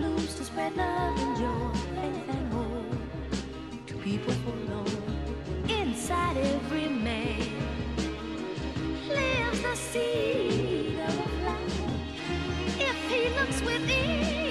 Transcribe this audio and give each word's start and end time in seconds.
blooms 0.00 0.34
to 0.34 0.44
spread 0.44 0.74
love 0.76 1.18
and 1.18 1.36
joy, 1.36 2.02
and 2.32 2.52
hope 2.52 3.86
to 3.86 3.94
people 3.98 4.32
forlorn. 4.44 5.68
Inside 5.68 6.38
every 6.38 6.88
man 6.88 7.40
lives 9.08 9.60
the 9.60 9.74
seed 9.76 10.98
of 11.06 11.12
flower. 11.40 11.92
If 12.88 12.98
he 13.10 13.20
looks 13.38 13.60
within, 13.60 14.49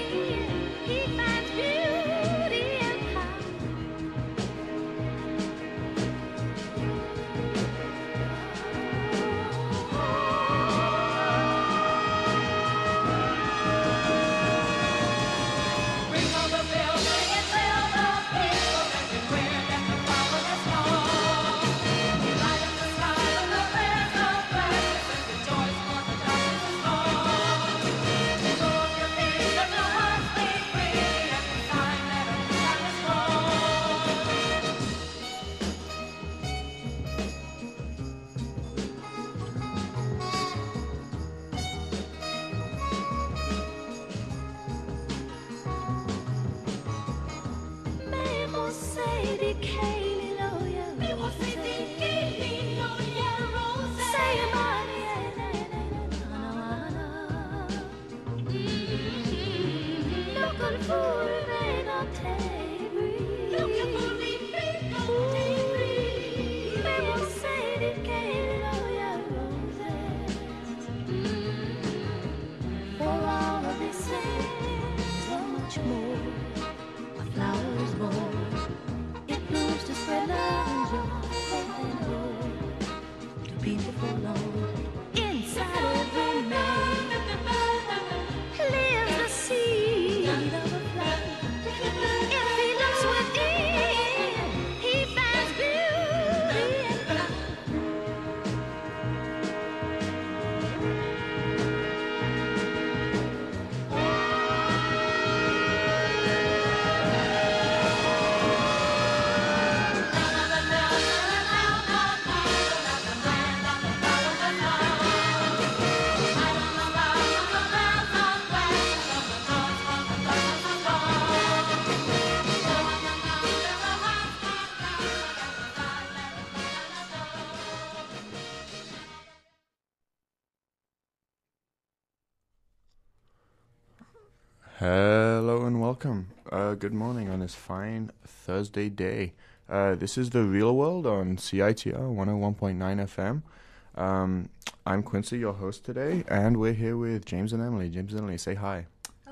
good 136.80 136.94
morning 136.94 137.30
on 137.30 137.42
this 137.42 137.56
fine 137.56 138.10
Thursday 138.26 138.88
day. 138.88 139.34
Uh, 139.68 139.96
this 139.96 140.18
is 140.18 140.30
the 140.30 140.44
Real 140.44 140.74
World 140.78 141.06
on 141.06 141.36
CITR 141.36 141.94
101.9 141.94 142.78
FM. 142.78 144.02
Um, 144.02 144.48
I'm 144.86 145.04
Quincy, 145.04 145.40
your 145.40 145.52
host 145.52 145.84
today, 145.84 146.24
and 146.30 146.56
we're 146.56 146.72
here 146.72 146.96
with 146.96 147.26
James 147.26 147.52
and 147.52 147.62
Emily. 147.62 147.90
James 147.90 148.14
and 148.14 148.22
Emily, 148.22 148.38
say 148.38 148.56
hi. 148.56 148.86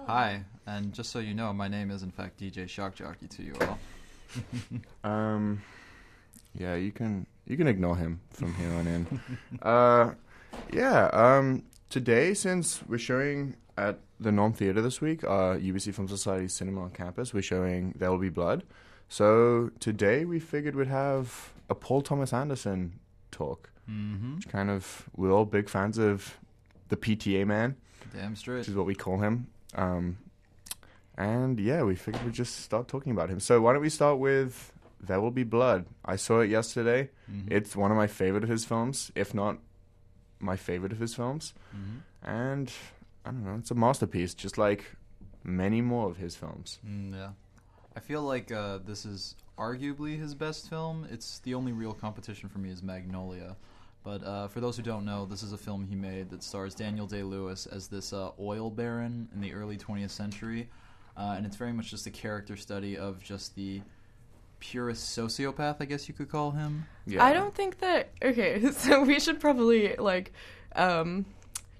Hi, 0.07 0.43
and 0.65 0.91
just 0.91 1.09
so 1.09 1.19
you 1.19 1.33
know, 1.33 1.53
my 1.53 1.69
name 1.69 1.89
is 1.89 2.03
in 2.03 2.11
fact 2.11 2.37
DJ 2.37 2.67
Shock 2.67 2.95
Jockey 2.95 3.27
to 3.27 3.43
you 3.43 3.53
all. 3.61 3.79
Um, 5.09 5.61
yeah, 6.53 6.75
you 6.75 6.91
can 6.91 7.25
you 7.45 7.55
can 7.55 7.67
ignore 7.67 7.95
him 7.95 8.19
from 8.31 8.53
here 8.55 8.73
on 8.73 8.87
in. 8.87 9.21
uh, 9.61 10.11
yeah. 10.73 11.05
Um, 11.13 11.63
today, 11.89 12.33
since 12.33 12.81
we're 12.89 12.97
showing 12.97 13.55
at 13.77 13.99
the 14.19 14.31
Norm 14.31 14.53
Theatre 14.53 14.81
this 14.81 14.99
week, 15.01 15.23
uh, 15.23 15.55
UBC 15.57 15.93
Film 15.93 16.07
Society 16.07 16.47
Cinema 16.47 16.81
on 16.83 16.89
campus, 16.91 17.33
we're 17.33 17.41
showing 17.41 17.93
There 17.97 18.09
Will 18.11 18.17
Be 18.17 18.29
Blood. 18.29 18.63
So 19.09 19.71
today 19.79 20.25
we 20.25 20.39
figured 20.39 20.75
we'd 20.75 20.87
have 20.87 21.53
a 21.69 21.75
Paul 21.75 22.01
Thomas 22.01 22.33
Anderson 22.33 22.99
talk. 23.31 23.69
Mm-hmm. 23.89 24.35
Which 24.35 24.49
kind 24.49 24.69
of 24.69 25.07
we're 25.15 25.31
all 25.31 25.45
big 25.45 25.69
fans 25.69 25.97
of 25.97 26.37
the 26.89 26.97
PTA 26.97 27.45
man, 27.47 27.77
Damn 28.13 28.35
straight. 28.35 28.57
which 28.59 28.67
is 28.67 28.75
what 28.75 28.85
we 28.85 28.95
call 28.95 29.19
him. 29.19 29.47
Um, 29.75 30.17
and 31.17 31.59
yeah, 31.59 31.83
we 31.83 31.95
figured 31.95 32.23
we'd 32.25 32.33
just 32.33 32.57
start 32.61 32.87
talking 32.87 33.11
about 33.13 33.29
him. 33.29 33.39
So 33.39 33.61
why 33.61 33.71
don't 33.73 33.81
we 33.81 33.89
start 33.89 34.19
with 34.19 34.73
There 34.99 35.21
Will 35.21 35.31
Be 35.31 35.43
Blood? 35.43 35.85
I 36.03 36.15
saw 36.17 36.41
it 36.41 36.49
yesterday. 36.49 37.09
Mhm. 37.31 37.49
It's 37.51 37.75
one 37.77 37.91
of 37.91 37.97
my 37.97 38.07
favorite 38.07 38.43
of 38.43 38.49
his 38.49 38.65
films, 38.65 39.11
if 39.15 39.33
not 39.33 39.57
my 40.39 40.55
favorite 40.57 40.91
of 40.91 40.99
his 40.99 41.15
films. 41.15 41.53
Mhm. 41.73 42.01
And 42.23 42.71
I 43.27 43.31
don't 43.31 43.43
know, 43.43 43.55
it's 43.55 43.71
a 43.71 43.75
masterpiece, 43.75 44.33
just 44.33 44.57
like 44.57 44.85
many 45.43 45.81
more 45.81 46.09
of 46.09 46.17
his 46.17 46.35
films. 46.35 46.79
Mm, 46.87 47.13
yeah. 47.13 47.29
I 47.95 47.99
feel 47.99 48.21
like 48.21 48.51
uh, 48.51 48.79
this 48.85 49.05
is 49.05 49.35
arguably 49.57 50.17
his 50.19 50.33
best 50.33 50.69
film. 50.69 51.07
It's 51.11 51.39
the 51.39 51.53
only 51.53 51.71
real 51.71 51.93
competition 51.93 52.47
for 52.47 52.59
me 52.59 52.69
is 52.69 52.81
Magnolia. 52.81 53.57
But 54.03 54.23
uh, 54.23 54.47
for 54.47 54.61
those 54.61 54.77
who 54.77 54.83
don't 54.83 55.03
know, 55.03 55.25
this 55.25 55.43
is 55.43 55.51
a 55.51 55.57
film 55.57 55.85
he 55.85 55.95
made 55.95 56.29
that 56.29 56.41
stars 56.41 56.73
Daniel 56.73 57.05
Day 57.05 57.23
Lewis 57.23 57.65
as 57.65 57.87
this 57.87 58.13
uh, 58.13 58.31
oil 58.39 58.69
baron 58.69 59.27
in 59.33 59.41
the 59.41 59.53
early 59.53 59.77
20th 59.77 60.11
century. 60.11 60.69
Uh, 61.17 61.33
and 61.35 61.45
it's 61.45 61.57
very 61.57 61.73
much 61.73 61.89
just 61.89 62.07
a 62.07 62.11
character 62.11 62.55
study 62.55 62.97
of 62.97 63.21
just 63.21 63.55
the 63.55 63.81
purest 64.59 65.17
sociopath, 65.17 65.77
I 65.81 65.85
guess 65.85 66.07
you 66.07 66.13
could 66.13 66.29
call 66.29 66.51
him. 66.51 66.85
Yeah. 67.05 67.25
I 67.25 67.33
don't 67.33 67.53
think 67.53 67.79
that. 67.79 68.11
Okay, 68.21 68.71
so 68.71 69.03
we 69.03 69.19
should 69.19 69.39
probably 69.39 69.95
like 69.97 70.31
um, 70.75 71.25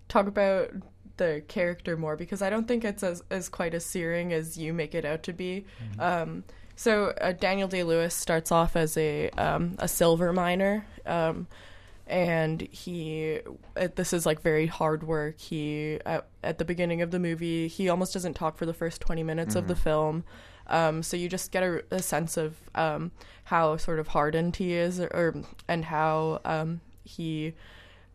talk 0.09 0.27
about 0.27 0.71
the 1.17 1.43
character 1.47 1.97
more 1.97 2.15
because 2.15 2.41
I 2.41 2.49
don't 2.49 2.67
think 2.67 2.85
it's 2.85 3.03
as 3.03 3.23
as 3.29 3.49
quite 3.49 3.73
as 3.73 3.85
searing 3.85 4.33
as 4.33 4.57
you 4.57 4.73
make 4.73 4.95
it 4.95 5.05
out 5.05 5.23
to 5.23 5.33
be. 5.33 5.65
Um, 5.99 6.43
so 6.75 7.07
uh, 7.21 7.31
Daniel 7.33 7.67
Day 7.67 7.83
Lewis 7.83 8.13
starts 8.13 8.51
off 8.51 8.75
as 8.75 8.97
a 8.97 9.29
um, 9.31 9.75
a 9.79 9.87
silver 9.87 10.31
miner. 10.31 10.85
Um, 11.05 11.47
and 12.09 12.61
he 12.71 13.39
uh, 13.75 13.87
this 13.95 14.13
is 14.13 14.25
like 14.25 14.41
very 14.41 14.65
hard 14.65 15.03
work 15.03 15.37
he 15.39 15.99
at, 16.05 16.25
at 16.41 16.57
the 16.57 16.65
beginning 16.65 17.01
of 17.01 17.11
the 17.11 17.19
movie 17.19 17.67
he 17.67 17.89
almost 17.89 18.13
doesn't 18.13 18.33
talk 18.33 18.57
for 18.57 18.65
the 18.65 18.73
first 18.73 19.01
20 19.01 19.23
minutes 19.23 19.55
of 19.55 19.67
the 19.67 19.75
film 19.75 20.23
um, 20.67 21.03
so 21.03 21.17
you 21.17 21.29
just 21.29 21.51
get 21.51 21.63
a, 21.63 21.83
a 21.91 22.01
sense 22.01 22.37
of 22.37 22.55
um, 22.75 23.11
how 23.45 23.77
sort 23.77 23.99
of 23.99 24.07
hardened 24.09 24.55
he 24.55 24.73
is 24.73 24.99
or, 24.99 25.07
or 25.07 25.35
and 25.67 25.85
how 25.85 26.39
um, 26.45 26.81
he 27.03 27.53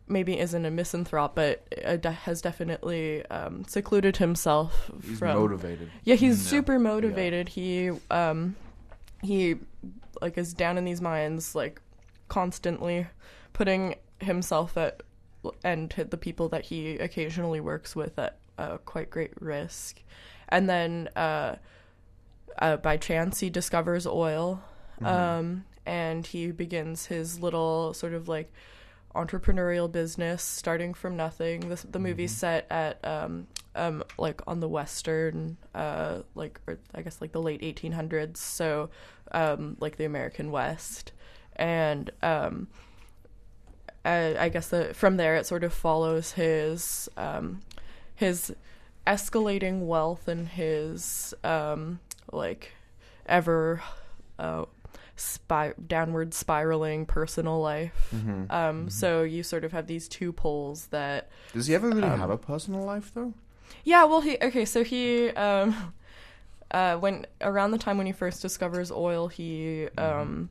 maybe 0.07 0.37
isn't 0.37 0.65
a 0.65 0.71
misanthrope 0.71 1.35
but 1.35 1.63
uh, 1.85 1.95
de- 1.95 2.11
has 2.11 2.41
definitely 2.41 3.25
um, 3.27 3.63
secluded 3.65 4.17
himself 4.17 4.91
He's 5.05 5.19
from 5.19 5.37
motivated. 5.37 5.89
yeah, 6.03 6.15
he's 6.15 6.43
yeah. 6.43 6.49
super 6.49 6.77
motivated. 6.79 7.49
He 7.49 7.91
um 8.11 8.55
he 9.21 9.55
like 10.21 10.37
is 10.37 10.53
down 10.53 10.77
in 10.77 10.85
these 10.85 11.01
mines 11.01 11.55
like 11.55 11.81
constantly 12.27 13.07
putting 13.53 13.95
himself 14.19 14.77
at 14.77 15.01
and 15.63 15.89
the 16.09 16.17
people 16.17 16.49
that 16.49 16.65
he 16.65 16.97
occasionally 16.97 17.59
works 17.61 17.95
with 17.95 18.17
at 18.19 18.37
uh, 18.57 18.77
quite 18.79 19.09
great 19.09 19.31
risk. 19.41 20.01
And 20.49 20.69
then 20.69 21.09
uh, 21.15 21.55
uh 22.59 22.77
by 22.77 22.97
chance 22.97 23.39
he 23.39 23.49
discovers 23.49 24.05
oil 24.05 24.61
um 25.01 25.65
and 25.85 26.25
he 26.27 26.51
begins 26.51 27.07
his 27.07 27.39
little 27.39 27.93
sort 27.93 28.13
of 28.13 28.27
like 28.29 28.53
entrepreneurial 29.15 29.91
business 29.91 30.43
starting 30.43 30.93
from 30.93 31.15
nothing. 31.15 31.69
The, 31.69 31.85
the 31.89 31.99
movie's 31.99 32.35
set 32.35 32.65
at 32.69 33.03
um, 33.05 33.47
um, 33.75 34.03
like 34.17 34.41
on 34.47 34.59
the 34.59 34.67
western, 34.67 35.57
uh, 35.73 36.19
like 36.35 36.59
or 36.67 36.79
I 36.93 37.01
guess 37.01 37.21
like 37.21 37.31
the 37.31 37.41
late 37.41 37.61
1800s. 37.61 38.37
So, 38.37 38.89
um, 39.31 39.77
like 39.79 39.97
the 39.97 40.05
American 40.05 40.51
West, 40.51 41.11
and 41.55 42.11
um, 42.21 42.67
I, 44.05 44.35
I 44.37 44.49
guess 44.49 44.69
that 44.69 44.95
from 44.95 45.17
there 45.17 45.35
it 45.35 45.45
sort 45.45 45.63
of 45.63 45.73
follows 45.73 46.33
his 46.33 47.09
um, 47.17 47.61
his 48.15 48.53
escalating 49.05 49.85
wealth 49.85 50.27
and 50.27 50.47
his 50.47 51.33
um, 51.43 51.99
like 52.31 52.71
ever 53.25 53.81
uh, 54.39 54.65
downward 55.87 56.33
spiraling 56.33 57.05
personal 57.05 57.59
life. 57.61 58.09
Mhm. 58.13 58.51
Um, 58.51 58.89
So 58.89 59.23
you 59.23 59.43
sort 59.43 59.63
of 59.63 59.71
have 59.71 59.87
these 59.87 60.07
two 60.07 60.33
poles 60.33 60.87
that 60.87 61.29
Does 61.53 61.67
he 61.67 61.75
ever 61.75 61.89
really 61.89 62.03
Um, 62.03 62.19
have 62.19 62.29
a 62.29 62.37
personal 62.37 62.83
life 62.83 63.11
though? 63.13 63.33
Yeah, 63.83 64.03
well, 64.05 64.21
he 64.21 64.37
okay. 64.41 64.65
So 64.65 64.83
he, 64.83 65.29
um, 65.31 65.93
uh, 66.71 66.97
when 66.97 67.25
around 67.41 67.71
the 67.71 67.77
time 67.77 67.97
when 67.97 68.07
he 68.07 68.13
first 68.13 68.41
discovers 68.41 68.91
oil, 68.91 69.27
he, 69.27 69.87
um, 69.97 70.49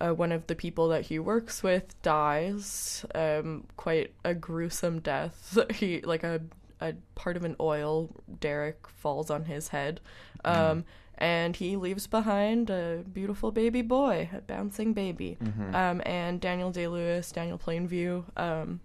uh, 0.00 0.12
one 0.12 0.30
of 0.30 0.46
the 0.46 0.54
people 0.54 0.88
that 0.88 1.06
he 1.06 1.18
works 1.18 1.62
with 1.62 2.00
dies. 2.02 3.04
Um, 3.14 3.64
quite 3.76 4.12
a 4.24 4.34
gruesome 4.34 5.00
death. 5.00 5.58
He 5.74 6.00
like 6.02 6.22
a 6.22 6.40
a 6.80 6.94
part 7.16 7.36
of 7.36 7.42
an 7.44 7.56
oil 7.58 8.08
derrick 8.40 8.86
falls 8.86 9.30
on 9.30 9.46
his 9.46 9.68
head, 9.68 10.00
um, 10.44 10.84
and 11.18 11.56
he 11.56 11.76
leaves 11.76 12.06
behind 12.06 12.70
a 12.70 13.04
beautiful 13.12 13.50
baby 13.50 13.82
boy, 13.82 14.30
a 14.32 14.40
bouncing 14.40 14.92
baby. 14.92 15.36
Um, 15.74 16.00
and 16.06 16.40
Daniel 16.40 16.70
Day 16.70 16.86
Lewis, 16.88 17.30
Daniel 17.32 17.58
Plainview, 17.58 18.24
um, 18.36 18.80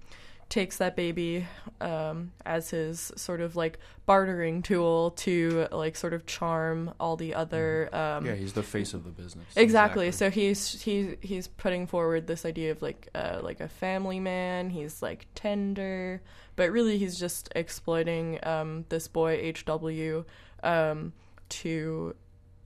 takes 0.49 0.77
that 0.77 0.95
baby 0.95 1.47
um, 1.81 2.31
as 2.45 2.69
his 2.69 3.11
sort 3.15 3.41
of 3.41 3.55
like 3.55 3.79
bartering 4.05 4.61
tool 4.61 5.11
to 5.11 5.67
like 5.71 5.95
sort 5.95 6.13
of 6.13 6.25
charm 6.27 6.93
all 6.99 7.15
the 7.15 7.33
other. 7.33 7.89
Um, 7.93 8.25
yeah, 8.25 8.35
he's 8.35 8.53
the 8.53 8.61
face 8.61 8.93
of 8.93 9.03
the 9.03 9.09
business. 9.09 9.47
Exactly. 9.55 10.11
So 10.11 10.29
he's 10.29 10.81
he 10.81 11.17
he's 11.21 11.47
putting 11.47 11.87
forward 11.87 12.27
this 12.27 12.45
idea 12.45 12.71
of 12.71 12.81
like 12.81 13.09
uh, 13.15 13.39
like 13.41 13.61
a 13.61 13.67
family 13.67 14.19
man. 14.19 14.69
He's 14.69 15.01
like 15.01 15.25
tender, 15.33 16.21
but 16.55 16.71
really 16.71 16.97
he's 16.97 17.17
just 17.19 17.49
exploiting 17.55 18.39
um, 18.43 18.85
this 18.89 19.07
boy 19.07 19.53
HW 19.53 20.23
um, 20.63 21.13
to 21.49 22.15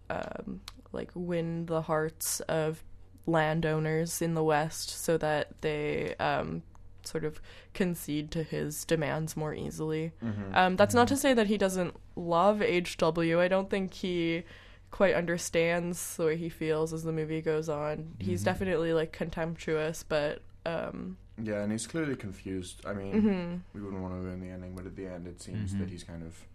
um, 0.10 0.62
like 0.92 1.12
win 1.16 1.66
the 1.66 1.82
hearts 1.84 2.40
of 2.42 2.84
landowners 3.26 4.22
in 4.22 4.34
the 4.34 4.44
West 4.44 4.90
so 4.90 5.18
that 5.18 5.62
they 5.62 6.16
um, 6.16 6.64
sort 7.04 7.24
of 7.26 7.42
concede 7.74 8.32
to 8.32 8.44
his 8.44 8.86
demands 8.86 9.36
more 9.38 9.54
easily. 9.54 10.14
Um, 10.54 10.76
that's 10.76 10.96
not 10.96 11.08
to 11.10 11.18
say 11.18 11.34
that 11.34 11.48
he 11.48 11.58
doesn't 11.58 11.94
love 12.16 12.62
HW. 12.62 13.38
I 13.40 13.48
don't 13.48 13.70
think 13.70 13.94
he 13.94 14.44
quite 14.92 15.14
understands 15.16 16.16
the 16.16 16.26
way 16.26 16.38
he 16.38 16.50
feels 16.50 16.94
as 16.94 17.04
the 17.04 17.12
movie 17.12 17.42
goes 17.42 17.68
on. 17.70 18.16
He's 18.20 18.44
definitely 18.44 18.94
like 18.94 19.12
contemptuous, 19.12 20.04
but 20.04 20.42
um, 20.66 21.18
Yeah, 21.42 21.62
and 21.64 21.72
he's 21.72 21.86
clearly 21.86 22.16
confused. 22.16 22.86
I 22.86 22.94
mean, 22.94 23.14
mhm. 23.14 23.60
we 23.74 23.82
wouldn't 23.82 24.02
want 24.02 24.14
to 24.16 24.20
ruin 24.22 24.40
the 24.40 24.48
ending, 24.50 24.74
but 24.76 24.86
at 24.86 24.96
the 24.96 25.06
end, 25.08 25.28
it 25.28 25.42
seems 25.42 25.74
Mhm. 25.74 25.80
that 25.80 25.90
he's 25.90 26.04
kind 26.04 26.24
of 26.24 26.46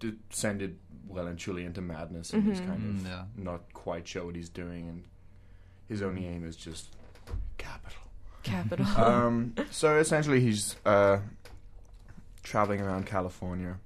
descended 0.00 0.78
well 1.06 1.26
and 1.26 1.38
truly 1.38 1.64
into 1.64 1.80
madness, 1.80 2.32
and 2.32 2.42
he's 2.44 2.60
Mhm. 2.60 2.66
kind 2.66 2.84
of 2.96 3.02
Mm, 3.02 3.04
yeah. 3.06 3.24
not 3.36 3.72
quite 3.72 4.06
sure 4.08 4.24
what 4.26 4.34
he's 4.36 4.48
doing, 4.48 4.88
and 4.88 5.04
his 5.88 6.02
only 6.02 6.26
aim 6.26 6.44
is 6.44 6.56
just 6.56 6.96
capital. 7.58 8.02
capital. 8.42 8.86
um, 8.96 9.54
so 9.70 9.98
essentially, 9.98 10.40
he's 10.40 10.76
uh, 10.86 11.18
traveling 12.42 12.80
around 12.80 13.06
California, 13.06 13.78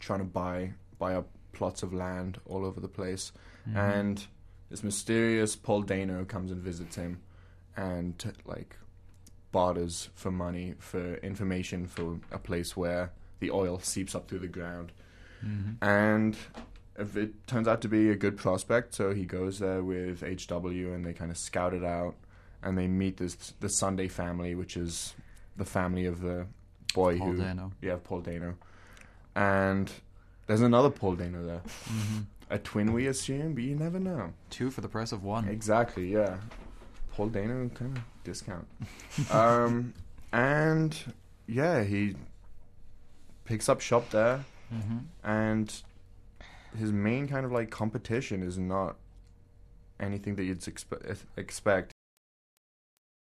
trying 0.00 0.18
to 0.20 0.24
buy 0.24 0.72
buy 0.98 1.14
up 1.14 1.28
plots 1.52 1.82
of 1.82 1.92
land 1.94 2.40
all 2.44 2.64
over 2.64 2.80
the 2.80 2.88
place, 2.88 3.32
Mm-hmm. 3.68 3.76
and 3.78 4.26
this 4.70 4.82
mysterious 4.82 5.56
Paul 5.56 5.82
Dano 5.82 6.24
comes 6.24 6.50
and 6.50 6.60
visits 6.62 6.96
him, 6.96 7.20
and 7.76 8.32
like 8.44 8.76
barters 9.52 10.10
for 10.14 10.30
money 10.30 10.74
for 10.78 11.14
information 11.16 11.86
for 11.86 12.20
a 12.30 12.38
place 12.38 12.76
where 12.76 13.12
the 13.40 13.50
oil 13.50 13.78
seeps 13.78 14.14
up 14.14 14.28
through 14.28 14.40
the 14.40 14.48
ground, 14.48 14.92
Mhm. 15.44 15.76
and 15.82 16.36
if 16.98 17.16
it 17.16 17.46
turns 17.46 17.68
out 17.68 17.80
to 17.82 17.88
be 17.88 18.10
a 18.10 18.16
good 18.16 18.36
prospect, 18.36 18.94
so 18.94 19.14
he 19.14 19.24
goes 19.24 19.58
there 19.60 19.82
with 19.84 20.22
HW 20.22 20.92
and 20.92 21.04
they 21.06 21.12
kind 21.12 21.30
of 21.30 21.38
scout 21.38 21.72
it 21.74 21.84
out, 21.84 22.14
and 22.62 22.76
they 22.76 22.88
meet 22.88 23.18
this 23.18 23.54
the 23.60 23.68
Sunday 23.68 24.08
family, 24.08 24.54
which 24.54 24.76
is 24.76 25.14
the 25.56 25.64
family 25.64 26.06
of 26.06 26.20
the 26.20 26.46
boy 26.94 27.18
Paul 27.18 27.28
who 27.32 27.36
Dano. 27.36 27.72
yeah 27.80 27.96
Paul 28.02 28.20
Dano, 28.22 28.54
and 29.36 29.90
there's 30.46 30.60
another 30.62 30.90
Paul 30.90 31.14
Dano 31.16 31.44
there, 31.44 31.62
hmm 31.86 32.20
a 32.50 32.58
twin 32.58 32.94
we 32.94 33.06
assume, 33.06 33.52
but 33.52 33.62
you 33.62 33.74
never 33.76 33.98
know. 34.00 34.32
Two 34.48 34.70
for 34.70 34.80
the 34.80 34.88
price 34.88 35.12
of 35.12 35.22
one. 35.22 35.46
Exactly, 35.48 36.10
yeah. 36.10 36.38
Paul 37.12 37.28
Dano 37.28 37.68
kind 37.74 37.94
of 37.98 38.02
discount. 38.24 38.66
um, 39.30 39.92
and 40.32 40.96
yeah, 41.46 41.84
he 41.84 42.14
picks 43.44 43.68
up 43.68 43.82
shop 43.82 44.08
there, 44.10 44.44
hmm 44.70 44.98
and 45.24 45.82
his 46.78 46.92
main 46.92 47.26
kind 47.28 47.46
of 47.46 47.52
like 47.52 47.70
competition 47.70 48.42
is 48.42 48.58
not 48.58 48.96
anything 49.98 50.36
that 50.36 50.44
you'd 50.44 50.60
expe- 50.60 51.16
expect. 51.36 51.92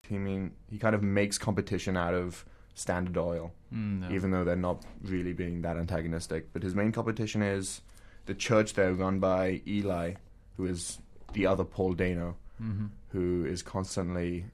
He 0.08 0.18
mean 0.18 0.52
he 0.70 0.78
kind 0.78 0.94
of 0.94 1.02
makes 1.02 1.38
competition 1.38 1.96
out 1.96 2.14
of 2.14 2.44
Standard 2.74 3.16
Oil, 3.16 3.52
Mm, 3.74 4.02
yeah. 4.02 4.14
even 4.14 4.30
though 4.30 4.44
they're 4.44 4.56
not 4.56 4.84
really 5.02 5.32
being 5.32 5.62
that 5.62 5.76
antagonistic. 5.76 6.52
But 6.52 6.62
his 6.62 6.74
main 6.74 6.92
competition 6.92 7.42
is 7.42 7.80
the 8.26 8.34
church 8.34 8.74
there, 8.74 8.92
run 8.94 9.18
by 9.18 9.62
Eli, 9.66 10.14
who 10.56 10.66
is 10.66 10.98
the 11.32 11.46
other 11.46 11.64
Paul 11.64 11.94
Dano, 11.94 12.36
Mhm. 12.62 12.90
who 13.12 13.44
is 13.46 13.62
constantly 13.62 14.44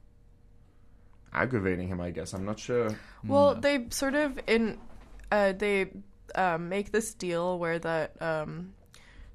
aggravating 1.33 1.89
him. 1.89 2.01
I 2.01 2.11
guess 2.11 2.33
I'm 2.35 2.45
not 2.45 2.59
sure. 2.59 2.97
Well, 3.25 3.57
Mm, 3.57 3.63
they 3.63 3.87
sort 3.91 4.15
of 4.15 4.39
in 4.47 4.79
uh, 5.31 5.53
they 5.53 5.91
um, 6.35 6.69
make 6.69 6.93
this 6.93 7.15
deal 7.15 7.59
where 7.59 7.79
that 7.79 8.21
um, 8.23 8.73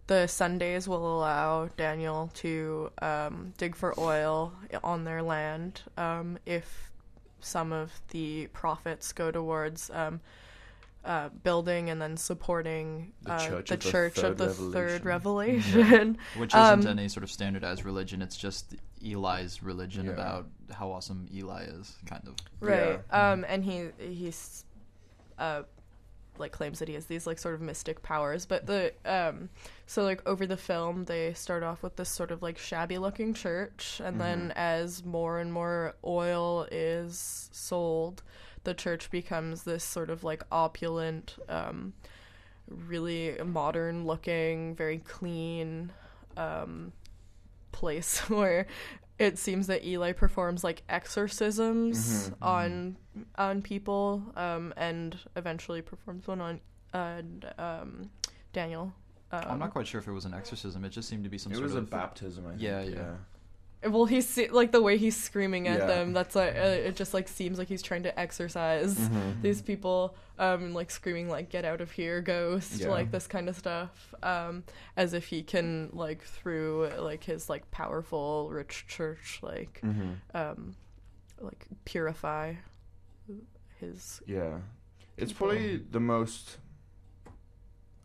the 0.07 0.28
Sundays 0.28 0.88
will 0.88 1.18
allow 1.18 1.69
Daniel 1.78 2.30
to 2.36 2.92
um, 3.01 3.54
dig 3.57 3.75
for 3.75 3.98
oil 4.00 4.54
on 4.84 5.04
their 5.04 5.22
land 5.22 5.81
um, 5.98 6.38
if 6.45 6.92
some 7.40 7.72
of 7.74 7.92
the 8.10 8.48
profits 8.54 9.12
go 9.13 9.31
towards 9.31 9.90
um, 9.92 10.22
uh, 11.06 11.28
building 11.44 11.90
and 11.90 12.01
then 12.01 12.16
supporting 12.16 13.12
The 13.24 13.34
uh, 13.34 13.39
Church 13.48 13.68
the 13.69 13.74
of 13.75 13.84
the 13.84 13.89
Church 13.92 14.13
Third 14.16 14.25
of 14.31 14.38
the 14.38 14.46
Revelation. 14.48 14.72
Third 14.74 15.06
Revelation. 15.06 16.17
Which 16.38 16.53
isn't 16.56 16.88
Um, 16.88 16.88
any 16.88 17.10
sort 17.10 17.24
of 17.25 17.32
standardized 17.32 17.84
religion. 17.84 18.22
It's 18.22 18.38
just 18.38 18.75
Eli's 19.06 19.62
religion 19.62 20.06
Yeah. 20.06 20.12
about 20.13 20.48
how 20.72 20.91
awesome 20.91 21.27
Eli 21.34 21.63
is, 21.63 21.98
kind 22.06 22.25
of. 22.27 22.36
right 22.62 23.01
Yeah. 23.12 23.32
um 23.34 23.46
and 23.50 23.65
he 23.65 23.89
he's 24.00 24.63
uh 25.38 25.63
like 26.38 26.52
claims 26.52 26.80
that 26.80 26.88
he 26.88 26.94
has 26.94 27.06
these 27.06 27.28
like 27.28 27.38
sort 27.38 27.56
of 27.56 27.62
mystic 27.62 28.02
powers 28.02 28.46
but 28.46 28.66
the 28.66 28.92
um 29.06 29.50
so 29.86 30.04
like 30.04 30.25
over 30.28 30.46
the 30.46 30.58
film 30.58 31.06
they 31.06 31.34
start 31.34 31.63
off 31.63 31.84
with 31.84 31.96
this 31.96 32.10
sort 32.10 32.32
of 32.32 32.42
like 32.42 32.58
shabby 32.58 32.98
looking 32.98 33.34
church 33.34 34.02
and 34.04 34.20
then 34.20 34.52
as 34.56 35.04
more 35.04 35.40
and 35.40 35.54
more 35.54 35.96
oil 36.06 36.68
is 36.72 37.50
sold 37.52 38.24
the 38.63 38.74
church 38.74 39.12
becomes 39.12 39.63
this 39.63 39.84
sort 39.84 40.10
of 40.10 40.24
like 40.24 40.44
opulent 40.52 41.36
um 41.50 41.94
really 42.68 43.38
modern 43.46 44.06
looking 44.06 44.75
very 44.75 45.00
clean 45.00 45.92
um 46.38 46.92
place 47.72 48.20
where 48.30 48.66
it 49.24 49.38
seems 49.38 49.68
that 49.68 49.86
Eli 49.86 50.12
performs 50.12 50.63
like 50.63 50.84
exorcisms 50.89 52.30
Mhm, 52.30 52.34
on 52.42 52.98
on 53.38 53.62
people, 53.62 54.24
um, 54.36 54.74
and 54.77 55.18
eventually 55.36 55.82
performs 55.82 56.27
one 56.27 56.42
on 56.42 56.60
uh, 56.94 57.22
um, 57.58 58.10
Daniel. 58.53 58.94
Um, 59.32 59.44
I'm 59.50 59.60
not 59.60 59.72
quite 59.72 59.88
sure 59.88 60.00
if 60.00 60.08
it 60.08 60.12
was 60.12 60.25
an 60.25 60.34
exorcism. 60.34 60.86
It 60.86 60.89
just 60.89 61.10
seemed 61.10 61.24
to 61.24 61.30
be 61.30 61.38
some 61.39 61.51
It 61.51 61.56
sort 61.56 61.63
was 61.63 61.75
a 61.75 61.82
baptism. 61.82 62.46
I 62.46 62.50
think. 62.51 62.62
Yeah, 62.62 62.82
yeah. 62.82 63.15
Well, 63.88 64.06
he's 64.06 64.28
se- 64.28 64.50
like 64.50 64.72
the 64.72 64.82
way 64.82 64.98
he's 64.98 65.16
screaming 65.16 65.68
at 65.68 65.80
Yeah. 65.80 65.86
them. 65.88 66.13
That's 66.13 66.36
like 66.36 66.56
uh, 66.56 66.60
it 66.90 66.96
just 66.96 67.13
like 67.13 67.28
seems 67.28 67.58
like 67.60 67.68
he's 67.68 67.82
trying 67.82 68.04
to 68.04 68.20
exorcise 68.20 68.98
Mhm. 68.98 69.42
these 69.42 69.62
people, 69.62 70.16
um, 70.40 70.74
like 70.74 70.90
screaming 70.92 71.30
like 71.30 71.50
"Get 71.50 71.66
out 71.66 71.82
of 71.82 71.92
here, 71.92 72.22
ghost!" 72.22 72.80
Yeah. 72.82 72.90
like 72.90 73.12
this 73.12 73.28
kind 73.28 73.50
of 73.50 73.56
stuff, 73.56 74.13
um, 74.24 74.63
as 74.96 75.13
if 75.13 75.25
he 75.28 75.44
can 75.44 75.90
like 75.94 76.22
through 76.24 76.90
like 77.00 77.24
his 77.24 77.50
like 77.50 77.70
powerful 77.72 78.50
rich 78.50 78.86
church 78.88 79.40
like 79.42 79.82
Mhm. 79.84 80.16
um, 80.34 80.75
like 81.40 81.68
purify 81.86 82.56
his. 83.80 84.22
Yeah, 84.25 84.60
it's 85.18 85.32
People. 85.34 85.48
probably 85.48 85.78
the 85.78 86.00
most. 86.00 86.58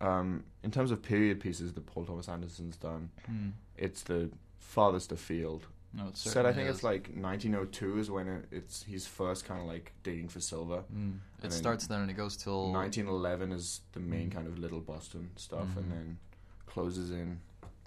Um, 0.01 0.45
in 0.63 0.71
terms 0.71 0.93
of 0.93 1.03
period 1.03 1.41
pieces 1.41 1.73
that 1.73 1.85
Paul 1.87 2.05
Thomas 2.05 2.29
Anderson's 2.29 2.77
done, 2.77 3.11
Hmm. 3.27 3.49
it's 3.77 4.03
the 4.05 4.31
farthest 4.59 5.12
afield 5.12 5.67
No, 5.95 6.11
said 6.12 6.45
I 6.47 6.53
think 6.53 6.69
it's 6.69 6.83
like 6.83 7.09
1902 7.15 7.99
is 7.99 8.11
when 8.11 8.29
it, 8.29 8.45
it's 8.50 8.83
he's 8.83 9.07
first 9.07 9.45
kind 9.47 9.61
of 9.61 9.67
like 9.67 9.93
digging 10.03 10.29
for 10.29 10.41
silver. 10.41 10.85
Mm. 10.95 11.19
It 11.43 11.53
starts 11.53 11.87
then 11.87 12.00
and 12.03 12.11
it 12.11 12.15
goes 12.15 12.37
till 12.37 12.73
1911 12.73 13.53
is 13.53 13.81
the 13.93 14.00
main 14.00 14.29
Mhm. 14.29 14.33
kind 14.35 14.47
of 14.47 14.59
little 14.59 14.81
Boston 14.81 15.31
stuff, 15.37 15.67
Mhm. 15.69 15.77
and 15.79 15.93
then 15.93 16.19
closes 16.67 17.11
in 17.11 17.41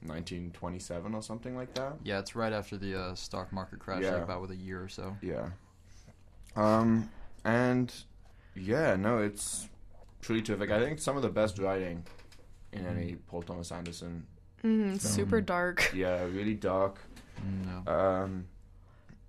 1927 0.03 1.13
or 1.13 1.21
something 1.21 1.55
like 1.55 1.73
that. 1.75 1.93
Yeah, 2.03 2.19
it's 2.19 2.35
right 2.35 2.51
after 2.53 2.77
the 2.77 2.99
uh, 2.99 3.15
stock 3.15 3.51
market 3.53 3.79
crash, 3.79 4.01
Yeah. 4.03 4.13
like 4.15 4.23
about 4.23 4.41
with 4.41 4.51
a 4.51 4.55
year 4.55 4.81
or 4.83 4.89
so. 4.89 5.15
Yeah. 5.21 5.49
Um, 6.55 7.09
and 7.45 7.93
yeah, 8.55 8.95
no, 8.95 9.19
it's 9.19 9.69
truly 10.21 10.41
terrific. 10.41 10.71
I 10.71 10.79
think 10.79 10.99
some 10.99 11.15
of 11.15 11.21
the 11.21 11.29
best 11.29 11.59
writing 11.59 12.03
in 12.73 12.85
any 12.85 13.15
Paul 13.27 13.43
Thomas 13.43 13.71
Anderson. 13.71 14.25
Hmm 14.61 14.95
super 14.97 15.37
Um, 15.39 15.45
dark. 15.45 15.91
Yeah, 15.95 16.23
really 16.23 16.55
dark. 16.55 16.99
Mm, 17.41 17.85
no. 17.85 17.91
Um, 17.93 18.45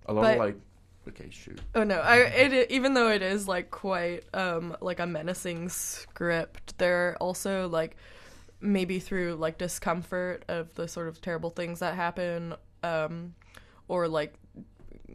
a 0.05 0.13
lot 0.13 0.21
But- 0.23 0.33
of 0.33 0.39
like. 0.39 0.55
Okay, 1.05 1.27
shoot. 1.31 1.59
Oh 1.75 1.83
no! 1.83 1.99
I 1.99 2.15
it 2.19 2.71
even 2.71 2.93
though 2.93 3.09
it 3.09 3.21
is 3.21 3.45
like 3.45 3.69
quite 3.71 4.23
um 4.33 4.77
like 4.79 5.01
a 5.01 5.05
menacing 5.05 5.67
script, 5.67 6.77
there 6.77 7.09
are 7.09 7.17
also 7.17 7.67
like 7.67 7.97
maybe 8.61 8.99
through 8.99 9.35
like 9.35 9.57
discomfort 9.57 10.45
of 10.47 10.73
the 10.75 10.87
sort 10.87 11.09
of 11.09 11.19
terrible 11.19 11.49
things 11.49 11.79
that 11.79 11.95
happen, 11.95 12.53
um, 12.83 13.33
or 13.89 14.07
like 14.07 14.33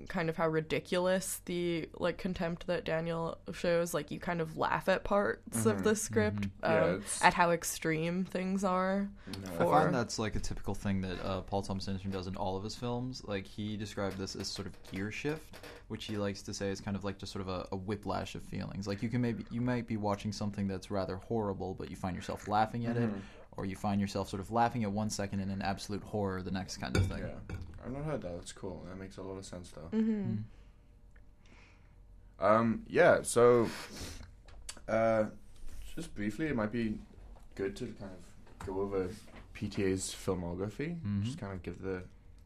kind 0.09 0.29
of 0.29 0.37
how 0.37 0.49
ridiculous 0.49 1.41
the 1.47 1.89
like 1.99 2.19
contempt 2.19 2.67
that 2.67 2.85
Daniel 2.85 3.39
shows. 3.53 3.93
Like 3.95 4.11
you 4.11 4.21
kind 4.21 4.41
of 4.41 4.57
laugh 4.57 4.89
at 4.89 5.05
parts 5.05 5.67
of 5.67 5.79
Mhm, 5.79 5.83
the 5.85 5.97
script, 5.97 6.43
mhm. 6.43 6.51
Um, 6.63 6.95
it's- 6.97 7.21
at 7.23 7.35
how 7.35 7.51
extreme 7.51 8.25
things 8.25 8.65
are. 8.65 9.09
No, 9.45 9.55
I 9.55 9.83
find 9.83 9.95
that's 9.95 10.19
like 10.19 10.37
a 10.37 10.41
typical 10.41 10.75
thing 10.75 11.01
that 11.03 11.25
uh, 11.25 11.41
Paul 11.43 11.63
Thomas 11.63 11.89
Anderson 11.89 12.11
does 12.11 12.27
in 12.27 12.37
all 12.37 12.57
of 12.57 12.65
his 12.65 12.75
films. 12.77 13.23
Like 13.27 13.47
he 13.47 13.77
described 13.77 14.19
this 14.19 14.37
as 14.37 14.47
sort 14.49 14.67
of 14.67 14.75
gear 14.93 15.11
shift, 15.11 15.57
which 15.89 16.05
he 16.05 16.17
likes 16.17 16.43
to 16.43 16.55
say 16.55 16.69
is 16.71 16.81
kind 16.81 16.97
of 16.97 17.05
like 17.05 17.19
just 17.19 17.33
sort 17.33 17.43
of 17.43 17.49
a, 17.49 17.67
a 17.73 17.77
whiplash 17.77 18.35
of 18.35 18.43
feelings. 18.43 18.87
Like 18.87 19.03
you 19.03 19.09
can 19.09 19.21
maybe 19.21 19.45
you 19.51 19.61
might 19.61 19.87
be 19.87 19.97
watching 19.97 20.33
something 20.33 20.69
that's 20.69 20.91
rather 20.91 21.17
horrible, 21.17 21.75
but 21.75 21.91
you 21.91 21.97
find 21.97 22.15
yourself 22.15 22.47
laughing 22.49 22.87
at 22.87 22.97
it, 22.97 23.09
Mhm. 23.11 23.21
or 23.57 23.65
you 23.67 23.75
find 23.77 24.01
yourself 24.01 24.29
sort 24.29 24.41
of 24.41 24.51
laughing 24.53 24.85
at 24.85 24.93
one 24.93 25.11
second 25.11 25.41
and 25.41 25.51
in 25.51 25.63
absolute 25.63 26.03
horror 26.03 26.43
the 26.43 26.51
next 26.51 26.77
kind 26.77 26.97
of 26.97 27.07
thing. 27.07 27.19
Yeah, 27.23 27.57
I've 27.89 27.95
not 27.97 28.05
heard 28.05 28.23
that. 28.23 28.35
That's 28.37 28.53
cool. 28.53 28.85
That 28.89 28.99
makes 28.99 29.17
a 29.17 29.23
lot 29.23 29.39
of 29.39 29.45
sense, 29.47 29.71
though. 29.71 29.89
hmm 29.97 30.23
Mm. 30.23 30.43
Um, 32.41 32.83
yeah. 32.89 33.23
So, 33.23 33.69
uh, 34.89 35.25
just 35.97 36.15
briefly, 36.15 36.47
it 36.47 36.55
might 36.57 36.71
be 36.71 36.99
good 37.57 37.75
to 37.77 37.87
kind 37.99 38.13
of 38.13 38.67
go 38.67 38.81
over 38.81 39.09
PTA's 39.55 40.15
filmography. 40.15 41.01
Mhm. 41.01 41.23
Just 41.25 41.39
kind 41.39 41.53
of 41.53 41.63
give 41.63 41.83
the 41.83 42.05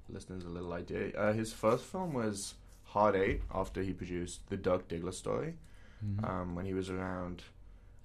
listeners 0.09 0.45
a 0.45 0.49
little 0.49 0.73
idea. 0.73 1.13
Uh, 1.15 1.33
his 1.33 1.53
first 1.53 1.85
film 1.85 2.15
was 2.15 2.55
Hard 2.85 3.17
Eight, 3.17 3.43
after 3.53 3.83
he 3.83 3.93
produced 3.93 4.49
the 4.49 4.57
Doug 4.57 4.89
Diggler 4.89 5.13
story. 5.13 5.57
Mhm. 6.05 6.25
Um, 6.29 6.55
when 6.55 6.65
he 6.67 6.73
was 6.75 6.89
around, 6.89 7.43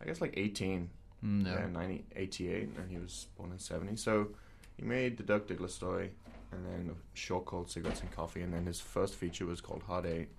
I 0.01 0.06
guess 0.06 0.20
like 0.22 0.34
eighteen. 0.38 0.89
Mm, 1.24 1.46
Yeah, 1.46 1.53
yeah. 1.53 1.65
1988, 1.67 2.70
and 2.77 2.91
he 2.91 2.98
was 3.00 3.25
born 3.38 3.51
in 3.51 3.58
70. 3.58 3.96
So 3.96 4.36
he 4.75 4.84
made 4.84 5.17
the 5.17 5.24
Doug 5.24 5.48
Diggler 5.48 5.67
story, 5.70 6.12
and 6.51 6.66
then 6.66 6.92
a 6.92 7.18
short 7.18 7.46
called 7.46 7.70
Cigarettes 7.70 8.01
and 8.01 8.12
Coffee, 8.12 8.42
and 8.42 8.54
then 8.54 8.66
his 8.66 8.80
first 8.80 9.16
feature 9.16 9.46
was 9.46 9.62
called 9.62 9.84
Hard 9.84 10.06
Eight, 10.06 10.30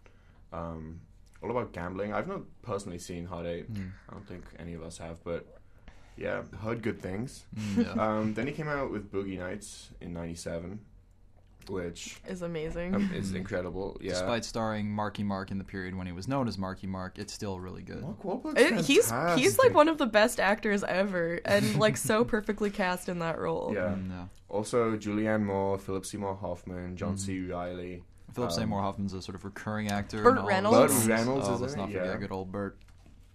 um, 0.52 1.00
all 1.42 1.50
about 1.50 1.72
gambling. 1.72 2.12
I've 2.12 2.28
not 2.28 2.42
personally 2.62 2.98
seen 2.98 3.26
Hard 3.26 3.46
Eight. 3.46 3.72
Mm. 3.72 3.90
I 4.08 4.12
don't 4.14 4.26
think 4.26 4.44
any 4.58 4.74
of 4.74 4.82
us 4.82 4.98
have, 4.98 5.22
but 5.24 5.58
yeah, 6.16 6.42
heard 6.62 6.82
good 6.82 7.00
things. 7.00 7.44
Mm, 7.56 7.96
yeah. 7.96 8.02
Um, 8.02 8.34
then 8.34 8.46
he 8.46 8.52
came 8.52 8.68
out 8.68 8.90
with 8.90 9.12
Boogie 9.12 9.38
Nights 9.38 9.90
in 10.00 10.12
'97, 10.12 10.80
which 11.68 12.20
Is 12.26 12.42
amazing. 12.42 12.94
um, 12.94 13.10
is 13.14 13.34
incredible. 13.34 13.96
Yeah, 14.00 14.10
Despite 14.12 14.44
starring 14.44 14.90
Marky 14.90 15.22
Mark 15.22 15.50
in 15.50 15.58
the 15.58 15.64
period 15.64 15.94
when 15.96 16.06
he 16.06 16.12
was 16.12 16.26
known 16.28 16.48
as 16.48 16.56
Marky 16.58 16.86
Mark, 16.86 17.18
it's 17.18 17.32
still 17.32 17.60
really 17.60 17.82
good. 17.82 18.02
Mark 18.02 18.22
Wahlberg's 18.22 18.60
It- 18.60 18.84
he's 18.86 19.12
he's 19.36 19.58
like 19.58 19.74
one 19.74 19.88
of 19.88 19.98
the 19.98 20.06
best 20.06 20.40
actors 20.40 20.82
ever, 20.84 21.40
and 21.44 21.76
like 21.78 21.96
so 21.96 22.24
perfectly 22.34 22.70
cast 22.70 23.08
in 23.08 23.18
that 23.20 23.38
role. 23.38 23.72
Yeah. 23.74 23.80
Mm, 23.96 24.10
yeah. 24.10 24.24
Also, 24.48 24.96
Julianne 24.96 25.44
Moore, 25.44 25.78
Philip 25.78 26.06
Seymour 26.06 26.34
Hoffman, 26.36 26.96
John 26.96 27.14
Mhm. 27.14 27.18
C. 27.18 27.40
Reilly. 27.40 28.02
Philip 28.32 28.50
Um, 28.50 28.56
Seymour 28.56 28.80
Hoffman's 28.82 29.12
a 29.14 29.20
sort 29.22 29.34
of 29.34 29.44
recurring 29.44 29.90
actor. 29.90 30.22
Burt 30.22 30.38
in 30.50 30.66
all 30.66 30.74
of 30.74 30.90
his 30.90 31.06
Reynolds. 31.06 31.06
Burt. 31.06 31.16
Reynolds 31.18 31.46
oh, 31.48 31.54
is 31.54 31.60
let's 31.60 31.76
not 31.76 31.88
forget 31.88 32.06
yeah. 32.06 32.16
good 32.16 32.32
old 32.32 32.50
Burt. 32.52 32.78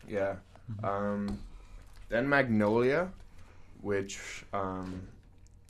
Yeah. 0.07 0.35
Mm-hmm. 0.71 0.85
Um, 0.85 1.39
then 2.09 2.29
Magnolia, 2.29 3.11
which 3.81 4.45
um, 4.53 5.07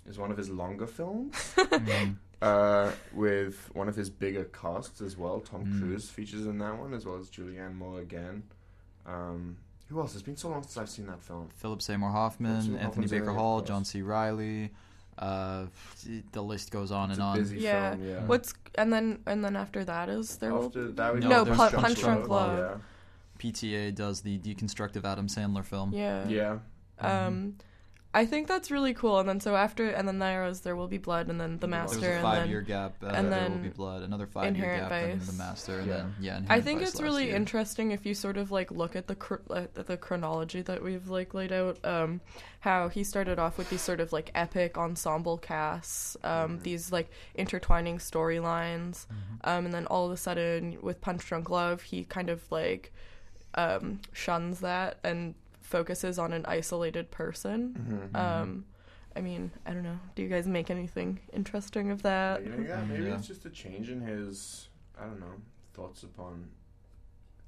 is 0.06 0.18
one 0.18 0.30
of 0.32 0.38
his 0.38 0.50
longer 0.50 0.88
films, 0.88 1.36
Mm. 1.58 2.16
Uh, 2.44 2.92
with 3.14 3.70
one 3.74 3.88
of 3.88 3.96
his 3.96 4.10
bigger 4.10 4.44
casts 4.46 5.02
as 5.02 5.18
well. 5.18 5.40
Tom 5.40 5.66
Mm. 5.66 5.80
Cruise 5.80 6.10
features 6.10 6.46
in 6.46 6.58
that 6.60 6.78
one, 6.78 6.94
as 6.94 7.06
well 7.06 7.18
as 7.18 7.30
Julianne 7.30 7.76
Moore 7.76 8.02
again. 8.02 8.44
Um, 9.06 9.58
who 9.88 10.00
else? 10.00 10.14
It's 10.14 10.24
been 10.24 10.36
so 10.36 10.50
long 10.50 10.62
since 10.64 10.78
I've 10.78 10.90
seen 10.90 11.08
that 11.08 11.22
film. 11.22 11.50
Philip 11.56 11.82
Seymour 11.82 12.10
Hoffman, 12.12 12.62
Seymour 12.62 12.80
Anthony 12.80 13.08
Baker 13.08 13.30
it, 13.30 13.34
Hall. 13.34 13.62
John 13.62 13.86
C. 13.86 14.02
Reilly. 14.02 14.72
Uh, 15.18 15.68
the 16.32 16.42
list 16.42 16.72
goes 16.72 16.92
on 16.92 17.12
It's 17.12 17.20
and 17.20 17.24
a 17.24 17.30
on. 17.30 17.38
busy 17.38 17.60
Yeah. 17.60 17.92
film. 17.96 18.08
Yeah. 18.08 18.26
What's 18.26 18.54
and 18.76 18.92
then 18.92 19.20
and 19.28 19.46
then 19.46 19.56
after 19.56 19.86
that 19.86 20.10
is 20.10 20.38
there 20.38 20.52
After 20.54 20.92
that, 20.92 21.14
we 21.14 21.20
No, 21.20 21.30
got 21.30 21.46
there's 21.46 21.58
Punch- 21.58 21.74
Punch 21.76 22.00
Drunk 22.00 22.28
Love. 22.28 22.58
Yeah. 22.58 22.78
PTA 23.38 23.92
does 23.94 24.22
the 24.22 24.40
deconstructive 24.40 25.04
Adam 25.06 25.28
Sandler 25.28 25.64
film. 25.64 25.94
yeah 25.94 26.28
Yeah. 26.28 26.60
um 27.00 27.56
I 28.16 28.28
think 28.28 28.48
that's 28.48 28.70
really 28.70 28.94
cool 28.94 29.18
and 29.20 29.28
then 29.28 29.40
so 29.40 29.56
after 29.56 29.90
and 29.90 30.08
then 30.08 30.20
there 30.20 30.44
was 30.44 30.62
there 30.62 30.76
will 30.76 30.88
be 30.88 31.00
blood 31.00 31.30
and 31.30 31.42
then 31.42 31.58
the 31.58 31.66
There 31.68 31.82
was 31.84 31.92
master 31.94 31.98
a 31.98 32.02
There 32.02 32.10
was 32.12 32.14
a 32.14 32.18
and 32.18 32.24
five 32.24 32.40
then 32.42 32.50
year 32.50 32.62
gap. 32.62 32.94
Uh, 33.02 33.08
and 33.08 33.32
there 33.34 33.50
will 33.50 33.58
be 33.58 33.70
blood. 33.70 34.04
Another 34.04 34.28
five 34.28 34.44
year 34.44 34.50
Inherent 34.74 34.90
gap. 34.90 34.92
And 34.92 35.20
then 35.22 35.28
the 35.28 35.34
master. 35.34 35.80
And 35.80 35.88
Yeah. 35.88 35.94
then 35.98 36.16
yeah. 36.22 36.42
I 36.50 36.62
think 36.62 36.80
Vice 36.82 36.90
it's 36.90 37.02
really 37.02 37.26
year. 37.28 37.36
interesting 37.36 37.92
if 37.92 38.06
you 38.06 38.14
sort 38.14 38.38
of 38.38 38.52
like 38.52 38.70
look 38.70 38.96
at 38.96 39.08
the 39.08 39.16
cr- 39.16 39.42
at 39.56 39.74
the 39.88 39.98
chronology 39.98 40.62
that 40.62 40.84
we've 40.84 41.08
like 41.08 41.34
laid 41.34 41.52
out. 41.52 41.84
Um, 41.84 42.22
how 42.60 42.88
he 42.88 43.04
started 43.04 43.40
off 43.40 43.58
with 43.58 43.70
these 43.70 43.82
sort 43.82 44.00
of 44.00 44.14
like 44.14 44.32
epic 44.36 44.78
ensemble 44.78 45.38
casts, 45.38 46.16
um, 46.24 46.60
Mhm. 46.60 46.64
these 46.64 46.92
like 46.94 47.10
intertwining 47.36 47.98
storylines, 47.98 49.06
Mm-hmm. 49.08 49.36
um, 49.44 49.66
and 49.66 49.74
then 49.74 49.86
all 49.88 50.06
of 50.06 50.12
a 50.14 50.18
sudden 50.18 50.78
with 50.82 51.02
Punch 51.02 51.26
Drunk 51.26 51.50
Love, 51.50 51.82
he 51.82 52.04
kind 52.06 52.30
of 52.30 52.50
like 52.52 52.94
um, 53.56 54.00
shuns 54.14 54.62
that 54.62 54.98
and 55.04 55.36
focuses 55.64 56.20
on 56.20 56.34
an 56.34 56.46
isolated 56.46 57.10
person. 57.12 58.12
Mhm. 58.14 58.18
Um, 58.20 58.66
I 59.16 59.22
mean, 59.22 59.52
I 59.66 59.74
don't 59.74 59.84
know. 59.84 60.00
Do 60.16 60.22
you 60.24 60.30
guys 60.30 60.48
make 60.48 60.70
anything 60.70 61.20
interesting 61.32 61.90
of 61.92 62.02
that? 62.04 62.44
Maybe, 62.46 62.64
yeah, 62.64 62.84
maybe 62.84 63.04
Yeah. 63.06 63.16
it's 63.16 63.28
just 63.28 63.46
a 63.46 63.50
change 63.50 63.90
in 63.90 64.02
his, 64.02 64.70
I 65.00 65.06
don't 65.06 65.20
know, 65.20 65.42
thoughts 65.74 66.04
upon 66.04 66.50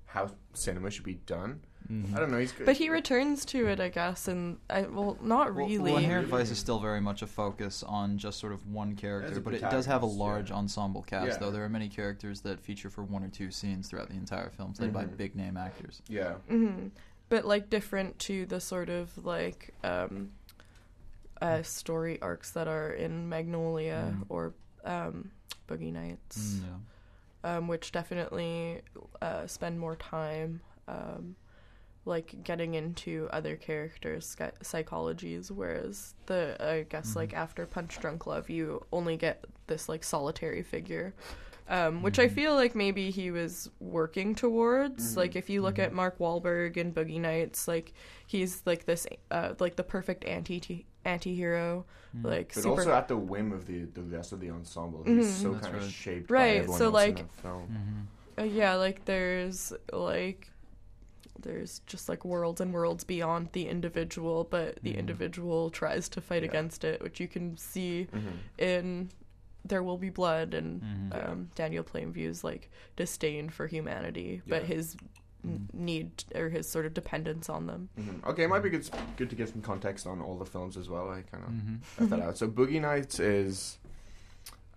how 0.05 0.29
cinema 0.53 0.89
should 0.91 1.03
be 1.03 1.15
done. 1.25 1.61
Mhm. 1.91 2.15
I 2.15 2.19
don't 2.19 2.31
know. 2.31 2.39
He's 2.39 2.51
good. 2.51 2.65
But 2.65 2.77
he 2.77 2.89
returns 2.89 3.45
to 3.45 3.67
it, 3.67 3.79
I 3.79 3.89
guess, 3.89 4.27
and 4.27 4.57
I 4.71 4.83
well, 4.83 5.17
not 5.21 5.55
really. 5.55 5.77
Well, 5.77 5.97
Inherent 5.97 6.27
Vice 6.29 6.49
is 6.49 6.57
still 6.57 6.79
very 6.79 6.99
much 7.01 7.21
a 7.21 7.27
focus 7.27 7.83
on 7.83 8.17
just 8.17 8.39
sort 8.39 8.53
of 8.53 8.65
one 8.67 8.95
character, 8.95 9.39
but 9.39 9.53
it 9.53 9.61
does 9.61 9.85
have 9.85 10.01
a 10.01 10.07
large 10.07 10.49
yeah. 10.49 10.55
ensemble 10.55 11.03
cast. 11.03 11.27
Yeah. 11.33 11.37
Though 11.37 11.51
there 11.51 11.63
are 11.63 11.69
many 11.69 11.89
characters 11.89 12.41
that 12.41 12.59
feature 12.59 12.89
for 12.89 13.03
one 13.03 13.23
or 13.23 13.27
two 13.29 13.51
scenes 13.51 13.87
throughout 13.87 14.07
the 14.09 14.15
entire 14.15 14.49
film, 14.49 14.73
played 14.73 14.93
by 14.93 15.05
Mhm. 15.05 15.17
big 15.17 15.35
name 15.35 15.57
actors. 15.57 16.01
yeah. 16.07 16.35
hmm 16.47 16.87
But 17.29 17.45
like 17.45 17.69
different 17.69 18.19
to 18.19 18.45
the 18.45 18.59
sort 18.59 18.89
of 18.89 19.25
like 19.25 19.73
um, 19.83 20.31
uh, 21.41 21.63
story 21.63 22.21
arcs 22.21 22.51
that 22.51 22.67
are 22.67 22.91
in 22.91 23.27
Magnolia 23.29 24.15
Mm. 24.17 24.25
or 24.29 24.53
um, 24.83 25.31
Boogie 25.67 25.91
Nights, 25.91 26.59
Mm, 26.61 26.63
yeah. 27.43 27.57
um, 27.57 27.67
which 27.67 27.91
definitely 27.91 28.81
uh, 29.21 29.47
spend 29.47 29.79
more 29.79 29.95
time. 29.95 30.61
Um, 30.87 31.35
like 32.07 32.43
getting 32.43 32.75
into 32.75 33.27
other 33.33 33.55
characters' 33.55 34.35
psychologies, 34.61 35.49
whereas 35.49 36.13
the 36.27 36.55
I 36.59 36.83
guess 36.83 37.13
Mhm. 37.13 37.15
like 37.15 37.33
after 37.33 37.65
Punch 37.65 37.97
Drunk 37.99 38.27
Love, 38.27 38.47
you 38.47 38.85
only 38.93 39.17
get 39.17 39.43
this 39.65 39.89
like 39.89 40.03
solitary 40.03 40.61
figure, 40.61 41.15
um, 41.67 42.03
which 42.03 42.19
I 42.19 42.27
Mhm. 42.27 42.31
feel 42.33 42.53
like 42.55 42.75
maybe 42.75 43.09
he 43.11 43.31
was 43.31 43.69
working 43.79 44.35
towards. 44.35 45.13
Mhm. 45.13 45.17
Like 45.17 45.35
if 45.35 45.49
you 45.49 45.61
look 45.61 45.75
Mhm. 45.75 45.83
at 45.85 45.93
Mark 45.93 46.19
Wahlberg 46.19 46.77
in 46.77 46.93
Boogie 46.93 47.19
Nights, 47.19 47.67
like 47.67 47.93
he's 48.27 48.61
like 48.65 48.85
this 48.85 49.07
uh, 49.31 49.55
like 49.59 49.75
the 49.75 49.83
perfect 49.83 50.25
anti 50.25 50.85
anti-hero, 51.05 51.85
Mm. 52.17 52.23
like 52.25 52.53
But 52.53 52.63
super 52.63 52.79
also 52.81 52.91
at 52.93 53.07
the 53.07 53.17
whim 53.17 53.51
of 53.51 53.65
the 53.67 53.83
the 53.85 54.01
rest 54.01 54.31
of 54.31 54.39
the 54.39 54.49
ensemble. 54.49 55.03
He's 55.05 55.27
Mhm. 55.27 55.41
so 55.43 55.51
That's 55.53 55.65
kind 55.65 55.77
of 55.77 55.83
right. 55.83 55.91
shaped 55.91 56.31
Right, 56.31 56.53
by 56.53 56.57
everyone 56.57 56.77
so, 56.79 56.85
else 56.85 56.93
like- 56.93 57.19
in 57.19 57.25
that 57.27 57.31
film. 57.41 58.07
Mhm. 58.37 58.41
Uh, 58.41 58.43
yeah, 58.45 58.75
like 58.75 59.05
there's 59.05 59.71
like 59.93 60.51
there's 61.41 61.79
just 61.85 62.07
like 62.09 62.23
worlds 62.25 62.61
and 62.61 62.73
worlds 62.73 63.03
beyond 63.03 63.49
the 63.51 63.67
individual, 63.67 64.45
but 64.45 64.79
the 64.81 64.93
Mhm. 64.93 64.97
individual 64.99 65.69
tries 65.69 66.07
to 66.09 66.21
fight 66.21 66.41
Yeah. 66.43 66.49
against 66.49 66.83
it, 66.83 67.01
which 67.03 67.19
you 67.19 67.27
can 67.27 67.55
see 67.57 68.07
Mhm. 68.11 68.37
in 68.57 69.09
There 69.65 69.81
Will 69.83 69.97
Be 69.97 70.09
Blood 70.09 70.53
and 70.53 70.81
Mhm. 70.81 71.29
um, 71.29 71.49
Daniel 71.55 71.83
Plainview's 71.83 72.43
like 72.43 72.69
disdain 72.95 73.49
for 73.49 73.67
humanity, 73.67 74.41
but 74.47 74.63
his 74.63 74.95
n- 75.43 75.67
Mhm. 75.71 75.79
need 75.79 76.23
or 76.35 76.49
his 76.49 76.67
sort 76.69 76.85
of 76.85 76.93
dependence 76.93 77.49
on 77.49 77.65
them. 77.67 77.89
Mhm. 77.97 78.23
Okay, 78.25 78.43
it 78.43 78.47
might 78.47 78.61
be 78.63 78.69
good 78.69 78.89
good 79.17 79.29
to 79.29 79.35
get 79.35 79.49
some 79.49 79.61
context 79.61 80.05
on 80.07 80.21
all 80.21 80.37
the 80.37 80.45
films 80.45 80.77
as 80.77 80.87
well. 80.89 81.09
I 81.09 81.21
kind 81.23 81.43
of 81.43 81.49
Mhm. 81.51 81.79
left 81.99 82.09
that 82.11 82.19
out. 82.19 82.37
So 82.37 82.47
Boogie 82.49 82.79
Nights 82.81 83.19
is, 83.19 83.77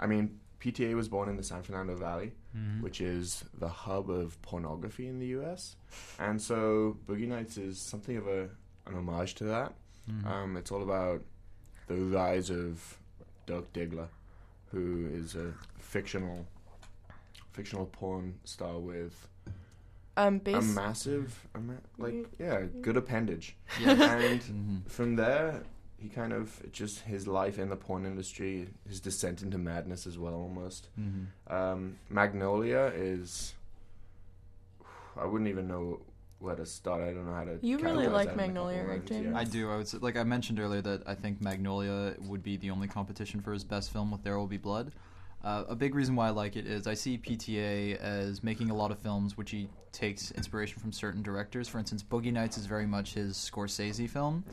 I 0.00 0.07
mean, 0.07 0.40
PTA 0.61 0.95
was 0.95 1.09
born 1.09 1.28
in 1.28 1.37
the 1.37 1.42
San 1.45 1.62
Fernando 1.62 1.95
Valley, 1.97 2.33
Mhm. 2.57 2.80
which 2.83 3.00
is 3.00 3.45
the 3.54 3.68
hub 3.68 4.11
of 4.11 4.40
pornography 4.42 5.07
in 5.07 5.18
the 5.21 5.26
U.S. 5.28 5.76
And 6.18 6.40
so 6.42 6.99
Boogie 7.07 7.28
Nights 7.28 7.57
is 7.57 7.78
something 7.78 8.16
of 8.16 8.26
a 8.26 8.50
an 8.87 8.95
homage 8.95 9.35
to 9.37 9.45
that. 9.45 9.75
Mhm. 10.11 10.25
Um, 10.26 10.57
it's 10.57 10.73
all 10.73 10.83
about 10.83 11.23
the 11.88 11.97
rise 11.97 12.49
of 12.50 12.99
Dirk 13.47 13.71
Diggler, 13.75 14.09
who 14.73 15.09
is 15.13 15.35
a 15.35 15.53
fictional 15.79 16.47
fictional 17.53 17.87
porn 17.87 18.35
star 18.45 18.79
with 18.79 19.27
Um, 20.17 20.41
a 20.47 20.61
massive, 20.61 21.47
a 21.55 21.59
ma- 21.61 21.75
like 21.97 22.27
yeah, 22.39 22.63
good 22.83 22.97
appendage. 22.97 23.57
Yes. 23.81 24.01
and 24.01 24.41
Mhm. 24.43 24.91
from 24.91 25.17
there, 25.17 25.63
he 25.99 26.09
kind 26.09 26.33
of 26.33 26.61
just 26.73 27.01
his 27.01 27.27
life 27.27 27.59
in 27.59 27.69
the 27.69 27.77
porn 27.77 28.05
industry, 28.07 28.69
his 28.89 29.01
descent 29.01 29.43
into 29.43 29.59
madness 29.59 30.07
as 30.07 30.17
well, 30.19 30.35
almost. 30.35 30.89
Mhm. 30.99 31.27
Um, 31.53 31.99
Magnolia 32.11 32.93
is. 32.95 33.55
I 35.17 35.25
wouldn't 35.27 35.49
even 35.51 35.67
know 35.67 36.01
where 36.40 36.54
to 36.54 36.66
start. 36.66 37.02
I 37.02 37.12
don't 37.12 37.26
know 37.26 37.35
how 37.35 37.45
to. 37.45 37.59
You 37.61 37.78
really 37.78 38.07
categorize 38.07 38.12
like 38.12 38.26
that 38.28 38.35
in 38.35 38.40
a 38.40 38.47
couple 38.47 38.64
Magnolia, 38.64 38.85
right, 38.85 39.07
James? 39.07 39.37
I 39.37 39.45
do. 39.45 39.71
I 39.71 39.76
would 39.76 39.88
say, 39.88 39.99
like 39.99 40.16
I 40.16 40.23
mentioned 40.25 40.61
earlier 40.61 40.80
that 40.83 41.02
I 41.07 41.14
think 41.14 41.40
Magnolia 41.40 42.14
would 42.21 42.42
be 42.42 42.57
the 42.57 42.71
only 42.71 42.88
competition 42.88 43.40
for 43.40 43.52
his 43.52 43.64
best 43.64 43.92
film 43.92 44.11
with 44.11 44.23
There 44.23 44.38
Will 44.38 44.47
Be 44.47 44.57
Blood. 44.57 44.92
Uh, 45.42 45.64
a 45.68 45.76
big 45.76 45.95
reason 45.95 46.16
why 46.16 46.26
I 46.26 46.30
like 46.30 46.57
it 46.57 46.66
is 46.66 46.87
I 46.88 46.95
see 46.95 47.16
PTA 47.16 47.97
as 47.99 48.42
making 48.42 48.71
a 48.71 48.75
lot 48.75 48.90
of 48.90 48.99
films 48.99 49.37
which 49.37 49.52
he 49.52 49.68
takes 49.92 50.33
inspiration 50.33 50.80
from 50.80 50.92
certain 50.92 51.23
directors. 51.23 51.68
For 51.68 51.78
instance, 51.78 52.02
Boogie 52.02 52.33
Nights 52.33 52.59
is 52.59 52.66
very 52.66 52.87
much 52.87 53.14
his 53.14 53.37
Scorsese 53.37 54.09
film, 54.11 54.45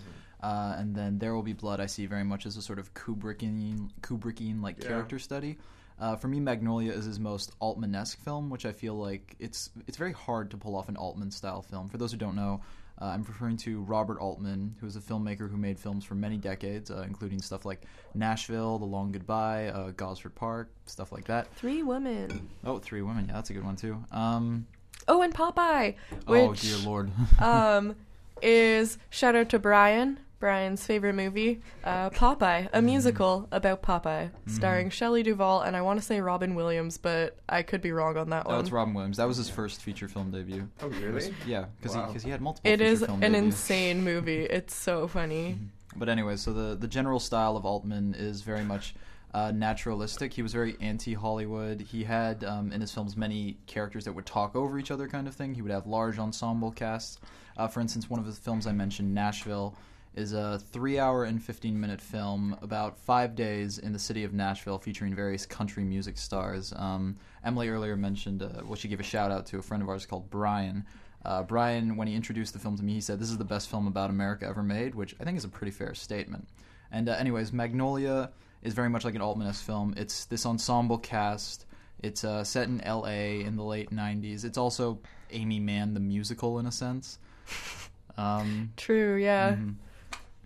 uh, 0.44 0.76
and 0.78 0.96
then 0.96 1.18
There 1.18 1.34
Will 1.34 1.42
Be 1.44 1.54
Blood 1.54 1.80
I 1.80 1.88
see 1.88 2.06
very 2.06 2.24
much 2.24 2.46
as 2.46 2.56
a 2.56 2.62
sort 2.62 2.78
of 2.78 2.94
Kubrickian, 2.94 3.90
Kubrickian 4.02 4.62
like 4.62 4.82
Yeah. 4.82 4.90
character 4.90 5.18
study. 5.20 5.58
Uh, 6.00 6.16
for 6.16 6.28
me, 6.28 6.40
Magnolia 6.40 6.92
is 6.92 7.06
his 7.06 7.20
most 7.20 7.54
Altman-esque 7.60 8.20
film, 8.20 8.50
which 8.50 8.66
I 8.66 8.72
feel 8.72 8.96
like 8.96 9.36
it's 9.40 9.70
it's 9.88 9.98
very 9.98 10.12
hard 10.12 10.52
to 10.52 10.58
pull 10.58 10.76
off 10.76 10.90
an 10.90 10.98
Altman-style 10.98 11.62
film. 11.62 11.90
For 11.90 11.98
those 11.98 12.12
who 12.12 12.18
don't 12.18 12.36
know, 12.36 12.62
uh, 13.02 13.06
I'm 13.06 13.24
referring 13.24 13.58
to 13.58 13.82
Robert 13.82 14.20
Altman, 14.20 14.76
who 14.80 14.88
is 14.88 14.96
a 14.96 15.00
filmmaker 15.00 15.50
who 15.50 15.58
made 15.58 15.80
films 15.80 16.04
for 16.04 16.16
many 16.16 16.38
decades, 16.38 16.92
uh, 16.92 17.04
including 17.08 17.42
stuff 17.42 17.66
like 17.66 17.84
Nashville, 18.14 18.78
The 18.80 18.86
Long 18.86 19.12
Goodbye, 19.12 19.68
uh, 19.68 19.92
Gosford 19.92 20.36
Park, 20.36 20.70
stuff 20.86 21.12
like 21.12 21.26
that. 21.26 21.54
Three 21.56 21.82
women. 21.84 22.50
Oh, 22.66 22.78
Three 22.80 23.02
Women, 23.02 23.26
yeah, 23.28 23.34
that's 23.36 23.50
a 23.50 23.54
good 23.54 23.66
one 23.66 23.76
too. 23.76 24.04
Um, 24.12 24.68
Oh, 25.08 25.22
and 25.22 25.34
Popeye, 25.34 25.96
which 26.26 26.42
oh 26.42 26.54
dear 26.56 26.78
lord, 26.78 27.12
um 27.40 27.96
is 28.42 28.98
shout 29.12 29.36
out 29.36 29.50
to 29.50 29.60
Brian. 29.60 30.20
Brian's 30.40 30.86
favorite 30.86 31.14
movie, 31.14 31.62
uh, 31.84 32.10
Popeye, 32.10 32.68
a 32.74 32.82
musical 32.82 33.48
about 33.52 33.82
Popeye, 33.82 34.30
starring 34.48 34.90
Shelley 34.90 35.24
Duvall 35.24 35.62
and 35.62 35.76
I 35.76 35.82
want 35.82 36.00
to 36.00 36.06
say 36.06 36.20
Robin 36.22 36.56
Williams, 36.56 36.98
but 36.98 37.38
I 37.48 37.64
could 37.64 37.82
be 37.82 37.92
wrong 37.92 38.18
on 38.18 38.30
that 38.32 38.44
oh, 38.46 38.52
one. 38.52 38.60
it's 38.60 38.72
Robin 38.72 38.94
Williams. 38.94 39.18
That 39.18 39.28
was 39.28 39.38
his 39.38 39.50
first 39.50 39.82
feature 39.82 40.08
film 40.08 40.32
debut. 40.32 40.68
Oh 40.82 40.88
really? 40.88 41.34
Yeah, 41.48 41.66
because 41.80 41.96
Wow. 41.96 42.08
he, 42.08 42.14
'cause 42.14 42.24
he 42.24 42.30
had 42.32 42.42
multiple. 42.42 42.70
It 42.70 42.78
feature 42.80 42.92
is 42.92 43.00
film 43.06 43.24
an 43.24 43.32
debuts. 43.32 43.46
insane 43.46 44.04
movie. 44.04 44.46
It's 44.56 44.76
so 44.76 45.08
funny. 45.08 45.58
But 45.96 46.10
anyway, 46.10 46.36
so 46.36 46.52
the 46.54 46.76
the 46.76 46.88
general 46.88 47.20
style 47.20 47.56
of 47.56 47.66
Altman 47.66 48.14
is 48.16 48.42
very 48.42 48.64
much 48.64 48.94
uh, 49.34 49.52
naturalistic. 49.52 50.34
He 50.34 50.42
was 50.42 50.52
very 50.54 50.76
anti-Hollywood. 50.82 51.82
He 51.82 52.04
had 52.04 52.44
um, 52.44 52.72
in 52.72 52.82
his 52.82 52.92
films 52.94 53.16
many 53.18 53.58
characters 53.68 54.06
that 54.06 54.14
would 54.14 54.26
talk 54.26 54.56
over 54.56 54.78
each 54.80 54.92
other, 54.92 55.08
kind 55.08 55.28
of 55.28 55.36
thing. 55.36 55.54
He 55.56 55.62
would 55.62 55.72
have 55.72 55.88
large 55.88 56.20
ensemble 56.20 56.72
casts. 56.72 57.20
Uh, 57.58 57.68
for 57.68 57.80
instance, 57.80 58.10
one 58.10 58.20
of 58.20 58.26
his 58.26 58.38
films 58.38 58.68
I 58.68 58.72
mentioned, 58.74 59.14
Nashville, 59.14 59.76
is 60.16 60.34
a 60.34 60.60
three-hour 60.72 61.26
and 61.26 61.42
fifteen-minute 61.44 62.02
film 62.02 62.58
about 62.62 62.98
five 62.98 63.36
days 63.36 63.78
in 63.78 63.94
the 63.94 64.00
city 64.00 64.24
of 64.24 64.34
Nashville, 64.34 64.78
featuring 64.78 65.14
various 65.14 65.46
country 65.46 65.84
music 65.84 66.18
stars. 66.18 66.74
Um, 66.76 67.18
Emily 67.44 67.70
earlier 67.70 67.96
mentioned, 67.96 68.42
uh, 68.42 68.62
well, 68.66 68.76
she 68.76 68.88
gave 68.88 69.00
a 69.00 69.04
shout 69.04 69.32
out 69.32 69.46
to 69.48 69.60
a 69.60 69.62
friend 69.62 69.84
of 69.84 69.90
ours 69.90 70.06
called 70.06 70.30
Brian. 70.30 70.86
Uh, 71.24 71.44
Brian, 71.44 71.98
when 71.98 72.08
he 72.08 72.16
introduced 72.16 72.54
the 72.54 72.60
film 72.60 72.78
to 72.78 72.84
me, 72.84 72.94
he 72.94 73.02
said, 73.02 73.20
This 73.20 73.30
is 73.30 73.38
the 73.38 73.44
best 73.46 73.70
film 73.70 73.88
about 73.88 74.10
America 74.10 74.46
ever 74.48 74.64
made, 74.64 74.96
which 74.96 75.16
I 75.20 75.24
think 75.24 75.38
is 75.38 75.44
a 75.44 75.50
pretty 75.50 75.72
fair 75.72 75.94
statement. 75.94 76.48
And, 76.92 77.10
uh, 77.10 77.14
anyways, 77.14 77.52
Magnolia 77.52 78.30
is 78.62 78.74
very 78.74 78.90
much 78.90 79.04
like 79.06 79.16
an 79.16 79.22
Altman 79.22 79.48
esque 79.48 79.64
film. 79.66 79.94
It's 79.98 80.26
this 80.26 80.46
ensemble 80.46 80.98
cast. 81.00 81.66
It's 82.02 82.24
uh, 82.24 82.44
set 82.44 82.68
in 82.68 82.82
LA 82.86 83.42
in 83.46 83.56
the 83.56 83.64
late 83.64 83.90
90s. 83.92 84.46
It's 84.46 84.58
also 84.58 85.00
Aimee 85.32 85.60
Mann, 85.60 85.94
the 85.94 86.00
musical, 86.00 86.60
in 86.60 86.66
a 86.66 86.72
sense. 86.72 87.20
Um, 88.18 88.72
True, 88.78 89.16
yeah. 89.18 89.56
mhm. 89.56 89.76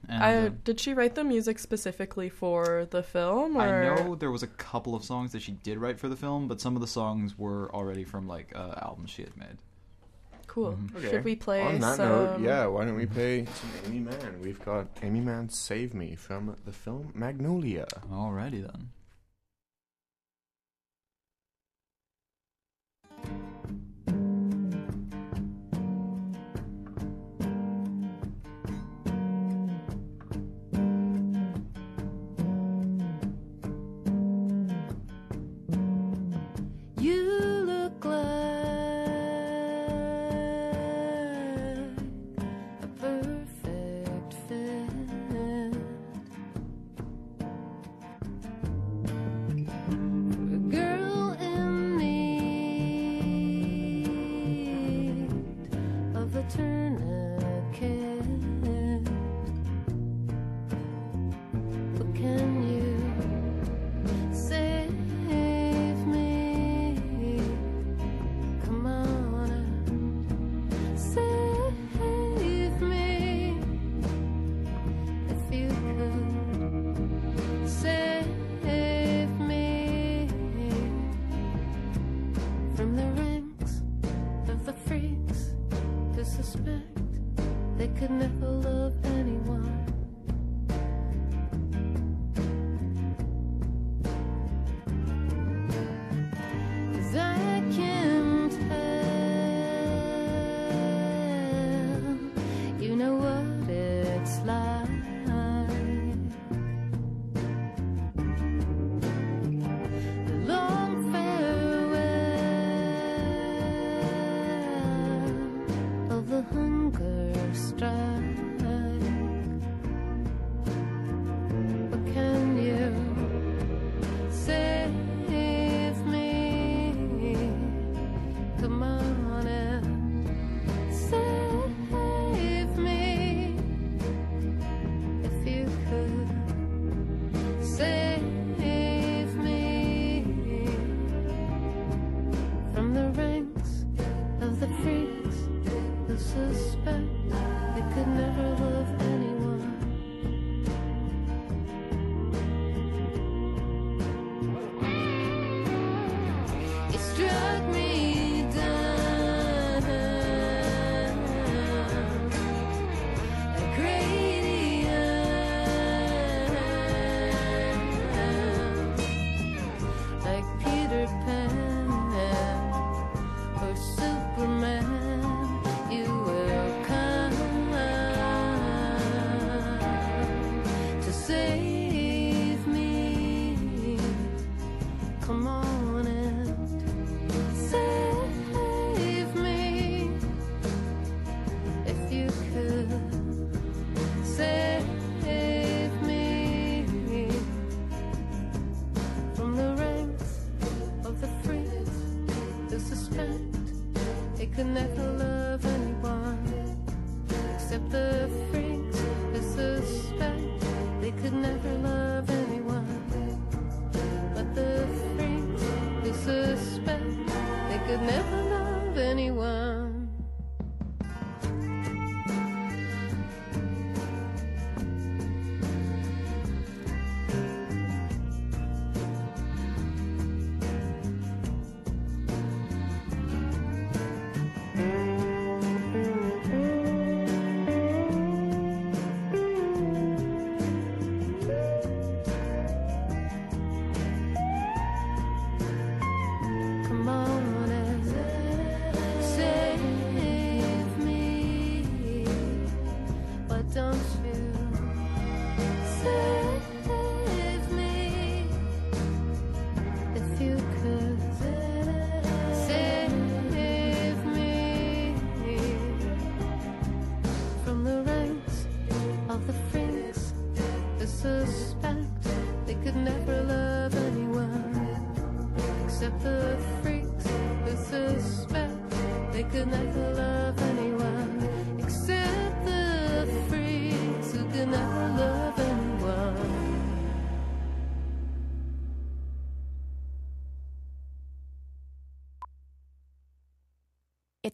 And, 0.10 0.24
I, 0.24 0.36
uh, 0.48 0.50
did 0.64 0.80
she 0.80 0.94
write 0.96 1.14
the 1.16 1.24
music 1.24 1.60
specifically 1.60 2.30
for 2.30 2.88
the 2.90 3.04
film? 3.04 3.56
Or? 3.58 3.62
I 3.62 3.96
know 3.96 4.16
there 4.16 4.32
was 4.32 4.42
a 4.44 4.48
couple 4.48 4.96
of 4.96 5.04
songs 5.04 5.32
that 5.34 5.42
she 5.44 5.52
did 5.52 5.78
write 5.78 6.00
for 6.00 6.10
the 6.10 6.16
film, 6.16 6.48
but 6.48 6.60
some 6.60 6.76
of 6.76 6.82
the 6.82 6.88
songs 6.88 7.38
were 7.38 7.74
already 7.76 8.04
from 8.04 8.28
like 8.28 8.52
uh, 8.56 8.74
albums 8.82 9.12
she 9.12 9.22
had 9.22 9.38
made. 9.38 9.58
Cool. 10.48 10.72
Mhm. 10.74 10.96
Okay. 10.96 11.12
Should 11.12 11.24
we 11.26 11.36
play 11.36 11.62
On 11.62 11.80
that 11.80 11.98
some? 11.98 12.10
note, 12.10 12.40
yeah, 12.42 12.66
why 12.66 12.84
don't 12.86 12.96
we 12.96 13.06
play 13.06 13.46
some 13.46 13.70
Aimee 13.86 14.00
Mann? 14.00 14.42
We've 14.42 14.64
got 14.66 14.88
Aimee 15.04 15.22
Mann 15.22 15.50
"Save 15.50 15.94
Me" 15.94 16.16
from 16.16 16.56
the 16.66 16.72
film 16.72 17.12
Magnolia. 17.14 17.86
Alrighty 18.12 18.64
then. 18.66 18.90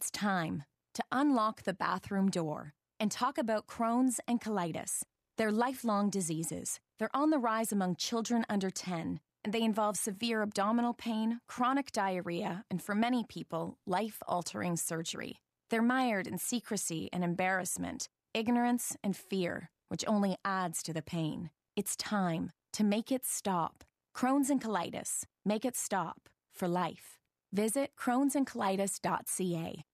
It's 0.06 0.20
time 0.20 0.62
to 0.94 1.02
unlock 1.10 1.62
the 1.62 1.74
bathroom 1.74 2.30
door 2.30 2.74
and 3.00 3.10
talk 3.10 3.38
about 3.38 3.66
Crohn's 3.66 4.20
and 4.28 4.40
colitis. 4.40 5.02
They're 5.36 5.50
lifelong 5.50 6.10
diseases. 6.10 6.78
They're 6.96 7.10
on 7.12 7.30
the 7.30 7.40
rise 7.40 7.72
among 7.72 7.96
children 7.96 8.46
under 8.48 8.70
10, 8.70 9.18
and 9.42 9.52
they 9.52 9.62
involve 9.62 9.96
severe 9.96 10.42
abdominal 10.42 10.94
pain, 10.94 11.40
chronic 11.48 11.90
diarrhea, 11.90 12.64
and 12.70 12.80
for 12.80 12.94
many 12.94 13.24
people, 13.24 13.78
life 13.84 14.22
altering 14.28 14.76
surgery. 14.76 15.40
They're 15.70 15.82
mired 15.82 16.28
in 16.28 16.38
secrecy 16.38 17.08
and 17.12 17.24
embarrassment, 17.24 18.08
ignorance 18.32 18.96
and 19.02 19.16
fear, 19.16 19.70
which 19.88 20.04
only 20.06 20.36
adds 20.44 20.84
to 20.84 20.92
the 20.92 21.02
pain. 21.02 21.50
It's 21.74 21.96
time 21.96 22.52
to 22.74 22.84
make 22.84 23.10
it 23.10 23.26
stop. 23.26 23.82
Crohn's 24.14 24.50
and 24.50 24.62
colitis. 24.62 25.24
Make 25.44 25.64
it 25.64 25.74
stop 25.74 26.28
for 26.54 26.68
life. 26.68 27.18
Visit 27.52 27.90
crohnsandcolitis.ca. 27.98 29.84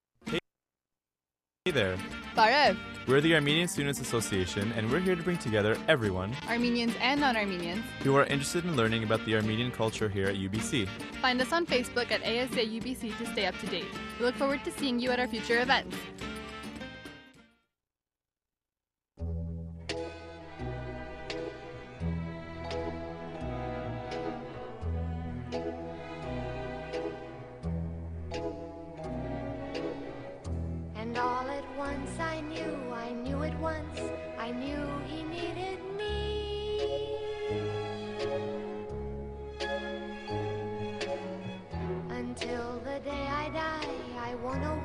Hey 1.64 1.70
there. 1.70 1.96
Barev, 2.34 2.76
We're 3.06 3.20
the 3.20 3.36
Armenian 3.36 3.68
Students 3.68 4.00
Association, 4.00 4.72
and 4.72 4.90
we're 4.90 4.98
here 4.98 5.14
to 5.14 5.22
bring 5.22 5.38
together 5.38 5.76
everyone 5.86 6.34
Armenians 6.48 6.92
and 7.00 7.20
non 7.20 7.36
Armenians. 7.36 7.84
who 8.00 8.16
are 8.16 8.24
interested 8.24 8.64
in 8.64 8.74
learning 8.74 9.04
about 9.04 9.24
the 9.26 9.36
Armenian 9.36 9.70
culture 9.70 10.08
here 10.08 10.26
at 10.26 10.34
UBC. 10.34 10.88
Find 11.20 11.40
us 11.40 11.52
on 11.52 11.64
Facebook 11.64 12.10
at 12.10 12.20
ASA 12.22 12.66
UBC 12.66 13.16
to 13.16 13.26
stay 13.26 13.46
up 13.46 13.56
to 13.60 13.68
date. 13.68 13.86
We 14.18 14.24
look 14.26 14.34
forward 14.34 14.64
to 14.64 14.72
seeing 14.72 14.98
you 14.98 15.12
at 15.12 15.20
our 15.20 15.28
future 15.28 15.60
events. 15.60 15.96
101 44.42 44.81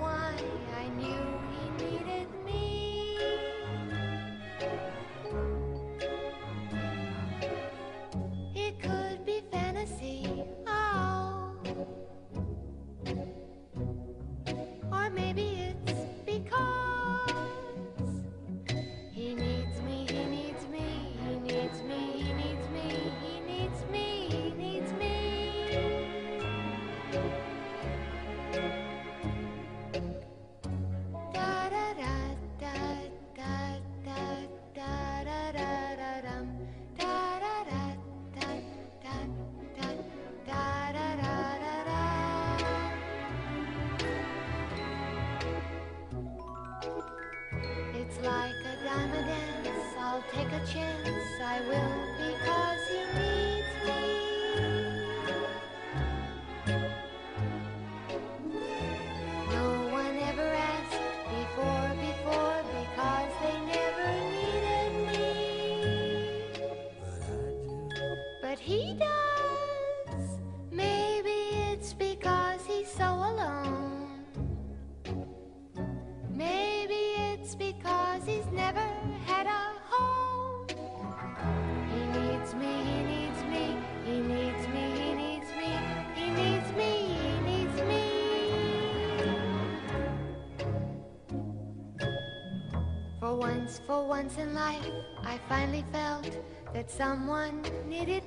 once, 93.67 93.81
for 93.85 94.07
once 94.07 94.37
in 94.37 94.53
life, 94.53 94.87
I 95.25 95.37
finally 95.49 95.83
felt 95.91 96.31
that 96.73 96.89
someone 96.89 97.61
needed 97.85 98.25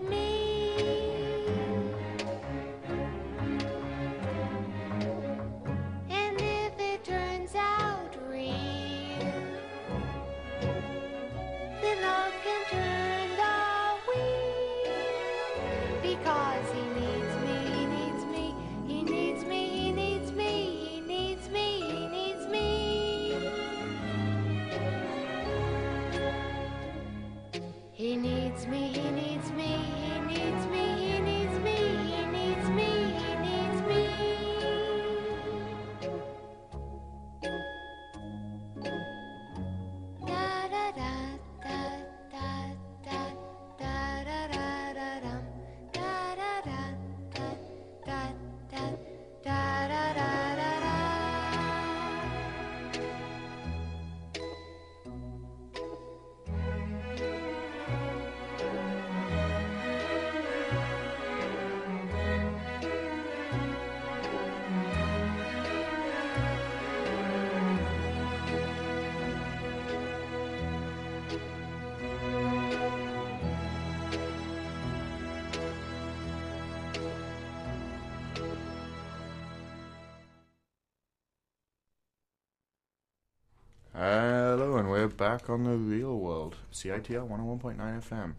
on 85.50 85.64
the 85.64 85.76
real 85.76 86.18
world. 86.18 86.56
CITR 86.72 87.28
101.9 87.28 87.76
FM. 88.02 88.34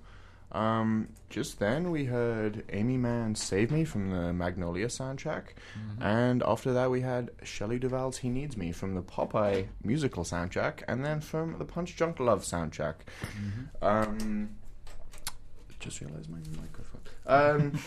Um, 0.51 1.07
just 1.29 1.59
then 1.59 1.91
we 1.91 2.05
heard 2.05 2.65
Aimee 2.73 2.97
Mann 2.97 3.35
Save 3.35 3.71
Me 3.71 3.85
from 3.85 4.09
the 4.09 4.33
Magnolia 4.33 4.87
soundtrack, 4.87 5.43
and 6.01 6.43
after 6.43 6.73
that 6.73 6.91
we 6.91 6.99
had 7.01 7.31
Shelley 7.43 7.79
Duvall's 7.79 8.17
He 8.17 8.27
Needs 8.27 8.57
Me 8.57 8.73
from 8.73 8.93
the 8.95 9.01
Popeye 9.01 9.67
musical 9.81 10.25
soundtrack, 10.25 10.83
and 10.89 11.05
then 11.05 11.21
from 11.21 11.57
the 11.57 11.63
Punch 11.63 11.95
Drunk 11.95 12.19
Love 12.19 12.43
soundtrack. 12.43 12.95
Um, 13.81 14.57
just 15.79 16.01
realized 16.01 16.29
my 16.29 16.37
microphone. 16.61 17.01
Um, 17.27 17.79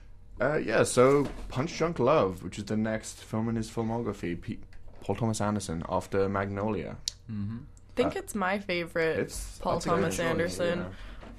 uh, 0.40 0.56
yeah, 0.58 0.84
so 0.84 1.26
Punch 1.48 1.76
Drunk 1.76 1.98
Love, 1.98 2.42
which 2.42 2.58
is 2.58 2.64
the 2.64 2.76
next 2.76 3.22
film 3.22 3.48
in 3.48 3.56
his 3.56 3.68
filmography, 3.70 4.40
P- 4.40 4.60
Paul 5.02 5.16
Thomas 5.16 5.40
Anderson 5.40 5.82
after 5.88 6.28
Magnolia. 6.28 6.96
Mm-hmm. 7.30 7.58
I 7.92 8.02
think 8.02 8.16
it's 8.16 8.34
my 8.34 8.58
favorite. 8.58 9.18
It's 9.18 9.58
Paul 9.58 9.74
that's 9.74 9.86
a 9.86 9.88
good 9.90 9.94
Thomas 9.96 10.16
choice, 10.16 10.26
Anderson. 10.26 10.86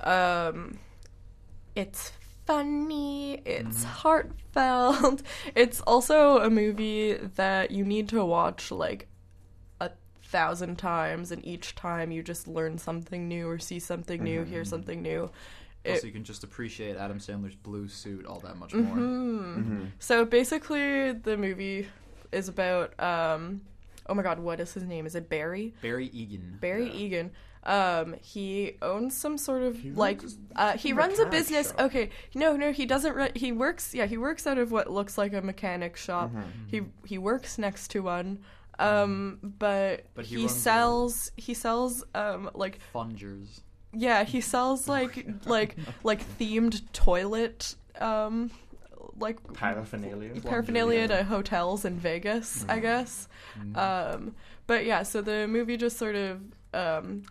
yeah. 0.01 0.45
Um, 0.47 0.79
it's 1.75 2.11
funny. 2.45 3.35
It's 3.45 3.79
Mm-hmm. 3.83 3.87
heartfelt. 3.87 5.21
It's 5.55 5.81
also 5.81 6.39
a 6.39 6.49
movie 6.49 7.13
that 7.13 7.71
you 7.71 7.83
need 7.85 8.09
to 8.09 8.23
watch 8.23 8.69
like 8.71 9.07
a 9.81 9.89
thousand 10.23 10.77
times, 10.77 11.31
and 11.31 11.43
each 11.45 11.73
time 11.75 12.11
you 12.11 12.21
just 12.21 12.47
learn 12.47 12.77
something 12.77 13.27
new 13.27 13.47
or 13.47 13.57
see 13.59 13.79
something 13.79 14.23
new, 14.23 14.41
Mm-hmm. 14.41 14.51
hear 14.51 14.65
something 14.65 15.01
new. 15.01 15.31
Also, 15.85 16.07
you 16.07 16.13
can 16.13 16.23
just 16.23 16.43
appreciate 16.45 16.95
Adam 16.95 17.19
Sandler's 17.19 17.55
blue 17.55 17.89
suit 17.89 18.25
all 18.25 18.39
that 18.39 18.57
much 18.57 18.73
more. 18.73 18.95
Mhm. 18.95 19.87
So 19.99 20.23
basically, 20.23 21.11
the 21.11 21.35
movie 21.35 21.87
is 22.31 22.47
about 22.47 22.97
um, 23.03 23.61
oh 24.07 24.13
my 24.13 24.23
god, 24.23 24.39
what 24.39 24.59
is 24.59 24.73
his 24.73 24.83
name? 24.83 25.05
Is 25.05 25.15
it 25.15 25.29
Barry? 25.29 25.73
Barry 25.81 26.07
Egan. 26.07 26.57
Barry 26.59 26.91
Egan. 26.91 27.31
Um, 27.65 28.15
he 28.21 28.73
owns 28.81 29.15
some 29.15 29.37
sort 29.37 29.63
of 29.63 29.77
He 29.79 29.91
like 29.91 30.21
runs 30.21 30.37
uh, 30.55 30.73
he 30.77 30.91
runs 30.91 31.19
a 31.19 31.25
business. 31.25 31.69
shop. 31.69 31.79
Okay, 31.81 32.09
no, 32.35 32.57
no, 32.57 32.71
he 32.73 32.85
doesn't. 32.85 33.15
Run, 33.15 33.29
he 33.35 33.51
works. 33.53 33.93
Yeah, 33.93 34.05
he 34.05 34.17
works 34.17 34.45
out 34.45 34.57
of 34.57 34.71
what 34.71 34.91
looks 34.91 35.17
like 35.17 35.33
a 35.33 35.41
mechanic 35.41 35.95
shop. 35.95 36.31
Mm-hmm. 36.31 36.41
He 36.67 36.81
he 37.05 37.17
works 37.17 37.57
next 37.57 37.87
to 37.91 38.01
one. 38.03 38.39
Um, 38.79 39.37
but, 39.41 40.05
But 40.15 40.25
he 40.25 40.35
he, 40.37 40.41
runs 40.41 40.51
a- 40.57 40.59
sells 40.59 41.31
he 41.37 41.53
sells 41.53 42.03
um 42.15 42.49
like 42.55 42.79
Fungers. 42.93 43.61
yeah 43.93 44.23
he 44.23 44.41
sells 44.41 44.87
like 44.87 45.25
like 45.45 45.77
like 46.03 46.21
themed 46.39 46.81
toilet 46.91 47.75
um 48.01 48.49
like 49.19 49.53
Paraphernalia. 49.53 50.41
paraphernalia 50.41 51.07
to 51.07 51.23
hotels 51.23 51.85
in 51.85 51.97
Vegas, 51.97 52.65
I 52.67 52.79
guess. 52.79 53.27
Mm-hmm. 53.59 53.77
Um, 53.77 54.35
but 54.67 54.85
yeah, 54.85 55.03
so 55.03 55.21
the 55.21 55.47
movie 55.47 55.77
just 55.77 55.97
sort 55.97 56.15
of 56.15 56.41
um, 56.73 57.23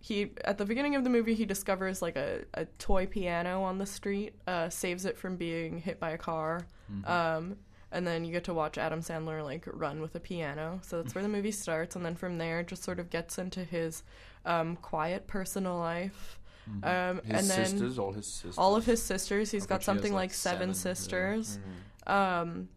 he 0.00 0.30
at 0.44 0.58
the 0.58 0.64
beginning 0.64 0.96
of 0.96 1.04
the 1.04 1.10
movie 1.10 1.34
he 1.34 1.44
discovers 1.44 2.02
like 2.02 2.16
a, 2.16 2.44
a 2.54 2.64
toy 2.78 3.06
piano 3.06 3.62
on 3.62 3.78
the 3.78 3.86
street, 3.86 4.34
uh, 4.46 4.68
saves 4.68 5.04
it 5.04 5.18
from 5.18 5.36
being 5.36 5.78
hit 5.78 6.00
by 6.00 6.10
a 6.10 6.18
car. 6.18 6.66
Um, 7.04 7.56
and 7.92 8.06
then 8.06 8.24
you 8.24 8.32
get 8.32 8.44
to 8.44 8.54
watch 8.54 8.78
Adam 8.78 9.00
Sandler 9.00 9.44
like 9.44 9.64
run 9.66 10.00
with 10.00 10.14
a 10.14 10.20
piano. 10.20 10.80
So 10.82 11.02
that's 11.02 11.14
where 11.14 11.22
the 11.22 11.28
movie 11.28 11.50
starts, 11.50 11.96
and 11.96 12.04
then 12.04 12.16
from 12.16 12.38
there 12.38 12.62
just 12.62 12.82
sort 12.82 12.98
of 12.98 13.10
gets 13.10 13.38
into 13.38 13.64
his 13.64 14.02
um, 14.44 14.76
quiet 14.76 15.26
personal 15.26 15.78
life. 15.78 16.39
Um, 16.82 17.20
His 17.24 17.24
and 17.24 17.50
then 17.50 17.66
sisters, 17.66 17.98
all 17.98 18.12
his 18.12 18.26
sisters. 18.26 18.58
all 18.58 18.76
of 18.76 18.84
his 18.86 19.02
sisters. 19.02 19.50
He's 19.50 19.64
Of 19.64 19.68
got 19.68 19.74
which 19.76 19.82
he 19.82 19.86
something 19.86 20.12
like, 20.12 20.30
like 20.30 20.32
seven, 20.34 20.72
seven, 20.74 20.90
yeah. 20.90 20.94
sisters. 20.94 21.58
Um, 22.06 22.68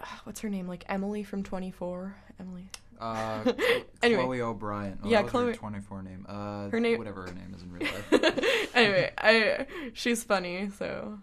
ah, 0.00 0.20
what's 0.24 0.40
her 0.40 0.48
name? 0.50 0.66
Like 0.68 0.84
Emily 0.88 1.22
from 1.22 1.42
Twenty 1.42 1.70
Four. 1.70 2.16
Emily. 2.38 2.68
Uh, 2.98 3.52
Anyway. 4.02 4.22
Chloe 4.24 4.40
O'Brian. 4.42 4.98
Oh, 5.02 5.08
Yeah, 5.08 5.22
that 5.22 5.24
was 5.24 5.32
her 5.32 5.40
Chloe- 5.52 5.54
24 5.54 6.02
name. 6.02 6.26
Uh, 6.28 6.68
Her 6.68 6.80
name- 6.80 6.98
Whatever 6.98 7.22
her 7.26 7.32
name 7.32 7.54
is 7.54 7.62
in 7.62 7.72
real 7.72 7.82
life. 7.90 8.70
anyway, 8.74 9.10
I 9.16 9.66
she's 9.94 10.22
funny, 10.22 10.68
so 10.78 11.18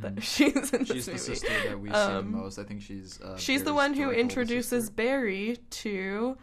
that, 0.00 0.22
she's 0.22 0.54
in 0.54 0.60
this 0.60 0.70
Mm-hmm. 0.70 0.84
She's 0.94 1.06
the 1.06 1.18
sister 1.18 1.52
that 1.68 1.78
we 1.78 1.88
see 1.90 1.94
Um, 1.94 2.32
the 2.32 2.38
most. 2.38 2.58
I 2.58 2.64
think 2.64 2.80
she's. 2.82 3.20
Uh, 3.20 3.36
She's 3.36 3.62
the 3.64 3.74
one 3.74 3.92
who 3.92 4.10
introduces 4.10 4.84
sister. 4.84 4.94
Barry 4.94 5.58
to 5.70 6.38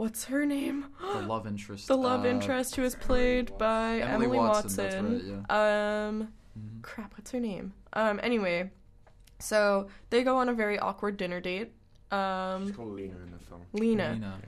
what's 0.00 0.24
her 0.24 0.46
name? 0.46 0.86
the 1.12 1.20
love 1.20 1.46
interest. 1.46 1.86
The 1.92 1.96
love 1.96 2.24
uh, 2.24 2.28
interest 2.28 2.76
who 2.76 2.82
is 2.82 2.94
played 2.94 3.56
by 3.58 3.98
Emily 4.00 4.24
Emily, 4.26 4.38
Watson, 4.38 4.82
Watson. 4.84 5.36
that's 5.46 5.50
Um, 5.50 6.32
Mhm. 6.58 6.82
crap, 6.82 7.12
what's 7.16 7.30
her 7.32 7.40
name? 7.40 7.72
Um, 7.92 8.18
anyway, 8.22 8.70
so 9.38 9.88
they 10.10 10.22
go 10.24 10.36
on 10.38 10.48
a 10.48 10.54
very 10.54 10.78
awkward 10.78 11.16
dinner 11.16 11.40
date. 11.40 11.72
She's 12.10 12.16
Um, 12.18 12.72
called 12.74 12.94
Lena 12.96 13.16
in 13.26 13.30
the 13.30 13.38
film. 13.38 13.60
Lena. 13.72 14.12
Lena. 14.14 14.40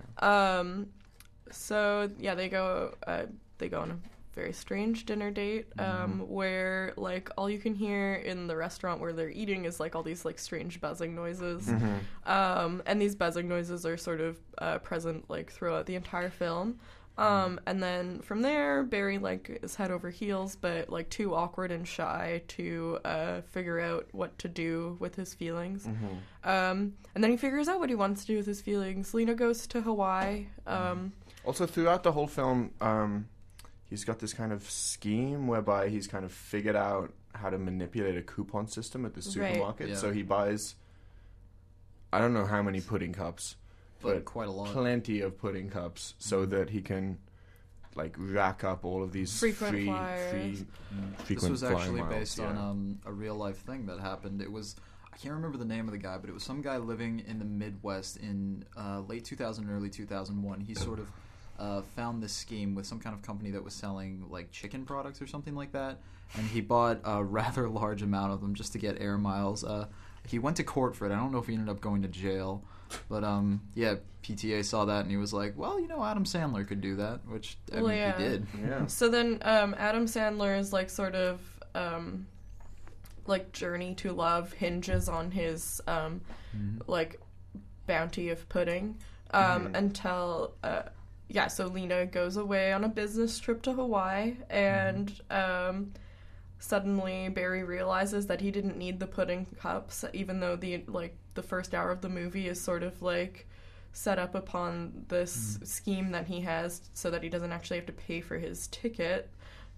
Um, 0.59 0.87
so 1.51 2.11
yeah, 2.19 2.35
they 2.35 2.49
go. 2.49 2.95
Uh, 3.07 3.27
they 3.59 3.69
go 3.69 3.81
on 3.83 3.91
a 3.93 3.99
very 4.35 4.53
strange 4.53 5.05
dinner 5.07 5.31
date. 5.31 5.66
Um, 5.79 6.29
where 6.29 6.92
like 6.97 7.31
all 7.37 7.49
you 7.51 7.59
can 7.59 7.75
hear 7.75 8.14
in 8.14 8.47
the 8.47 8.57
restaurant 8.57 9.01
where 9.01 9.12
they're 9.12 9.31
eating 9.31 9.64
is 9.64 9.79
like 9.81 9.95
all 9.95 10.03
these 10.03 10.25
like 10.25 10.38
strange 10.38 10.81
buzzing 10.81 11.14
noises. 11.14 11.68
Um, 12.27 12.83
and 12.87 13.01
these 13.01 13.14
buzzing 13.14 13.49
noises 13.49 13.85
are 13.87 13.97
sort 13.97 14.21
of 14.21 14.38
uh, 14.59 14.79
present 14.79 15.29
like 15.29 15.51
throughout 15.51 15.87
the 15.87 15.95
entire 15.97 16.31
film. 16.31 16.79
Um, 17.18 17.61
and 17.66 17.83
then 17.83 18.21
from 18.21 18.40
there, 18.40 18.83
Barry 18.83 19.18
like 19.18 19.61
is 19.62 19.75
head 19.75 19.90
over 19.90 20.09
heels, 20.09 20.57
but 20.57 20.88
like 20.88 21.11
too 21.11 21.35
awkward 21.35 21.71
and 21.71 21.87
shy 21.87 22.42
to 22.49 22.99
uh, 23.05 23.42
figure 23.42 23.79
out 23.81 24.09
what 24.12 24.38
to 24.38 24.49
do 24.49 24.97
with 24.99 25.14
his 25.14 25.35
feelings. 25.35 25.87
Um, 26.42 26.95
and 27.14 27.23
then 27.23 27.31
he 27.31 27.37
figures 27.37 27.68
out 27.68 27.81
what 27.81 27.90
he 27.90 27.95
wants 27.95 28.23
to 28.23 28.29
do 28.29 28.37
with 28.38 28.47
his 28.47 28.62
feelings. 28.62 29.12
Lena 29.12 29.35
goes 29.35 29.66
to 29.66 29.83
Hawaii. 29.83 30.47
Um, 30.66 31.12
Also, 31.45 31.66
throughout 31.66 32.03
the 32.03 32.12
whole 32.12 32.29
film, 32.29 32.71
um, 32.81 33.27
he's 33.92 34.05
got 34.07 34.18
this 34.20 34.33
kind 34.33 34.52
of 34.55 34.68
scheme 34.70 35.46
whereby 35.46 35.90
he's 35.90 36.07
kind 36.07 36.24
of 36.24 36.33
figured 36.33 36.74
out 36.74 37.12
how 37.35 37.50
to 37.50 37.59
manipulate 37.59 38.16
a 38.16 38.22
coupon 38.22 38.66
system 38.66 39.05
at 39.05 39.12
the 39.12 39.18
Right. 39.20 39.24
supermarket. 39.52 39.90
Yeah. 39.90 39.96
So 39.96 40.12
he 40.12 40.22
buys, 40.22 40.76
I 42.11 42.18
don't 42.18 42.33
know 42.33 42.46
how 42.46 42.62
many 42.62 42.81
pudding 42.81 43.12
cups, 43.12 43.57
But 44.00 44.14
but 44.14 44.24
quite 44.24 44.48
a 44.48 44.50
lot. 44.50 44.68
plenty 44.68 45.20
of 45.20 45.37
pudding 45.38 45.68
cups, 45.68 46.14
so 46.18 46.46
that 46.46 46.70
he 46.70 46.81
can 46.81 47.18
like 47.94 48.14
rack 48.18 48.64
up 48.64 48.87
all 48.87 49.02
of 49.02 49.12
these 49.12 49.38
Frequent 49.38 49.70
free, 49.70 49.85
flyers. 49.85 50.31
free, 50.31 50.50
This 51.18 51.26
frequent 51.26 51.50
was 51.52 51.62
actually 51.62 52.00
miles, 52.00 52.14
based 52.14 52.40
on 52.40 52.57
um, 52.57 52.98
a 53.05 53.12
real 53.12 53.35
life 53.35 53.59
thing 53.59 53.85
that 53.87 54.00
happened. 54.00 54.40
It 54.40 54.50
was 54.50 54.74
I 55.12 55.18
can't 55.18 55.35
remember 55.35 55.59
the 55.59 55.66
name 55.66 55.85
of 55.87 55.92
the 55.92 55.98
guy, 55.98 56.16
but 56.16 56.31
it 56.31 56.33
was 56.33 56.42
some 56.42 56.62
guy 56.62 56.78
living 56.78 57.20
in 57.26 57.38
the 57.38 57.44
Midwest 57.44 58.16
in 58.16 58.64
uh, 58.78 59.00
late 59.00 59.26
2000, 59.26 59.68
early 59.70 59.90
2001. 59.90 60.61
He 60.61 60.74
sort 60.74 60.98
of 60.98 61.11
uh, 61.59 61.83
found 61.97 62.23
this 62.23 62.33
scheme 62.33 62.75
with 62.75 62.87
some 62.87 62.99
kind 63.01 63.15
of 63.15 63.23
company 63.23 63.51
that 63.53 63.62
was 63.65 63.75
selling 63.75 64.25
like 64.31 64.51
chicken 64.51 64.85
products 64.85 65.21
or 65.23 65.27
something 65.27 65.55
like 65.55 65.73
that, 65.73 65.99
and 66.37 66.47
he 66.47 66.61
bought 66.61 67.01
a 67.05 67.23
rather 67.41 67.69
large 67.69 68.03
amount 68.03 68.33
of 68.33 68.41
them 68.41 68.55
just 68.55 68.73
to 68.73 68.79
get 68.79 69.01
air 69.01 69.19
miles. 69.19 69.62
Uh, 69.65 69.87
he 70.27 70.38
went 70.38 70.57
to 70.59 70.65
court 70.65 70.95
for 70.95 71.07
it. 71.07 71.12
I 71.12 71.17
don't 71.17 71.33
know 71.33 71.38
if 71.38 71.47
he 71.47 71.55
ended 71.55 71.69
up 71.69 71.81
going 71.81 72.03
to 72.03 72.09
jail. 72.09 72.62
But 73.09 73.25
um, 73.25 73.62
yeah, 73.75 73.95
PTA 74.23 74.62
saw 74.67 74.85
that 74.85 75.01
and 75.01 75.11
he 75.11 75.17
was 75.17 75.33
like, 75.33 75.55
"Well, 75.57 75.81
you 75.81 75.88
know, 75.88 76.05
Adam 76.05 76.25
Sandler 76.25 76.67
could 76.69 76.83
do 76.83 76.97
that," 76.97 77.21
which 77.27 77.57
I 77.73 77.77
Well, 77.77 77.87
mean, 77.88 77.97
yeah. 77.97 78.17
he 78.19 78.23
did. 78.23 78.47
yeah. 78.61 78.87
so 78.87 79.09
then 79.09 79.38
um, 79.43 79.75
Adam 79.79 80.05
Sandler's 80.05 80.75
like 80.75 80.91
sort 80.91 81.15
of 81.15 81.41
um, 81.75 82.27
like 83.27 83.51
journey 83.53 83.95
to 83.95 84.12
love 84.12 84.53
hinges 84.53 85.09
on 85.09 85.31
his 85.31 85.81
um, 85.87 86.21
like 86.87 87.19
bounty 87.87 88.29
of 88.29 88.47
pudding 88.51 88.99
um, 89.33 89.71
until 89.75 90.53
uh, 90.62 90.83
yeah, 91.33 91.47
so 91.47 91.66
Lena 91.66 92.05
goes 92.05 92.37
away 92.37 92.73
on 92.73 92.85
a 92.85 92.88
business 92.88 93.38
trip 93.38 93.62
to 93.62 93.73
Hawaii, 93.73 94.37
and 94.51 95.11
um, 95.31 95.92
suddenly 96.59 97.31
Barry 97.31 97.64
realizes 97.64 98.27
that 98.27 98.42
he 98.42 98.51
didn't 98.51 98.77
need 98.77 99.01
the 99.01 99.07
pudding 99.07 99.47
cups, 99.59 100.05
even 100.12 100.40
though 100.40 100.57
the 100.57 100.85
like 100.87 101.16
the 101.35 101.42
first 101.42 101.75
hour 101.75 101.90
of 101.90 102.03
the 102.03 102.09
movie 102.11 102.49
is 102.49 102.61
sort 102.61 102.83
of 102.83 103.01
like 103.01 103.49
set 103.95 104.18
up 104.18 104.35
upon 104.35 105.07
this 105.09 105.59
scheme 105.64 106.11
that 106.11 106.27
he 106.27 106.40
has 106.42 106.83
so 106.92 107.11
that 107.11 107.23
he 107.23 107.31
doesn't 107.31 107.53
actually 107.53 107.79
have 107.79 107.87
to 107.87 107.92
pay 107.92 108.21
for 108.21 108.37
his 108.37 108.66
ticket. 108.66 109.31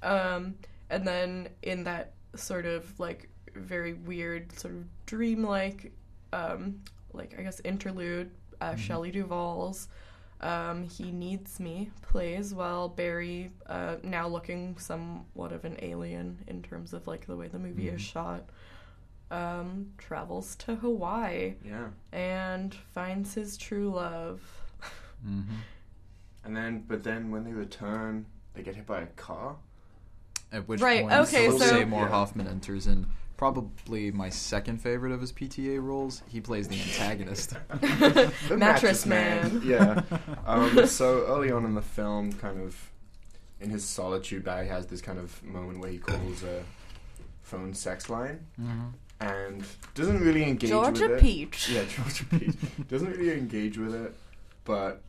Um, 0.03 0.57
and 0.90 1.07
then 1.07 1.49
in 1.62 1.85
that 1.85 2.14
sort 2.35 2.67
of 2.67 2.99
like 2.99 3.29
very 3.55 3.93
weird 3.93 4.53
sort 4.59 4.75
of 4.75 4.85
dreamlike 5.07 5.93
um, 6.33 6.81
like 7.12 7.37
I 7.38 7.43
guess 7.43 7.61
interlude, 7.61 8.33
uh, 8.61 8.75
Shelley 8.75 9.12
Duvall's 9.12 9.87
um, 10.45 10.85
He 10.85 11.11
Needs 11.11 11.59
Me 11.59 11.91
plays 12.03 12.55
while 12.55 12.89
Barry, 12.89 13.51
uh, 13.67 13.97
now 14.03 14.29
looking 14.29 14.77
somewhat 14.79 15.53
of 15.53 15.65
an 15.65 15.77
alien 15.83 16.39
in 16.47 16.63
terms 16.63 16.93
of 16.93 17.07
like 17.07 17.27
the 17.27 17.35
way 17.37 17.49
the 17.49 17.59
movie 17.59 17.89
is 17.89 18.01
shot, 18.01 18.49
um, 19.31 19.91
travels 19.99 20.55
to 20.57 20.77
Hawaii 20.77 21.55
Yeah. 21.65 21.89
and 22.13 22.75
finds 22.75 23.35
his 23.35 23.57
true 23.57 23.91
love. 23.91 24.41
Mm-hmm. 25.27 25.55
And 26.45 26.55
then, 26.57 26.85
but 26.87 27.03
then 27.03 27.31
when 27.31 27.45
they 27.45 27.53
return, 27.53 28.27
they 28.53 28.63
get 28.63 28.77
hit 28.77 28.87
by 28.87 29.01
a 29.01 29.07
car. 29.07 29.57
At 30.53 30.69
which 30.69 30.81
Right, 30.83 31.01
point, 31.03 31.15
okay, 31.27 31.47
Philip 31.47 31.63
so- 31.63 31.67
Seymour 31.69 32.03
Yeah. 32.03 32.09
Hoffman 32.11 32.47
enters 32.47 32.87
in. 32.87 33.07
Probably 33.37 34.11
my 34.12 34.31
second 34.31 34.81
favorite 34.81 35.12
of 35.12 35.20
his 35.20 35.33
PTA 35.33 35.83
roles. 35.83 36.23
He 36.29 36.40
plays 36.40 36.68
the 36.68 36.81
antagonist. 36.81 37.55
The 38.49 38.57
Mattress 38.57 39.07
Man. 39.07 39.61
yeah. 39.64 40.03
Um, 40.47 40.87
so 40.87 41.27
early 41.27 41.51
on 41.51 41.64
in 41.64 41.75
the 41.75 41.83
film, 41.83 42.33
kind 42.35 42.61
of 42.61 42.90
in 43.61 43.70
his 43.70 43.85
solitude, 43.85 44.44
Barry 44.44 44.68
has 44.68 44.87
this 44.87 45.01
kind 45.01 45.18
of 45.18 45.42
moment 45.42 45.81
where 45.81 45.90
he 45.90 45.99
calls 45.99 46.42
a 46.44 46.62
phone 47.42 47.75
sex 47.75 48.09
line 48.09 48.47
mm-hmm. 48.61 48.88
and 49.20 49.64
doesn't 49.94 50.20
really 50.20 50.44
engage 50.44 50.70
Georgia 50.70 51.09
with 51.09 51.18
it. 51.18 51.20
Peach. 51.20 51.70
Yeah, 51.70 51.85
Georgia 51.85 52.25
Peach 52.27 52.57
doesn't 52.88 53.16
really 53.16 53.37
engage 53.38 53.79
with 53.79 53.94
it, 53.94 54.14
but 54.64 55.03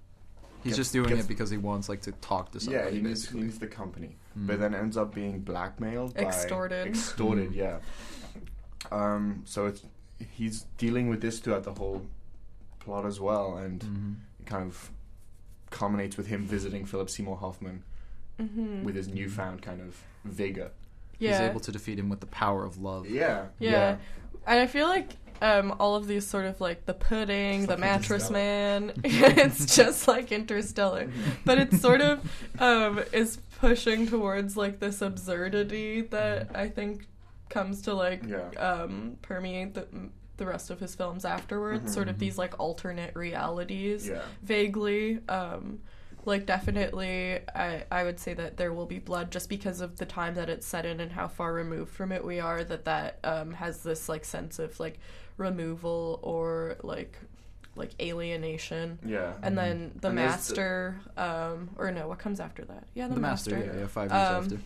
He's 0.65 0.71
Gets- 0.71 0.77
just 0.77 0.93
doing 0.93 1.09
gets- 1.09 1.25
it 1.25 1.27
because 1.27 1.51
he 1.51 1.57
wants 1.57 1.89
like 1.89 2.01
to 2.01 2.11
talk 2.13 2.51
to 2.53 2.59
somebody. 2.59 2.85
yeah, 2.85 2.91
he 2.91 2.99
needs, 2.99 3.29
he 3.29 3.39
needs 3.39 3.59
the 3.59 3.67
company, 3.67 4.15
Mm. 4.37 4.47
but 4.47 4.59
then 4.59 4.75
ends 4.75 4.97
up 4.97 5.13
being 5.15 5.39
blackmailed, 5.39 6.13
by, 6.15 6.21
Extorted. 6.23 6.87
extorted. 6.87 7.51
Mm. 7.51 7.55
Yeah. 7.55 7.77
Um. 8.91 9.41
So 9.45 9.65
it's 9.67 9.81
he's 10.33 10.65
dealing 10.77 11.09
with 11.09 11.21
this 11.21 11.39
throughout 11.39 11.63
the 11.63 11.73
whole 11.73 12.05
plot 12.79 13.05
as 13.05 13.19
well, 13.19 13.57
and 13.57 13.79
Mhm. 13.81 14.15
it 14.39 14.45
kind 14.45 14.63
of 14.63 14.91
culminates 15.71 16.15
with 16.17 16.27
him 16.27 16.45
visiting 16.45 16.85
Philip 16.85 17.09
Seymour 17.09 17.37
Hoffman 17.37 17.83
hmm 18.39 18.83
with 18.83 18.95
his 18.95 19.07
newfound 19.07 19.61
kind 19.61 19.81
of 19.81 19.97
vigor. 20.25 20.71
He's 21.17 21.39
able 21.39 21.61
to 21.61 21.71
defeat 21.71 21.97
him 21.97 22.09
with 22.09 22.19
the 22.19 22.25
power 22.27 22.65
of 22.65 22.77
love. 22.81 23.09
Yeah. 23.09 23.45
Yeah. 23.59 23.97
And 24.45 24.59
I 24.59 24.67
feel 24.67 24.87
like 24.87 25.15
um, 25.41 25.73
all 25.79 25.95
of 25.95 26.07
these 26.07 26.25
sort 26.27 26.45
of 26.45 26.59
like 26.61 26.85
the 26.85 26.93
pudding, 26.93 27.59
It's 27.61 27.65
the 27.67 27.73
like 27.73 27.79
mattress 27.79 28.29
man, 28.29 28.91
it's 29.03 29.75
just 29.75 30.07
like 30.07 30.31
Interstellar. 30.31 31.09
But 31.45 31.57
it's 31.59 31.81
sort 31.81 32.01
of 32.01 32.19
um, 32.59 33.01
is 33.13 33.37
pushing 33.59 34.07
towards 34.07 34.55
like 34.57 34.79
this 34.79 35.01
absurdity 35.01 36.01
that 36.01 36.55
I 36.55 36.67
think 36.69 37.07
comes 37.49 37.81
to 37.83 37.93
like 37.93 38.23
Yeah. 38.27 38.49
um, 38.59 39.17
permeate 39.21 39.73
the 39.73 39.87
the 40.37 40.45
rest 40.45 40.69
of 40.69 40.79
his 40.81 40.93
films 40.95 41.23
afterwards. 41.23 41.93
Sort 41.93 42.09
of 42.09 42.19
these 42.19 42.37
like 42.37 42.59
alternate 42.59 43.15
realities, 43.15 44.07
Yeah. 44.07 44.21
vaguely. 44.43 45.19
Um, 45.29 45.79
like 46.25 46.45
definitely, 46.45 47.39
I 47.55 47.85
I 47.91 48.03
would 48.03 48.19
say 48.19 48.33
that 48.33 48.57
there 48.57 48.73
will 48.73 48.87
be 48.87 48.99
blood 48.99 49.31
just 49.31 49.47
because 49.47 49.79
of 49.79 49.97
the 49.97 50.05
time 50.05 50.33
that 50.35 50.49
it's 50.49 50.65
set 50.65 50.85
in 50.85 50.99
and 50.99 51.11
how 51.11 51.27
far 51.27 51.53
removed 51.53 51.91
from 51.93 52.11
it 52.11 52.25
we 52.25 52.39
are. 52.39 52.63
That 52.63 52.85
that 52.85 53.19
um, 53.23 53.53
has 53.53 53.83
this 53.83 54.09
like 54.09 54.25
sense 54.25 54.59
of 54.59 54.77
like 54.79 54.99
removal 55.37 56.19
or 56.23 56.77
like 56.83 57.17
like 57.75 57.91
alienation. 58.01 58.99
Yeah. 59.05 59.33
And 59.43 59.57
then 59.57 59.91
the 59.99 60.09
And 60.09 60.17
there's 60.17 60.47
the- 60.47 60.53
master, 60.53 60.95
um, 61.17 61.69
or 61.77 61.91
no, 61.91 62.07
what 62.07 62.19
comes 62.19 62.39
after 62.39 62.63
that? 62.65 62.85
Yeah, 62.93 63.07
the, 63.07 63.15
The 63.15 63.19
master, 63.19 63.51
master. 63.55 63.71
yeah, 63.73 63.79
yeah, 63.81 63.87
five 63.87 64.11
years 64.11 64.29
Um, 64.29 64.43
after. 64.45 64.57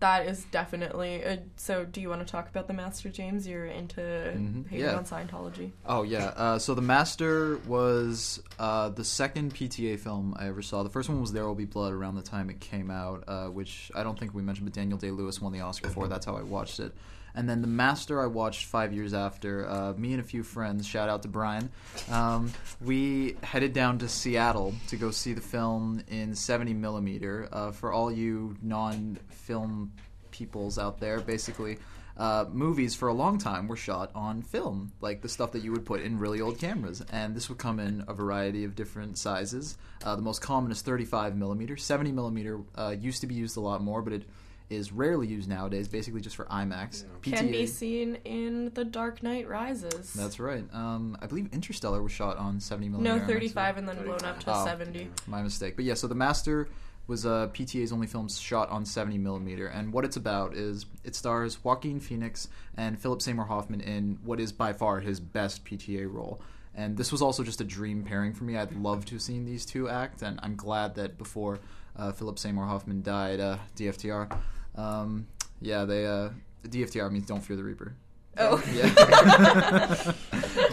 That 0.00 0.26
is 0.26 0.42
definitely. 0.50 1.22
A, 1.22 1.44
so, 1.54 1.84
do 1.84 2.00
you 2.00 2.08
want 2.08 2.20
to 2.20 2.26
talk 2.26 2.48
about 2.48 2.66
the 2.66 2.72
master, 2.74 3.08
James? 3.08 3.46
You're 3.46 3.66
into 3.66 4.00
Mhm, 4.00 4.66
hating 4.68 4.84
yeah. 4.84 4.96
on 4.96 5.04
Scientology. 5.04 5.70
Oh 5.86 6.02
yeah. 6.02 6.32
Uh, 6.36 6.58
so 6.58 6.74
the 6.74 6.82
Master 6.82 7.58
was 7.68 8.42
uh, 8.58 8.88
the 8.88 9.04
second 9.04 9.54
PTA 9.54 9.96
film 10.00 10.34
I 10.36 10.48
ever 10.48 10.60
saw. 10.60 10.82
The 10.82 10.90
first 10.90 11.08
one 11.08 11.20
was 11.20 11.32
There 11.32 11.46
Will 11.46 11.54
Be 11.54 11.66
Blood 11.66 11.92
around 11.92 12.16
the 12.16 12.22
time 12.22 12.50
it 12.50 12.58
came 12.58 12.90
out, 12.90 13.22
uh, 13.28 13.46
which 13.46 13.92
I 13.94 14.02
don't 14.02 14.18
think 14.18 14.34
we 14.34 14.42
mentioned, 14.42 14.66
but 14.66 14.74
Daniel 14.74 14.98
Day 14.98 15.12
Lewis 15.12 15.40
won 15.40 15.52
the 15.52 15.60
Oscar 15.60 15.88
for. 15.88 16.08
That's 16.08 16.26
how 16.26 16.36
I 16.36 16.42
watched 16.42 16.80
it. 16.80 16.92
And 17.36 17.48
then 17.48 17.60
the 17.60 17.68
Master 17.68 18.20
I 18.20 18.26
watched 18.26 18.64
five 18.64 18.92
years 18.92 19.12
after. 19.14 19.68
Uh, 19.68 19.92
me 19.92 20.12
and 20.12 20.20
a 20.20 20.24
few 20.24 20.42
friends, 20.42 20.86
shout 20.86 21.08
out 21.08 21.22
to 21.22 21.28
Brian, 21.28 21.70
um, 22.10 22.52
we 22.80 23.36
headed 23.42 23.74
down 23.74 23.98
to 23.98 24.08
Seattle 24.08 24.74
to 24.88 24.96
go 24.96 25.10
see 25.10 25.34
the 25.34 25.42
film 25.42 26.02
in 26.08 26.34
70 26.34 26.72
millimeter. 26.72 27.48
Uh, 27.52 27.70
for 27.72 27.92
all 27.92 28.10
you 28.10 28.56
non-film 28.62 29.92
peoples 30.30 30.78
out 30.78 30.98
there, 30.98 31.20
basically 31.20 31.78
uh, 32.16 32.46
movies 32.50 32.94
for 32.94 33.08
a 33.08 33.12
long 33.12 33.36
time 33.36 33.68
were 33.68 33.76
shot 33.76 34.10
on 34.14 34.40
film, 34.40 34.92
like 35.00 35.20
the 35.20 35.28
stuff 35.28 35.52
that 35.52 35.62
you 35.62 35.70
would 35.72 35.84
put 35.84 36.00
in 36.00 36.18
really 36.18 36.40
old 36.40 36.58
cameras. 36.58 37.02
And 37.12 37.34
this 37.34 37.48
would 37.48 37.58
come 37.58 37.78
in 37.78 38.04
a 38.08 38.14
variety 38.14 38.64
of 38.64 38.74
different 38.74 39.18
sizes. 39.18 39.76
Uh, 40.02 40.16
the 40.16 40.22
most 40.22 40.40
common 40.40 40.72
is 40.72 40.80
35 40.80 41.36
millimeter. 41.36 41.76
70 41.76 42.12
millimeter 42.12 42.60
uh, 42.74 42.94
used 42.98 43.20
to 43.20 43.26
be 43.26 43.34
used 43.34 43.56
a 43.56 43.60
lot 43.60 43.82
more, 43.82 44.00
but 44.00 44.14
it 44.14 44.22
is 44.68 44.90
rarely 44.92 45.26
used 45.28 45.48
nowadays, 45.48 45.86
basically 45.88 46.20
just 46.20 46.34
for 46.36 46.44
IMAX. 46.46 47.04
Can 47.22 47.50
be 47.50 47.66
seen 47.66 48.16
in 48.24 48.70
The 48.74 48.84
Dark 48.84 49.22
Knight 49.22 49.48
Rises. 49.48 50.12
That's 50.12 50.40
right. 50.40 50.64
Um, 50.74 51.16
I 51.22 51.26
believe 51.26 51.52
Interstellar 51.52 52.02
was 52.02 52.10
shot 52.12 52.36
on 52.36 52.58
70 52.58 52.88
millimeter. 52.88 53.16
no, 53.16 53.22
IMAX. 53.22 53.26
35 53.28 53.76
and 53.78 53.88
then 53.88 54.02
blown 54.04 54.24
up 54.24 54.40
to 54.40 54.52
Oh. 54.52 54.64
70. 54.64 55.08
My 55.28 55.42
mistake. 55.42 55.76
But 55.76 55.84
yeah, 55.84 55.94
so 55.94 56.08
The 56.08 56.14
Master 56.16 56.68
was 57.06 57.24
uh, 57.24 57.46
PTA's 57.54 57.92
only 57.92 58.08
film 58.08 58.28
shot 58.28 58.68
on 58.70 58.84
70 58.84 59.18
millimeter, 59.18 59.68
and 59.68 59.92
what 59.92 60.04
it's 60.04 60.16
about 60.16 60.54
is 60.56 60.86
it 61.04 61.14
stars 61.14 61.62
Joaquin 61.62 62.00
Phoenix 62.00 62.48
and 62.76 63.00
Philip 63.00 63.22
Seymour 63.22 63.44
Hoffman 63.44 63.80
in 63.80 64.18
what 64.24 64.40
is 64.40 64.50
by 64.50 64.72
far 64.72 64.98
his 64.98 65.20
best 65.20 65.64
PTA 65.64 66.12
role. 66.12 66.40
And 66.74 66.96
this 66.96 67.12
was 67.12 67.22
also 67.22 67.44
just 67.44 67.60
a 67.60 67.64
dream 67.64 68.02
pairing 68.02 68.34
for 68.34 68.42
me. 68.42 68.56
I'd 68.56 68.72
love 68.72 69.04
to 69.06 69.14
have 69.14 69.22
seen 69.22 69.44
these 69.44 69.64
two 69.64 69.88
act, 69.88 70.22
and 70.22 70.40
I'm 70.42 70.56
glad 70.56 70.96
that 70.96 71.16
before 71.16 71.60
uh, 71.96 72.10
Philip 72.10 72.40
Seymour 72.40 72.66
Hoffman 72.66 73.02
died, 73.02 73.38
uh, 73.38 73.58
DFTR. 73.76 74.36
Um, 74.76 75.26
yeah, 75.60 75.84
they 75.84 76.06
uh, 76.06 76.30
DFTR 76.64 77.10
means 77.10 77.26
Don't 77.26 77.40
Fear 77.40 77.56
the 77.56 77.64
Reaper. 77.64 77.94
Oh. 78.38 78.62
Yeah. 78.72 80.12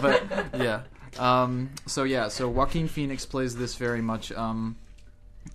but 0.02 0.22
yeah. 0.58 0.82
Um, 1.18 1.70
so 1.86 2.04
yeah, 2.04 2.28
so 2.28 2.48
Joaquin 2.48 2.88
Phoenix 2.88 3.24
plays 3.24 3.56
this 3.56 3.76
very 3.76 4.02
much 4.02 4.32
um, 4.32 4.76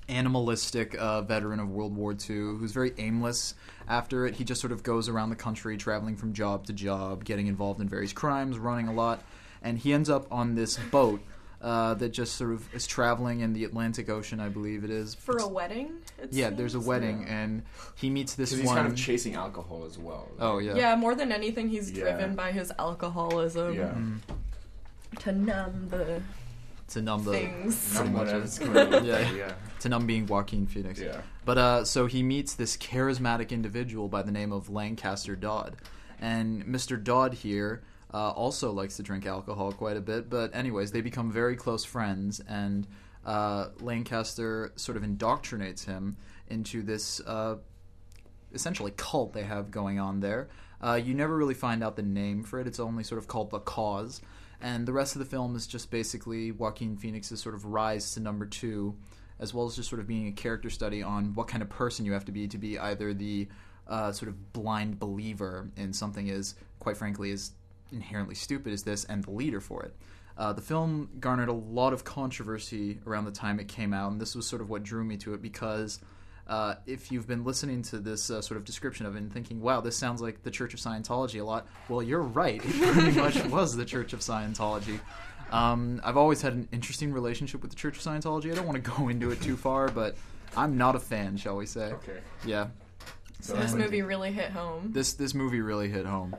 animalistic 0.07 0.95
uh, 0.97 1.21
veteran 1.21 1.59
of 1.59 1.69
World 1.69 1.95
War 1.95 2.13
II 2.13 2.57
who's 2.57 2.71
very 2.71 2.93
aimless 2.97 3.53
after 3.87 4.25
it. 4.25 4.35
He 4.35 4.43
just 4.43 4.61
sort 4.61 4.71
of 4.71 4.83
goes 4.83 5.09
around 5.09 5.29
the 5.29 5.35
country, 5.35 5.77
traveling 5.77 6.15
from 6.15 6.33
job 6.33 6.65
to 6.67 6.73
job, 6.73 7.25
getting 7.25 7.47
involved 7.47 7.81
in 7.81 7.89
various 7.89 8.13
crimes, 8.13 8.57
running 8.57 8.87
a 8.87 8.93
lot, 8.93 9.21
and 9.61 9.77
he 9.77 9.93
ends 9.93 10.09
up 10.09 10.25
on 10.31 10.55
this 10.55 10.77
boat. 10.91 11.21
Uh, 11.61 11.93
that 11.95 12.09
just 12.13 12.35
sort 12.35 12.51
of 12.53 12.73
is 12.73 12.87
traveling 12.87 13.41
in 13.41 13.51
the 13.51 13.65
Atlantic 13.65 14.09
Ocean, 14.09 14.39
I 14.39 14.47
believe 14.47 14.85
it 14.85 14.89
is. 14.89 15.13
For 15.15 15.35
a 15.39 15.45
wedding? 15.47 15.91
it 16.17 16.31
yeah, 16.31 16.49
there's 16.51 16.73
a 16.73 16.77
seems? 16.77 16.85
wedding, 16.87 17.25
and 17.27 17.63
he 17.95 18.09
meets 18.09 18.35
this 18.35 18.51
Because 18.51 18.59
he's 18.61 18.67
one. 18.67 18.77
kind 18.77 18.87
of 18.87 18.95
chasing 18.95 19.35
alcohol 19.35 19.83
as 19.85 19.97
well. 19.97 20.29
oh 20.39 20.59
yeah, 20.59 20.75
Yeah, 20.75 20.95
more 20.95 21.15
than 21.15 21.33
anything, 21.33 21.67
he's 21.67 21.91
Yeah. 21.91 22.03
driven 22.15 22.33
by 22.37 22.53
his 22.53 22.71
alcoholism 22.79 23.73
Yeah. 23.75 23.89
Mm. 23.93 24.19
to 25.19 25.31
numb 25.33 25.89
the 25.89 26.21
to 26.89 27.01
numb 27.01 27.23
the 27.25 27.31
things. 27.33 27.93
Numb 27.93 28.13
much 28.13 28.27
whatever's 28.27 28.57
it. 28.59 28.73
going 28.73 28.93
on. 28.93 29.05
Yeah. 29.05 29.31
yeah. 29.31 29.51
to 29.81 29.89
numb 29.89 30.07
being 30.07 30.27
Joaquin 30.27 30.65
Phoenix. 30.65 30.99
Yeah. 30.99 31.21
But 31.43 31.57
uh, 31.57 31.83
so 31.83 32.05
he 32.05 32.23
meets 32.23 32.53
this 32.55 32.77
charismatic 32.77 33.49
individual 33.49 34.07
by 34.07 34.21
the 34.21 34.31
name 34.31 34.51
of 34.53 34.69
Lancaster 34.69 35.35
Dodd, 35.35 35.75
and 36.21 36.63
Mr. 36.65 37.01
Dodd 37.03 37.33
here 37.33 37.81
uh, 38.13 38.31
also 38.31 38.71
likes 38.71 38.97
to 38.97 39.03
drink 39.03 39.25
alcohol 39.25 39.71
quite 39.71 39.97
a 39.97 40.01
bit. 40.01 40.29
But 40.29 40.55
anyways, 40.55 40.91
they 40.91 41.01
become 41.01 41.31
very 41.31 41.55
close 41.55 41.85
friends, 41.85 42.39
and 42.41 42.87
uh, 43.25 43.67
Lancaster 43.79 44.71
sort 44.75 44.97
of 44.97 45.03
indoctrinates 45.03 45.85
him 45.85 46.17
into 46.47 46.81
this 46.81 47.19
uh, 47.21 47.57
essentially 48.53 48.91
cult 48.97 49.33
they 49.33 49.43
have 49.43 49.71
going 49.71 49.99
on 49.99 50.19
there. 50.19 50.49
Uh, 50.81 50.99
you 51.01 51.13
never 51.13 51.37
really 51.37 51.53
find 51.53 51.83
out 51.83 51.95
the 51.95 52.01
name 52.01 52.43
for 52.43 52.59
it. 52.59 52.67
It's 52.67 52.79
only 52.79 53.03
sort 53.03 53.19
of 53.19 53.27
called 53.27 53.51
the 53.51 53.59
cause, 53.59 54.21
and 54.61 54.87
the 54.87 54.93
rest 54.93 55.15
of 55.15 55.19
the 55.19 55.25
film 55.25 55.55
is 55.55 55.67
just 55.67 55.91
basically 55.91 56.51
Joaquin 56.51 56.97
Phoenix's 56.97 57.41
sort 57.41 57.55
of 57.55 57.65
rise 57.65 58.13
to 58.13 58.19
number 58.19 58.45
two, 58.45 58.95
as 59.39 59.53
well 59.53 59.65
as 59.65 59.75
just 59.75 59.89
sort 59.89 59.99
of 59.99 60.07
being 60.07 60.27
a 60.27 60.31
character 60.31 60.69
study 60.69 61.03
on 61.03 61.33
what 61.35 61.47
kind 61.47 61.61
of 61.61 61.69
person 61.69 62.05
you 62.05 62.13
have 62.13 62.25
to 62.25 62.31
be 62.31 62.47
to 62.47 62.57
be 62.57 62.79
either 62.79 63.13
the 63.13 63.47
uh, 63.87 64.11
sort 64.11 64.29
of 64.29 64.53
blind 64.53 64.99
believer 64.99 65.69
in 65.75 65.91
something 65.91 66.27
is, 66.27 66.55
quite 66.79 66.95
frankly, 66.97 67.31
as 67.31 67.51
inherently 67.91 68.35
stupid 68.35 68.73
is 68.73 68.83
this, 68.83 69.05
and 69.05 69.23
the 69.23 69.31
leader 69.31 69.59
for 69.59 69.83
it. 69.83 69.95
Uh, 70.37 70.53
the 70.53 70.61
film 70.61 71.09
garnered 71.19 71.49
a 71.49 71.53
lot 71.53 71.91
of 71.91 72.05
controversy 72.05 72.99
around 73.05 73.25
the 73.25 73.31
time 73.31 73.59
it 73.59 73.67
came 73.67 73.93
out, 73.93 74.11
and 74.11 74.21
this 74.21 74.35
was 74.35 74.47
sort 74.47 74.61
of 74.61 74.69
what 74.69 74.83
drew 74.83 75.03
me 75.03 75.17
to 75.17 75.33
it 75.33 75.41
because 75.41 75.99
uh, 76.47 76.75
if 76.87 77.11
you've 77.11 77.27
been 77.27 77.43
listening 77.43 77.81
to 77.83 77.99
this 77.99 78.31
uh, 78.31 78.41
sort 78.41 78.57
of 78.57 78.65
description 78.65 79.05
of 79.05 79.15
it 79.15 79.19
and 79.19 79.31
thinking, 79.31 79.61
wow, 79.61 79.81
this 79.81 79.97
sounds 79.97 80.21
like 80.21 80.41
the 80.43 80.49
Church 80.49 80.73
of 80.73 80.79
Scientology 80.79 81.41
a 81.41 81.43
lot, 81.43 81.67
well, 81.89 82.01
you're 82.01 82.21
right. 82.21 82.61
It 82.63 82.93
pretty 82.93 83.19
much 83.19 83.43
was 83.45 83.75
the 83.75 83.85
Church 83.85 84.13
of 84.13 84.21
Scientology. 84.21 84.99
Um, 85.51 85.99
I've 86.03 86.17
always 86.17 86.41
had 86.41 86.53
an 86.53 86.67
interesting 86.71 87.11
relationship 87.11 87.61
with 87.61 87.71
the 87.71 87.77
Church 87.77 87.97
of 87.97 88.03
Scientology. 88.03 88.51
I 88.51 88.55
don't 88.55 88.65
want 88.65 88.83
to 88.83 88.91
go 88.91 89.09
into 89.09 89.31
it 89.31 89.41
too 89.41 89.57
far, 89.57 89.89
but 89.89 90.15
I'm 90.55 90.77
not 90.77 90.95
a 90.95 90.99
fan, 90.99 91.37
shall 91.37 91.55
we 91.55 91.65
say. 91.65 91.91
Okay. 91.93 92.19
Yeah. 92.45 92.67
So 93.41 93.55
this 93.55 93.73
movie 93.73 94.01
really 94.01 94.31
hit 94.31 94.51
home. 94.51 94.91
This 94.91 95.13
this 95.13 95.33
movie 95.33 95.61
really 95.61 95.87
hit 95.87 96.05
home, 96.05 96.35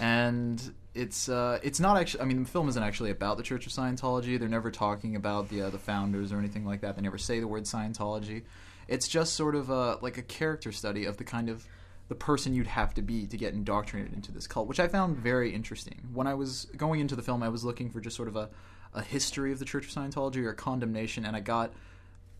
and 0.00 0.62
it's 0.98 1.28
uh, 1.28 1.58
it's 1.62 1.80
not 1.80 1.96
actually. 1.96 2.22
I 2.22 2.24
mean, 2.26 2.42
the 2.44 2.48
film 2.48 2.68
isn't 2.68 2.82
actually 2.82 3.10
about 3.10 3.36
the 3.36 3.42
Church 3.42 3.66
of 3.66 3.72
Scientology. 3.72 4.38
They're 4.38 4.48
never 4.48 4.70
talking 4.70 5.16
about 5.16 5.48
the 5.48 5.62
uh, 5.62 5.70
the 5.70 5.78
founders 5.78 6.32
or 6.32 6.38
anything 6.38 6.64
like 6.64 6.80
that. 6.82 6.96
They 6.96 7.02
never 7.02 7.18
say 7.18 7.40
the 7.40 7.46
word 7.46 7.64
Scientology. 7.64 8.42
It's 8.88 9.06
just 9.06 9.34
sort 9.34 9.54
of 9.54 9.68
a, 9.70 9.98
like 10.00 10.16
a 10.16 10.22
character 10.22 10.72
study 10.72 11.04
of 11.04 11.16
the 11.18 11.24
kind 11.24 11.48
of 11.50 11.66
the 12.08 12.14
person 12.14 12.54
you'd 12.54 12.66
have 12.66 12.94
to 12.94 13.02
be 13.02 13.26
to 13.26 13.36
get 13.36 13.52
indoctrinated 13.52 14.14
into 14.14 14.32
this 14.32 14.46
cult, 14.46 14.66
which 14.66 14.80
I 14.80 14.88
found 14.88 15.18
very 15.18 15.54
interesting. 15.54 16.08
When 16.14 16.26
I 16.26 16.32
was 16.34 16.66
going 16.76 17.00
into 17.00 17.14
the 17.14 17.22
film, 17.22 17.42
I 17.42 17.50
was 17.50 17.64
looking 17.64 17.90
for 17.90 18.00
just 18.00 18.16
sort 18.16 18.28
of 18.28 18.36
a, 18.36 18.48
a 18.94 19.02
history 19.02 19.52
of 19.52 19.58
the 19.58 19.66
Church 19.66 19.84
of 19.86 19.92
Scientology 19.92 20.42
or 20.42 20.48
a 20.50 20.54
condemnation, 20.54 21.26
and 21.26 21.36
I 21.36 21.40
got 21.40 21.72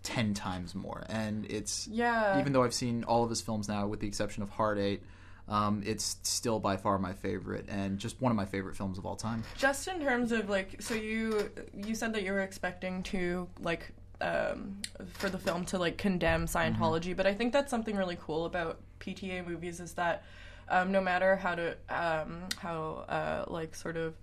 ten 0.02 0.32
times 0.32 0.74
more. 0.74 1.04
And 1.10 1.44
it's 1.50 1.86
Yeah. 1.88 2.40
even 2.40 2.52
though 2.54 2.62
I've 2.64 2.72
seen 2.72 3.04
all 3.04 3.24
of 3.24 3.30
his 3.30 3.42
films 3.42 3.68
now, 3.68 3.86
with 3.86 4.00
the 4.00 4.06
exception 4.06 4.42
of 4.42 4.48
Hard 4.50 4.78
Eight, 4.78 5.02
um, 5.48 5.82
it's 5.84 6.16
still 6.22 6.58
by 6.58 6.76
far 6.76 6.98
my 6.98 7.12
favorite 7.12 7.66
and 7.68 7.98
just 7.98 8.20
one 8.20 8.30
of 8.30 8.36
my 8.36 8.44
favorite 8.44 8.76
films 8.76 8.98
of 8.98 9.06
all 9.06 9.16
time. 9.16 9.42
Just 9.56 9.88
in 9.88 10.00
terms 10.00 10.32
of 10.32 10.48
like, 10.50 10.80
so 10.80 10.94
you 10.94 11.50
you 11.74 11.94
said 11.94 12.12
that 12.14 12.22
you 12.22 12.32
were 12.32 12.40
expecting 12.40 13.02
to 13.04 13.48
like 13.60 13.92
um, 14.20 14.76
for 15.14 15.28
the 15.28 15.38
film 15.38 15.64
to 15.66 15.78
like 15.78 15.96
condemn 15.96 16.46
Scientology, 16.46 17.16
but 17.16 17.26
I 17.26 17.34
think 17.34 17.52
that's 17.52 17.70
something 17.70 17.96
really 17.96 18.18
cool 18.20 18.44
about 18.44 18.80
PTA 19.00 19.46
movies 19.46 19.80
is 19.80 19.94
that 19.94 20.24
um, 20.68 20.92
no 20.92 21.00
matter 21.00 21.36
how 21.36 21.54
to 21.54 21.76
um, 21.88 22.42
how 22.58 23.04
uh, 23.08 23.44
like 23.46 23.74
sort 23.74 23.96
of 23.96 24.14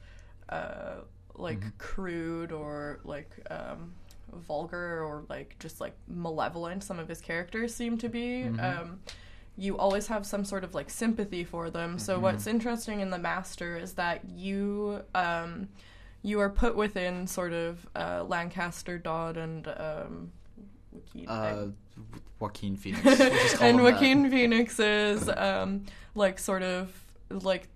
uh, 0.50 0.98
like 1.36 1.78
crude 1.78 2.52
or 2.52 3.00
like 3.04 3.32
um, 3.50 3.94
vulgar 4.32 5.04
or 5.04 5.24
like 5.30 5.56
just 5.60 5.82
like 5.82 5.96
malevolent 6.08 6.84
some 6.84 7.00
of 7.00 7.08
his 7.08 7.22
characters 7.22 7.74
seem 7.74 7.98
to 7.98 8.10
be. 8.10 8.44
Um, 8.44 9.00
you 9.58 9.78
always 9.78 10.08
have 10.08 10.26
some 10.26 10.44
sort 10.44 10.64
of 10.64 10.74
like 10.76 10.90
sympathy 10.90 11.44
for 11.44 11.70
them. 11.70 11.98
So 11.98 12.20
what's 12.20 12.46
interesting 12.48 13.00
in 13.00 13.10
The 13.10 13.18
Master 13.18 13.78
is 13.78 13.94
that 13.94 14.22
you 14.30 15.02
um, 15.16 15.70
you 16.22 16.40
are 16.40 16.50
put 16.50 16.76
within 16.76 17.28
sort 17.28 17.54
of 17.54 17.88
uh, 17.96 18.24
Lancaster 18.28 18.98
Dodd 18.98 19.38
and 19.38 19.68
um, 19.68 20.32
Joaquin- 20.92 21.30
Uh, 21.30 21.68
Joaquin 22.40 22.76
Phoenix. 22.82 23.06
And 23.06 23.20
him 23.20 23.78
that. 23.78 23.84
Joaquin 23.94 24.30
Phoenix's 24.30 25.30
um, 25.30 25.86
like 26.16 26.40
sort 26.40 26.64
of 26.64 26.92
like 27.30 27.70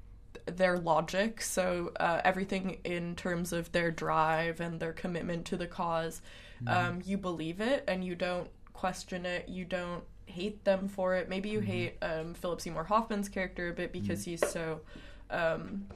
their 0.46 0.78
logic. 0.78 1.42
So 1.42 1.92
uh, 2.00 2.22
everything 2.26 2.80
in 2.84 3.16
terms 3.16 3.54
of 3.54 3.72
their 3.72 3.92
drive 3.92 4.60
and 4.60 4.80
their 4.80 4.94
commitment 4.94 5.46
to 5.46 5.58
the 5.58 5.68
cause, 5.68 6.22
um, 6.68 7.02
you 7.06 7.18
believe 7.18 7.62
it 7.62 7.84
and 7.88 8.04
you 8.04 8.16
don't 8.16 8.50
question 8.74 9.26
it. 9.26 9.48
You 9.48 9.64
don't 9.66 10.04
hate 10.30 10.64
them 10.64 10.88
for 10.88 11.16
it. 11.16 11.30
Maybe 11.30 11.50
you 11.50 11.60
hate 11.60 11.98
um, 12.02 12.34
Philip 12.34 12.62
Seymour 12.62 12.86
Hoffman's 12.86 13.30
character 13.30 13.70
a 13.70 13.74
bit 13.74 13.92
because 13.92 14.24
he's 14.24 14.46
so 14.48 14.82
um, 15.30 15.88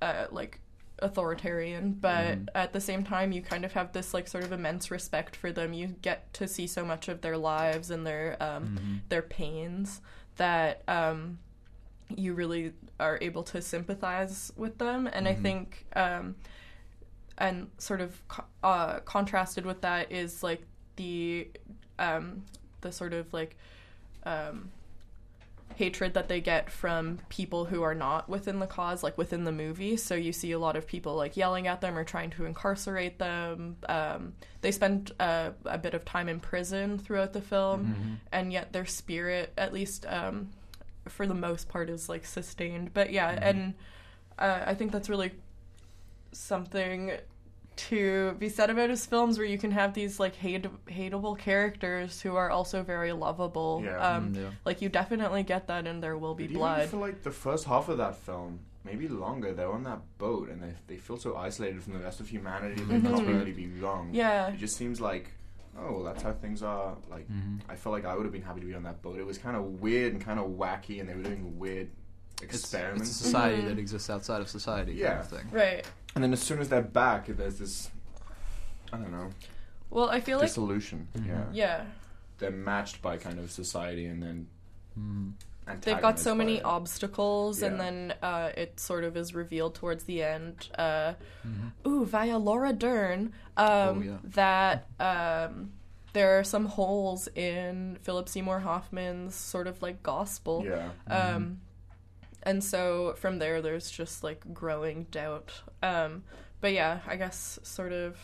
uh, 0.00 0.26
like 0.30 0.60
authoritarian 0.98 1.90
but 1.92 2.38
at 2.54 2.72
the 2.72 2.80
same 2.80 3.02
time 3.02 3.32
you 3.32 3.42
kind 3.42 3.64
of 3.64 3.72
have 3.72 3.92
this 3.92 4.14
like 4.14 4.28
sort 4.28 4.44
of 4.44 4.52
immense 4.52 4.90
respect 4.90 5.34
for 5.34 5.50
them. 5.52 5.72
You 5.72 5.88
get 6.02 6.32
to 6.34 6.46
see 6.46 6.66
so 6.66 6.84
much 6.84 7.08
of 7.08 7.20
their 7.22 7.36
lives 7.36 7.90
and 7.90 8.06
their 8.06 8.36
um 8.40 9.02
their 9.08 9.22
pains 9.22 10.00
that 10.36 10.82
um 10.86 11.38
you 12.14 12.34
really 12.34 12.72
are 13.00 13.18
able 13.20 13.42
to 13.42 13.60
sympathize 13.60 14.52
with 14.56 14.78
them. 14.78 15.08
And 15.12 15.26
i 15.26 15.34
think 15.34 15.86
um 15.96 16.36
and 17.38 17.68
sort 17.78 18.00
of 18.00 18.22
uh, 18.62 19.00
contrasted 19.00 19.66
with 19.66 19.80
that 19.80 20.12
is 20.12 20.42
like 20.42 20.62
the 20.96 21.48
um 21.98 22.44
the 22.82 22.92
sort 22.92 23.14
of 23.14 23.32
like 23.32 23.56
um 24.24 24.70
hatred 25.76 26.14
that 26.14 26.28
they 26.28 26.40
get 26.40 26.70
from 26.70 27.18
people 27.28 27.64
who 27.64 27.82
are 27.82 27.94
not 27.94 28.28
within 28.28 28.58
the 28.58 28.66
cause, 28.66 29.02
like 29.02 29.16
within 29.16 29.44
the 29.44 29.52
movie. 29.52 29.96
So 29.96 30.14
you 30.14 30.32
see 30.32 30.52
a 30.52 30.58
lot 30.58 30.76
of 30.76 30.86
people 30.86 31.14
like 31.14 31.36
yelling 31.36 31.66
at 31.66 31.80
them 31.80 31.96
or 31.96 32.04
trying 32.04 32.30
to 32.30 32.44
incarcerate 32.44 33.18
them. 33.18 33.76
Um, 33.88 34.34
they 34.60 34.70
spend 34.70 35.12
uh, 35.18 35.50
a 35.64 35.78
bit 35.78 35.94
of 35.94 36.04
time 36.04 36.28
in 36.28 36.40
prison 36.40 36.98
throughout 36.98 37.32
the 37.32 37.40
film, 37.40 38.18
and 38.32 38.52
yet 38.52 38.72
their 38.72 38.86
spirit, 38.86 39.52
at 39.56 39.72
least 39.72 40.04
um, 40.06 40.50
for 41.08 41.26
the 41.26 41.34
most 41.34 41.68
part, 41.68 41.88
is 41.90 42.08
like 42.08 42.24
sustained. 42.26 42.92
But 42.92 43.10
yeah, 43.10 43.30
and 43.30 43.74
uh, 44.38 44.60
I 44.66 44.74
think 44.74 44.92
that's 44.92 45.08
really 45.08 45.32
something 46.32 47.12
to 47.76 48.32
be 48.38 48.48
said 48.48 48.70
about 48.70 48.90
his 48.90 49.06
films 49.06 49.38
where 49.38 49.46
you 49.46 49.58
can 49.58 49.70
have 49.70 49.94
these 49.94 50.20
like 50.20 50.34
hate- 50.34 50.66
hateable 50.86 51.38
characters 51.38 52.20
who 52.20 52.36
are 52.36 52.50
also 52.50 52.82
very 52.82 53.12
lovable 53.12 53.82
Yeah. 53.84 53.98
um, 54.16 54.34
Mm, 54.34 54.36
yeah. 54.42 54.50
like 54.64 54.82
you 54.82 54.88
definitely 54.88 55.42
get 55.42 55.66
that 55.68 55.86
in 55.86 56.00
there 56.00 56.16
will 56.18 56.34
be 56.34 56.44
But 56.44 56.50
even 56.50 56.58
blood 56.58 56.88
for 56.90 56.96
like 56.98 57.22
the 57.22 57.30
first 57.30 57.64
half 57.64 57.88
of 57.88 57.98
that 57.98 58.16
film, 58.16 58.60
maybe 58.84 59.08
longer, 59.08 59.52
they're 59.52 59.70
on 59.72 59.84
that 59.84 60.00
boat 60.18 60.48
and 60.50 60.62
they 60.62 60.74
they 60.86 60.96
feel 60.96 61.16
so 61.16 61.36
isolated 61.36 61.82
from 61.82 61.94
the 61.94 62.00
rest 62.00 62.20
of 62.20 62.28
humanity. 62.28 62.82
They 62.82 63.00
can't 63.00 63.26
really 63.26 63.52
be 63.52 63.68
wrong. 63.80 64.10
yeah 64.12 64.48
It 64.48 64.58
just 64.58 64.76
seems 64.76 65.00
like, 65.00 65.32
oh, 65.78 65.92
well, 65.94 66.02
that's 66.04 66.22
how 66.22 66.32
things 66.32 66.62
are. 66.62 66.96
Like, 67.10 67.26
Mm-hmm. 67.30 67.70
I 67.70 67.76
felt 67.76 67.94
like 67.94 68.04
I 68.04 68.14
would 68.14 68.24
have 68.24 68.32
been 68.32 68.42
happy 68.42 68.60
to 68.60 68.66
be 68.66 68.74
on 68.74 68.82
that 68.82 69.00
boat. 69.02 69.18
It 69.18 69.24
was 69.26 69.38
kind 69.38 69.56
of 69.56 69.80
weird 69.80 70.12
and 70.12 70.20
kind 70.22 70.38
of 70.38 70.46
wacky, 70.50 71.00
and 71.00 71.08
they 71.08 71.14
were 71.14 71.22
doing 71.22 71.58
weird 71.58 71.88
It's, 72.42 72.74
it's 72.74 73.10
a 73.10 73.24
society 73.24 73.62
that 73.62 73.78
exists 73.78 74.10
outside 74.10 74.40
of 74.40 74.48
society, 74.48 74.92
Yeah. 74.94 75.08
kind 75.08 75.20
of 75.20 75.28
thing. 75.28 75.46
right 75.50 75.86
and 76.14 76.22
then 76.22 76.32
as 76.32 76.40
soon 76.42 76.58
as 76.60 76.68
they're 76.68 76.82
back, 76.82 77.26
there's 77.28 77.58
this, 77.58 77.90
I 78.92 78.96
don't 78.98 79.12
know, 79.12 79.30
well 79.90 80.10
i 80.10 80.20
feel 80.20 80.38
like 80.38 80.48
dissolution. 80.48 81.08
Mm-hmm. 81.16 81.28
Yeah. 81.28 81.44
yeah 81.52 81.84
They're 82.38 82.50
matched 82.50 83.00
by 83.02 83.16
kind 83.16 83.38
of 83.38 83.50
society, 83.50 84.06
and 84.06 84.22
then. 84.22 84.46
they've 85.82 86.00
got 86.00 86.18
so 86.18 86.34
many 86.34 86.56
it. 86.56 86.64
obstacles 86.64 87.62
and 87.62 87.78
then 87.80 88.14
uh, 88.22 88.50
it 88.56 88.78
sort 88.80 89.04
of 89.04 89.16
is 89.16 89.34
revealed 89.34 89.74
towards 89.74 90.04
the 90.04 90.22
end 90.22 90.68
uh, 90.76 91.14
Mm-hmm. 91.46 91.88
ooh 91.88 92.04
via 92.04 92.36
laura 92.38 92.72
dern 92.72 93.32
um, 93.56 93.66
Oh, 93.68 94.02
yeah. 94.04 94.16
that 94.24 94.86
um, 95.00 95.72
there 96.12 96.38
are 96.38 96.44
some 96.44 96.66
holes 96.66 97.28
in 97.34 97.96
philip 98.02 98.28
seymour 98.28 98.60
hoffman's 98.60 99.34
sort 99.34 99.66
of 99.66 99.80
like 99.82 100.02
gospel 100.02 100.64
Yeah. 100.66 100.90
Um, 101.08 101.60
and 102.42 102.62
so 102.62 103.14
from 103.16 103.38
there, 103.38 103.60
there's 103.62 103.90
just 103.90 104.24
like 104.24 104.52
growing 104.52 105.04
doubt. 105.10 105.52
Um, 105.82 106.24
but 106.60 106.72
yeah, 106.72 107.00
I 107.06 107.16
guess 107.16 107.58
sort 107.62 107.92
of, 107.92 108.18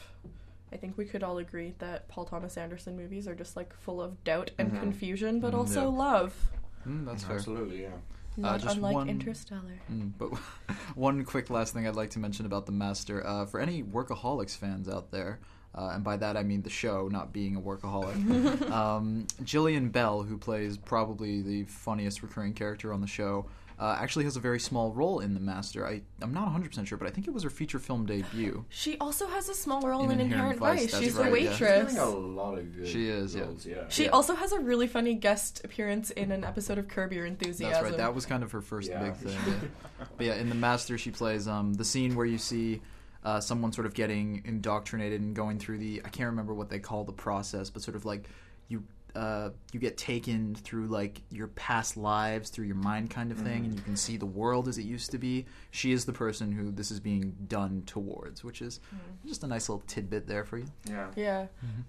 I 0.72 0.76
think 0.76 0.96
we 0.96 1.04
could 1.04 1.22
all 1.22 1.38
agree 1.38 1.74
that 1.78 2.08
Paul 2.08 2.24
Thomas 2.24 2.56
Anderson 2.56 2.96
movies 2.96 3.26
are 3.26 3.34
just 3.34 3.56
like 3.56 3.74
full 3.74 4.00
of 4.00 4.22
doubt 4.24 4.50
and 4.58 4.78
confusion, 4.78 5.40
but 5.40 5.54
also 5.54 5.82
yeah. 5.82 5.96
love. 5.96 6.50
Mm, 6.86 7.06
that's 7.06 7.24
fair. 7.24 7.36
Absolutely, 7.36 7.82
yeah. 7.82 7.88
Not 8.36 8.60
just 8.60 8.76
unlike 8.76 8.94
one- 8.94 9.08
Interstellar. 9.08 9.80
Mm, 9.92 10.12
but 10.16 10.28
one 10.94 11.24
quick 11.24 11.50
last 11.50 11.74
thing 11.74 11.88
I'd 11.88 11.96
like 11.96 12.10
to 12.10 12.20
mention 12.20 12.46
about 12.46 12.66
The 12.66 12.72
Master. 12.72 13.26
Uh, 13.26 13.46
for 13.46 13.58
any 13.58 13.82
Workaholics 13.82 14.56
fans 14.56 14.88
out 14.88 15.10
there, 15.10 15.40
uh, 15.74 15.90
and 15.94 16.04
by 16.04 16.16
that 16.16 16.36
I 16.36 16.42
mean 16.44 16.62
the 16.62 16.70
show, 16.70 17.08
not 17.08 17.32
being 17.32 17.56
a 17.56 17.60
workaholic, 17.60 18.70
um, 18.70 19.26
Jillian 19.42 19.90
Bell, 19.90 20.22
who 20.22 20.38
plays 20.38 20.78
probably 20.78 21.42
the 21.42 21.64
funniest 21.64 22.22
recurring 22.22 22.54
character 22.54 22.92
on 22.92 23.00
the 23.00 23.06
show, 23.06 23.46
uh, 23.80 23.96
actually 24.00 24.24
has 24.24 24.36
a 24.36 24.40
very 24.40 24.58
small 24.58 24.92
role 24.92 25.20
in 25.20 25.34
The 25.34 25.40
Master. 25.40 25.86
I, 25.86 26.02
I'm 26.20 26.34
not 26.34 26.48
100% 26.52 26.86
sure, 26.86 26.98
but 26.98 27.06
I 27.06 27.10
think 27.10 27.28
it 27.28 27.32
was 27.32 27.44
her 27.44 27.50
feature 27.50 27.78
film 27.78 28.06
debut. 28.06 28.64
She 28.70 28.98
also 28.98 29.28
has 29.28 29.48
a 29.48 29.54
small 29.54 29.82
role 29.82 30.04
In 30.04 30.12
in, 30.12 30.20
Inherent 30.20 30.54
Inherent 30.54 30.58
Vice, 30.58 30.90
Vice. 30.92 31.00
She's 31.00 31.14
right, 31.14 31.30
the 31.30 31.40
yeah. 31.42 31.50
She's 31.52 31.60
waitress. 31.60 31.94
doing 31.94 32.06
a 32.06 32.10
lot 32.10 32.58
of 32.58 32.76
good. 32.76 32.88
She 32.88 33.08
is, 33.08 33.34
yeah. 33.34 33.42
roles, 33.42 33.66
yeah. 33.66 33.84
She 33.88 34.04
yeah. 34.04 34.10
also 34.10 34.34
has 34.34 34.50
a 34.50 34.58
really 34.58 34.88
funny 34.88 35.14
guest 35.14 35.60
appearance 35.64 36.10
in 36.10 36.32
an 36.32 36.42
episode 36.42 36.78
of 36.78 36.88
Curb 36.88 37.12
Your 37.12 37.26
Enthusiasm. 37.26 37.72
That's 37.72 37.84
right. 37.84 37.96
That 37.96 38.14
was 38.14 38.26
kind 38.26 38.42
of 38.42 38.50
her 38.50 38.60
first 38.60 38.90
Yeah. 38.90 39.04
big 39.04 39.14
thing. 39.14 39.38
yeah. 39.46 40.06
but 40.16 40.26
yeah, 40.26 40.34
in 40.34 40.48
the 40.48 40.56
Master, 40.56 40.98
she 40.98 41.12
plays 41.12 41.46
um, 41.46 41.74
the 41.74 41.84
scene 41.84 42.16
where 42.16 42.26
you 42.26 42.38
see 42.38 42.82
uh, 43.24 43.40
someone 43.40 43.72
sort 43.72 43.86
of 43.86 43.94
getting 43.94 44.42
indoctrinated 44.44 45.20
and 45.20 45.36
going 45.36 45.58
through 45.58 45.78
the 45.78 46.02
I 46.04 46.08
can't 46.08 46.30
remember 46.30 46.54
what 46.54 46.68
they 46.68 46.80
call 46.80 47.04
the 47.04 47.12
process, 47.12 47.70
but 47.70 47.82
sort 47.82 47.96
of 47.96 48.04
like 48.04 48.24
you 48.68 48.82
uh, 49.14 49.50
you 49.72 49.80
get 49.80 49.96
taken 49.96 50.54
through 50.54 50.86
like 50.86 51.20
your 51.30 51.48
past 51.48 51.96
lives 51.96 52.50
through 52.50 52.66
your 52.66 52.76
mind 52.76 53.11
kind 53.11 53.30
of 53.30 53.38
thing, 53.38 53.64
and 53.64 53.74
you 53.74 53.80
can 53.82 53.96
see 53.96 54.16
the 54.16 54.26
world 54.26 54.68
as 54.68 54.78
it 54.78 54.82
used 54.82 55.11
to 55.11 55.18
be. 55.18 55.46
She 55.70 55.92
is 55.92 56.04
the 56.04 56.12
person 56.12 56.52
who 56.52 56.70
this 56.70 56.90
is 56.90 57.00
being 57.00 57.34
done 57.48 57.82
towards, 57.86 58.44
which 58.44 58.62
is 58.62 58.80
just 59.26 59.42
a 59.44 59.46
nice 59.46 59.68
little 59.68 59.82
tidbit 59.86 60.26
there 60.26 60.44
for 60.44 60.59
you. 60.59 60.66
Yeah. 60.88 61.09
Yeah. 61.16 61.46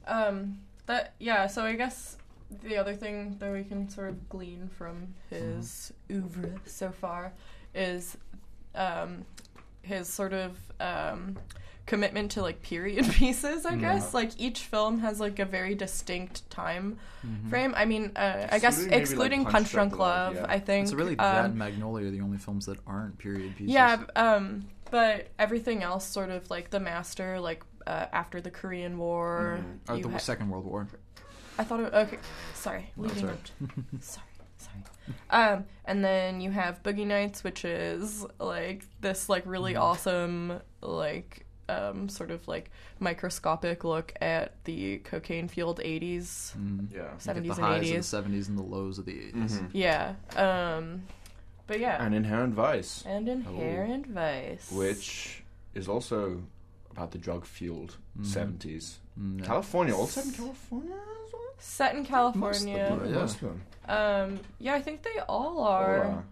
Um 0.07 0.59
that 0.86 1.13
yeah, 1.20 1.47
so 1.47 1.63
I 1.63 1.76
guess 1.76 2.17
the 2.63 2.78
other 2.78 2.95
thing 2.95 3.36
that 3.39 3.51
we 3.51 3.63
can 3.63 3.89
sort 3.89 4.09
of 4.09 4.28
glean 4.30 4.70
from 4.76 5.13
his 5.30 5.93
oeuvre 6.09 6.59
so 6.65 6.91
far 6.91 7.34
is 7.76 8.17
um 8.74 9.24
his 9.82 10.07
sort 10.07 10.34
of 10.34 10.57
um, 10.80 11.38
commitment 11.89 12.29
to 12.31 12.41
like 12.43 12.61
period 12.61 13.03
pieces. 13.11 13.65
I 13.65 13.75
guess 13.75 14.13
like 14.13 14.31
each 14.37 14.59
film 14.59 14.99
has 14.99 15.19
like 15.19 15.39
a 15.39 15.45
very 15.45 15.73
distinct 15.73 16.47
time 16.51 16.99
frame. 17.49 17.73
I 17.75 17.85
mean, 17.85 18.11
uh, 18.15 18.47
I 18.51 18.59
guess 18.59 18.85
Excluding 18.85 19.39
maybe, 19.39 19.43
like, 19.45 19.53
Punch 19.53 19.53
Punch 19.53 19.71
Drunk 19.71 19.89
Drunk 19.91 19.99
Love, 19.99 20.35
Love, 20.35 20.45
yeah. 20.47 20.53
I 20.55 20.59
think. 20.59 20.83
It's 20.83 20.93
really 20.93 21.15
that 21.15 21.39
um, 21.39 21.45
and 21.45 21.55
Magnolia 21.55 22.07
are 22.07 22.11
the 22.11 22.21
only 22.21 22.37
films 22.37 22.67
that 22.67 22.77
aren't 22.85 23.17
period 23.17 23.55
pieces. 23.57 23.73
Yeah, 23.73 24.03
um, 24.15 24.67
but 24.91 25.29
everything 25.39 25.81
else, 25.81 26.05
sort 26.05 26.29
of 26.29 26.47
like 26.51 26.69
The 26.69 26.79
Master, 26.79 27.39
like 27.39 27.63
uh, 27.87 28.05
after 28.13 28.39
the 28.39 28.51
Korean 28.51 28.99
War. 28.99 29.59
Or 29.89 29.97
the 29.97 30.09
ha- 30.09 30.17
Second 30.19 30.49
World 30.51 30.65
War. 30.65 30.87
I 31.57 31.63
thought 31.63 31.79
it. 31.79 31.93
Okay, 31.93 32.19
sorry. 32.53 32.91
Leading 32.97 33.17
sorry. 33.17 33.31
up. 33.33 33.39
sorry, 33.99 34.27
sorry. 34.57 34.83
Um, 35.31 35.65
and 35.85 36.05
then 36.05 36.39
you 36.39 36.51
have 36.51 36.83
Boogie 36.83 37.07
Nights, 37.07 37.43
which 37.43 37.65
is 37.65 38.25
like 38.39 38.85
this 39.01 39.27
like 39.27 39.43
really 39.47 39.73
Mm-hmm. 39.73 39.81
awesome 39.81 40.61
like 40.81 41.45
um 41.70 42.09
sort 42.09 42.32
of 42.32 42.47
like 42.47 42.72
microscopic 42.99 43.84
look 43.84 44.13
at 44.22 44.53
the 44.65 44.97
cocaine 44.99 45.47
fueled 45.47 45.80
80s, 45.80 46.55
Mm. 46.57 46.88
Yeah. 46.91 46.97
You 46.97 47.03
get 47.03 47.20
70s 47.20 47.43
the 47.43 47.49
and 47.53 47.59
highs 47.59 47.84
80s. 47.91 48.13
of 48.13 48.32
the 48.32 48.38
70s 48.39 48.47
and 48.49 48.57
the 48.57 48.63
lows 48.63 48.97
of 48.99 49.05
the 49.05 49.13
80s. 49.13 49.70
Yeah. 49.74 50.15
Um, 50.36 51.03
but 51.67 51.80
yeah. 51.80 52.03
And 52.03 52.13
Inherent 52.15 52.53
Vice, 52.53 53.03
And 53.05 53.28
Inherent 53.30 54.07
Vice. 54.07 54.72
which 54.72 55.43
is 55.76 55.88
also 55.88 56.41
about 56.91 57.11
the 57.11 57.17
drug 57.20 57.45
fueled 57.45 57.95
70s. 58.22 58.95
Mm, 59.20 59.39
yeah. 59.39 59.45
California, 59.45 59.95
all 59.95 60.07
set 60.07 60.26
in 60.26 60.32
California 60.34 60.95
as 60.95 61.34
well? 61.34 61.41
set 61.59 61.95
in 61.95 62.05
California. 62.05 62.99
Yeah. 63.05 63.11
Most 63.13 63.36
of 63.41 63.49
them. 63.49 63.61
Um, 63.88 64.39
yeah, 64.59 64.76
I 64.76 64.82
think 64.82 65.03
they 65.03 65.20
all 65.28 65.59
All 65.59 65.63
are. 65.67 66.24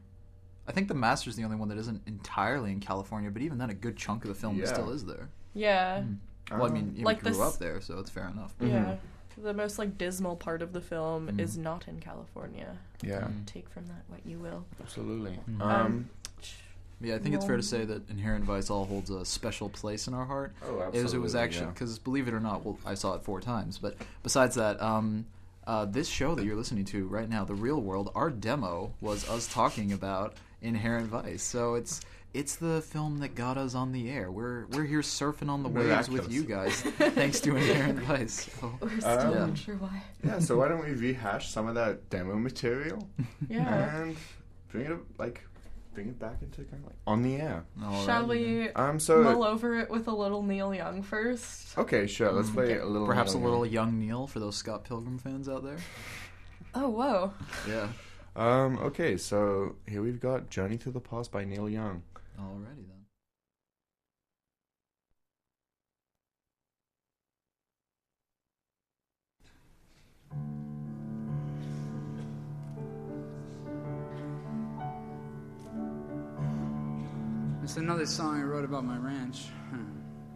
Are. 0.68 0.72
I 0.72 0.74
think 0.74 0.88
The 0.88 0.94
Master's 0.94 1.36
the 1.36 1.44
only 1.44 1.56
one 1.58 1.70
that 1.70 1.78
isn't 1.78 2.02
entirely 2.08 2.72
in 2.72 2.80
California, 2.80 3.32
but 3.32 3.42
even 3.42 3.58
then, 3.58 3.70
a 3.70 3.74
good 3.74 3.98
chunk 3.98 4.24
of 4.24 4.30
the 4.30 4.36
film 4.36 4.58
Yeah. 4.58 4.66
still 4.66 4.90
is 4.90 5.06
there. 5.06 5.30
Yeah. 5.54 6.04
Well, 6.52 6.64
I 6.64 6.68
Um, 6.68 6.74
mean, 6.74 6.96
you 6.96 7.04
Like 7.06 7.22
grew 7.22 7.32
this- 7.32 7.40
up 7.40 7.58
there, 7.58 7.82
so 7.82 8.00
it's 8.00 8.10
fair 8.10 8.28
enough. 8.30 8.54
Yeah. 8.60 8.98
The 9.38 9.54
most 9.54 9.78
like 9.78 9.98
dismal 10.00 10.36
part 10.36 10.62
of 10.64 10.74
the 10.74 10.82
film 10.82 11.28
Mm. 11.28 11.40
is 11.40 11.58
not 11.58 11.88
in 11.88 12.00
California. 12.00 12.78
Yeah, 13.04 13.28
Take 13.46 13.70
from 13.70 13.86
that 13.88 14.04
what 14.08 14.26
you 14.26 14.40
will. 14.40 14.66
absolutely. 14.82 15.40
Mm. 15.50 15.62
Um, 15.62 16.10
Yeah, 17.00 17.14
I 17.14 17.20
think 17.20 17.36
it's 17.36 17.46
fair 17.46 17.58
to 17.58 17.62
say 17.64 17.86
that 17.86 18.10
Inherent 18.10 18.44
Vice 18.46 18.72
all 18.72 18.86
holds 18.86 19.12
a 19.12 19.24
special 19.24 19.70
place 19.70 20.08
in 20.08 20.16
our 20.16 20.26
heart. 20.26 20.56
Oh, 20.64 20.66
It 20.66 21.04
was, 21.04 21.14
it 21.14 21.20
was 21.22 21.36
absolutely, 21.36 21.40
actually 21.42 21.66
yeah. 21.68 21.72
because 21.74 22.00
believe 22.00 22.28
it 22.28 22.34
or 22.34 22.40
not, 22.40 22.66
well, 22.66 22.80
I 22.88 22.96
saw 22.96 23.14
it 23.14 23.22
four 23.22 23.40
times. 23.40 23.78
But 23.78 23.98
besides 24.24 24.56
that, 24.56 24.82
um, 24.82 25.28
uh, 25.68 25.86
this 25.86 26.08
show 26.08 26.34
that 26.34 26.44
you're 26.44 26.56
listening 26.56 26.86
to 26.86 27.06
right 27.06 27.30
now, 27.30 27.46
The 27.46 27.54
Real 27.54 27.80
World, 27.80 28.12
our 28.16 28.32
demo 28.32 28.94
was 29.00 29.30
us 29.30 29.46
talking 29.48 29.92
about 29.94 30.34
Inherent 30.62 31.08
Vice. 31.08 31.44
So 31.44 31.76
it's 31.76 32.02
it's 32.34 32.56
the 32.58 32.82
film 32.82 33.20
that 33.20 33.36
got 33.36 33.58
us 33.58 33.74
on 33.74 33.92
the 33.92 34.10
air. 34.10 34.32
We're 34.32 34.66
we're 34.68 34.84
here 34.86 35.02
surfing 35.02 35.50
on 35.50 35.64
the 35.64 35.70
waves 35.70 36.10
with 36.10 36.32
you 36.32 36.44
guys, 36.44 36.82
thanks 36.82 37.40
to 37.42 37.56
Inherent 37.56 38.00
Vice. 38.00 38.50
So, 38.60 38.74
We're 38.82 39.00
still 39.00 39.34
Um, 39.34 39.50
not 39.50 39.58
sure 39.58 39.76
why. 39.76 40.04
yeah, 40.24 40.40
so 40.40 40.58
why 40.58 40.68
don't 40.68 40.84
we 40.84 40.92
rehash 40.94 41.50
some 41.50 41.68
of 41.68 41.76
that 41.76 42.10
demo 42.10 42.36
material 42.36 43.08
Yeah. 43.50 44.02
and 44.04 44.18
bring 44.72 44.86
it 44.86 44.92
up, 44.92 45.00
like 45.18 45.42
bring 45.94 46.10
it 46.10 46.20
back 46.20 46.42
into 46.44 46.58
kind 46.66 46.84
of 46.84 46.88
like 46.88 46.96
on 47.08 47.24
the 47.24 47.38
air. 47.38 47.64
all 47.84 48.06
Shall 48.06 48.20
right. 48.28 48.30
we 48.30 48.70
Um, 48.72 49.00
so 49.00 49.24
mull 49.24 49.44
over 49.44 49.80
it 49.80 49.90
with 49.90 50.08
a 50.08 50.14
little 50.14 50.44
Neil 50.44 50.76
Young 50.76 51.02
first? 51.02 51.76
okay, 51.78 52.06
sure. 52.08 52.32
Let's 52.32 52.50
play 52.52 52.78
a 52.78 52.86
little. 52.86 53.08
Perhaps 53.08 53.34
a 53.34 53.38
little 53.38 53.66
Young. 53.66 53.88
young 53.92 54.00
Neil 54.00 54.28
for 54.28 54.40
those 54.40 54.56
Scott 54.58 54.84
Pilgrim 54.84 55.18
fans 55.18 55.48
out 55.50 55.64
there. 55.64 55.78
Oh, 56.76 56.90
whoa. 56.90 57.34
Yeah. 57.68 57.88
Um, 58.38 58.78
okay, 58.78 59.18
so 59.18 59.76
here 59.88 60.04
we've 60.04 60.20
got 60.20 60.52
"Journey 60.52 60.78
Through 60.78 60.92
the 60.92 61.00
Past" 61.00 61.32
by 61.32 61.44
Neil 61.44 61.68
Young. 61.68 62.04
Alrighty 62.40 62.86
then. 62.88 63.06
It's 77.64 77.78
another 77.78 78.06
song 78.06 78.40
I 78.40 78.44
wrote 78.44 78.66
about 78.66 78.86
my 78.86 78.98
ranch. 78.98 79.46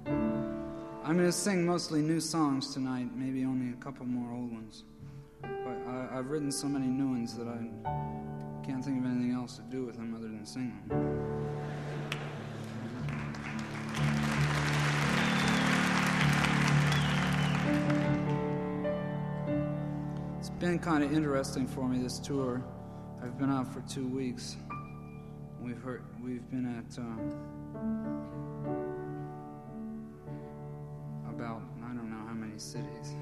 I'm 0.07 1.17
going 1.17 1.29
to 1.29 1.31
sing 1.31 1.65
mostly 1.67 2.01
new 2.01 2.19
songs 2.19 2.73
tonight, 2.73 3.09
maybe 3.15 3.45
only 3.45 3.71
a 3.71 3.75
couple 3.75 4.07
more 4.07 4.33
old 4.33 4.51
ones. 4.51 4.85
But 5.41 5.81
I, 5.87 6.09
I've 6.17 6.29
written 6.29 6.51
so 6.51 6.67
many 6.67 6.87
new 6.87 7.09
ones 7.09 7.35
that 7.37 7.47
I 7.47 7.57
can't 8.65 8.83
think 8.83 8.99
of 8.99 9.05
anything 9.05 9.33
else 9.33 9.57
to 9.57 9.63
do 9.63 9.85
with 9.85 9.95
them 9.95 10.13
other 10.15 10.27
than 10.27 10.45
sing 10.45 10.81
them. 10.87 11.31
It's 20.39 20.49
been 20.49 20.79
kind 20.79 21.03
of 21.03 21.13
interesting 21.13 21.67
for 21.67 21.87
me 21.87 22.01
this 22.01 22.19
tour. 22.19 22.63
I've 23.23 23.37
been 23.37 23.51
out 23.51 23.71
for 23.73 23.81
two 23.81 24.07
weeks. 24.07 24.57
We've 25.61 25.81
heard, 25.81 26.03
we've 26.23 26.49
been 26.49 26.65
at 26.65 26.97
um, 26.97 27.31
about 31.29 31.61
I 31.83 31.93
don't 31.93 32.09
know 32.09 32.25
how 32.27 32.33
many 32.33 32.57
cities. 32.57 33.15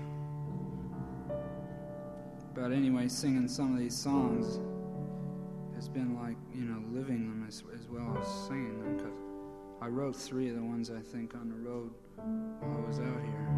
But 2.60 2.74
anyway, 2.74 3.08
singing 3.08 3.48
some 3.48 3.74
of 3.74 3.80
these 3.80 3.96
songs 3.96 4.60
has 5.76 5.88
been 5.88 6.14
like 6.22 6.36
you 6.54 6.66
know 6.66 6.84
living 6.92 7.30
them 7.30 7.46
as, 7.48 7.64
as 7.74 7.88
well 7.88 8.18
as 8.20 8.28
singing 8.48 8.78
them 8.80 8.98
because 8.98 9.18
I 9.82 9.88
wrote 9.88 10.14
three 10.14 10.50
of 10.50 10.56
the 10.56 10.62
ones 10.62 10.92
I 10.92 11.00
think 11.00 11.36
on 11.36 11.48
the 11.48 11.56
road 11.56 11.92
while 12.18 12.84
I 12.84 12.88
was 12.88 13.00
out 13.00 13.22
here. 13.24 13.49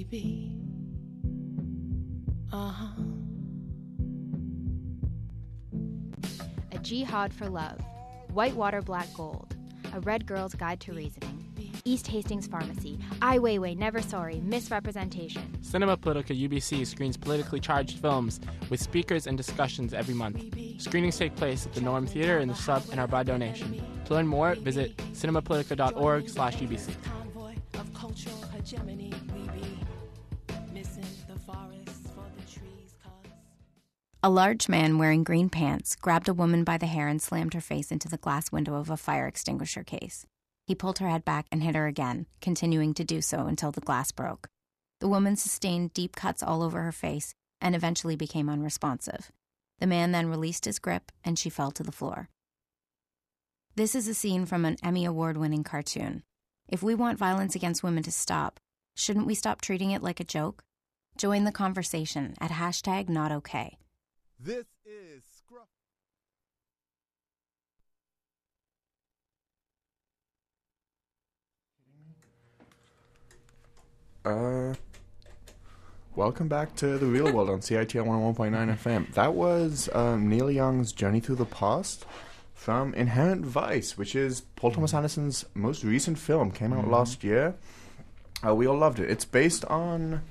We 0.00 0.04
be. 0.04 0.56
Uh 2.50 2.70
huh. 2.70 3.02
A 6.72 6.78
Jihad 6.78 7.34
for 7.34 7.50
Love, 7.50 7.78
Whitewater 8.32 8.80
Black 8.80 9.12
Gold, 9.12 9.54
A 9.92 10.00
Red 10.00 10.24
Girl's 10.24 10.54
Guide 10.54 10.80
to 10.80 10.94
Reasoning, 10.94 11.44
East 11.84 12.06
Hastings 12.06 12.46
Pharmacy, 12.46 12.98
Ai 13.20 13.38
Weiwei, 13.38 13.76
Never 13.76 14.00
Sorry, 14.00 14.40
Miss 14.40 14.70
Representation. 14.70 15.62
Cinema 15.62 15.98
Politica 15.98 16.48
UBC 16.48 16.86
screens 16.86 17.18
politically 17.18 17.60
charged 17.60 17.98
films 17.98 18.40
with 18.70 18.80
speakers 18.80 19.26
and 19.26 19.36
discussions 19.36 19.92
every 19.92 20.14
month. 20.14 20.42
Screenings 20.80 21.18
take 21.18 21.36
place 21.36 21.66
at 21.66 21.74
the 21.74 21.82
Norm 21.82 22.06
Theater 22.06 22.38
in 22.38 22.48
the 22.48 22.54
Sub 22.54 22.84
and 22.90 22.98
are 23.00 23.06
by 23.06 23.22
donation. 23.22 23.84
To 24.06 24.14
learn 24.14 24.26
more, 24.26 24.54
visit 24.54 24.96
cinemapolitica.org 25.12 26.30
slash 26.30 26.56
UBC. 26.56 26.94
A 34.30 34.40
large 34.40 34.68
man 34.68 34.96
wearing 34.96 35.24
green 35.24 35.48
pants 35.48 35.96
grabbed 35.96 36.28
a 36.28 36.32
woman 36.32 36.62
by 36.62 36.78
the 36.78 36.86
hair 36.86 37.08
and 37.08 37.20
slammed 37.20 37.52
her 37.52 37.60
face 37.60 37.90
into 37.90 38.08
the 38.08 38.16
glass 38.16 38.52
window 38.52 38.76
of 38.76 38.88
a 38.88 38.96
fire 38.96 39.26
extinguisher 39.26 39.82
case. 39.82 40.24
He 40.68 40.74
pulled 40.76 41.00
her 41.00 41.08
head 41.08 41.24
back 41.24 41.46
and 41.50 41.64
hit 41.64 41.74
her 41.74 41.88
again, 41.88 42.26
continuing 42.40 42.94
to 42.94 43.02
do 43.02 43.22
so 43.22 43.48
until 43.48 43.72
the 43.72 43.80
glass 43.80 44.12
broke. 44.12 44.46
The 45.00 45.08
woman 45.08 45.34
sustained 45.34 45.94
deep 45.94 46.14
cuts 46.14 46.44
all 46.44 46.62
over 46.62 46.80
her 46.82 46.92
face 46.92 47.34
and 47.60 47.74
eventually 47.74 48.14
became 48.14 48.48
unresponsive. 48.48 49.32
The 49.80 49.88
man 49.88 50.12
then 50.12 50.28
released 50.28 50.64
his 50.64 50.78
grip 50.78 51.10
and 51.24 51.36
she 51.36 51.50
fell 51.50 51.72
to 51.72 51.82
the 51.82 51.90
floor. 51.90 52.28
This 53.74 53.96
is 53.96 54.06
a 54.06 54.14
scene 54.14 54.46
from 54.46 54.64
an 54.64 54.76
Emmy 54.80 55.04
Award 55.04 55.38
winning 55.38 55.64
cartoon. 55.64 56.22
If 56.68 56.84
we 56.84 56.94
want 56.94 57.18
violence 57.18 57.56
against 57.56 57.82
women 57.82 58.04
to 58.04 58.12
stop, 58.12 58.60
shouldn't 58.94 59.26
we 59.26 59.34
stop 59.34 59.60
treating 59.60 59.90
it 59.90 60.04
like 60.04 60.20
a 60.20 60.24
joke? 60.24 60.62
Join 61.16 61.42
the 61.42 61.50
conversation 61.50 62.34
at 62.40 62.52
hashtag 62.52 63.10
okay. 63.32 63.76
This 64.42 64.66
is 64.84 65.22
Scruff. 65.36 65.68
Uh, 74.24 74.74
welcome 76.14 76.48
back 76.48 76.74
to 76.76 76.98
the 76.98 77.06
real 77.06 77.32
world 77.32 77.48
on 77.50 77.60
CITR 77.60 78.04
101.9 78.04 78.76
FM. 78.78 79.14
That 79.14 79.34
was 79.34 79.88
um, 79.94 80.28
Neil 80.28 80.50
Young's 80.50 80.92
Journey 80.92 81.20
Through 81.20 81.36
the 81.36 81.46
Past 81.46 82.04
from 82.54 82.92
Inherent 82.94 83.44
Vice, 83.46 83.96
which 83.96 84.14
is 84.14 84.42
Paul 84.56 84.72
Thomas 84.72 84.92
Anderson's 84.92 85.46
most 85.54 85.82
recent 85.84 86.18
film. 86.18 86.50
Came 86.50 86.72
out 86.74 86.84
Mhm. 86.84 86.90
last 86.90 87.24
year. 87.24 87.54
Uh, 88.46 88.54
we 88.54 88.66
all 88.66 88.76
loved 88.76 88.98
it. 89.00 89.10
It's 89.10 89.24
based 89.24 89.64
on 89.66 90.22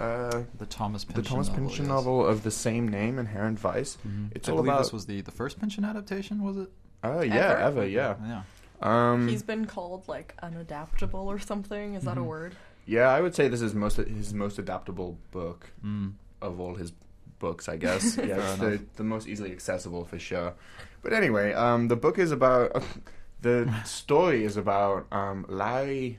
uh, 0.00 0.42
The 0.58 0.66
Thomas 0.66 1.04
Pynchon 1.04 1.22
the 1.22 1.28
Thomas 1.28 1.48
novel, 1.48 1.62
Pynchon 1.66 1.84
yes. 1.86 1.88
novel 1.94 2.26
of 2.26 2.42
the 2.42 2.50
same 2.50 2.88
name, 2.88 3.18
Inherent 3.18 3.58
Vice. 3.58 3.98
Mhm. 4.06 4.30
It's 4.34 4.48
I 4.48 4.52
all 4.52 4.58
believe 4.58 4.72
about. 4.72 4.82
this 4.84 4.92
was 4.92 5.06
the, 5.06 5.20
the 5.22 5.30
first 5.30 5.58
Pynchon 5.60 5.84
adaptation, 5.84 6.42
was 6.42 6.56
it? 6.56 6.70
uh, 7.04 7.20
yeah, 7.20 7.34
Ever? 7.34 7.56
ever, 7.58 7.86
yeah. 7.86 8.14
Yeah. 8.24 8.42
Um, 8.80 9.26
He's 9.28 9.42
been 9.42 9.66
called 9.66 10.06
like 10.08 10.34
unadaptable 10.42 11.14
or 11.26 11.38
something. 11.38 11.94
Is 11.94 12.04
that 12.04 12.16
a 12.16 12.20
Mhm. 12.20 12.26
word? 12.26 12.56
yeah, 12.86 13.08
I 13.08 13.20
would 13.20 13.34
say 13.34 13.48
this 13.48 13.60
is 13.60 13.74
most 13.74 13.96
his 13.96 14.32
most 14.32 14.58
adaptable 14.58 15.18
book. 15.32 15.70
Mm. 15.84 16.14
of 16.40 16.60
all 16.60 16.76
his 16.76 16.92
books, 17.40 17.68
I 17.68 17.76
guess. 17.76 18.16
yeah, 18.24 18.56
Fair 18.56 18.70
the, 18.78 18.84
the 18.96 19.02
most 19.04 19.26
easily 19.28 19.50
accessible 19.52 20.04
for 20.04 20.18
sure. 20.18 20.54
But 21.02 21.12
anyway, 21.12 21.52
um, 21.52 21.88
the 21.88 21.96
book 21.96 22.18
is 22.18 22.30
about 22.32 22.82
the 23.42 23.72
story 23.84 24.44
is 24.44 24.56
about 24.56 25.06
um, 25.12 25.44
Larry 25.48 26.18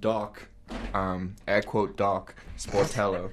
Doc, 0.00 0.48
um, 0.94 1.36
air 1.46 1.62
quote 1.62 1.96
Doc 1.96 2.34
Sportello, 2.56 3.30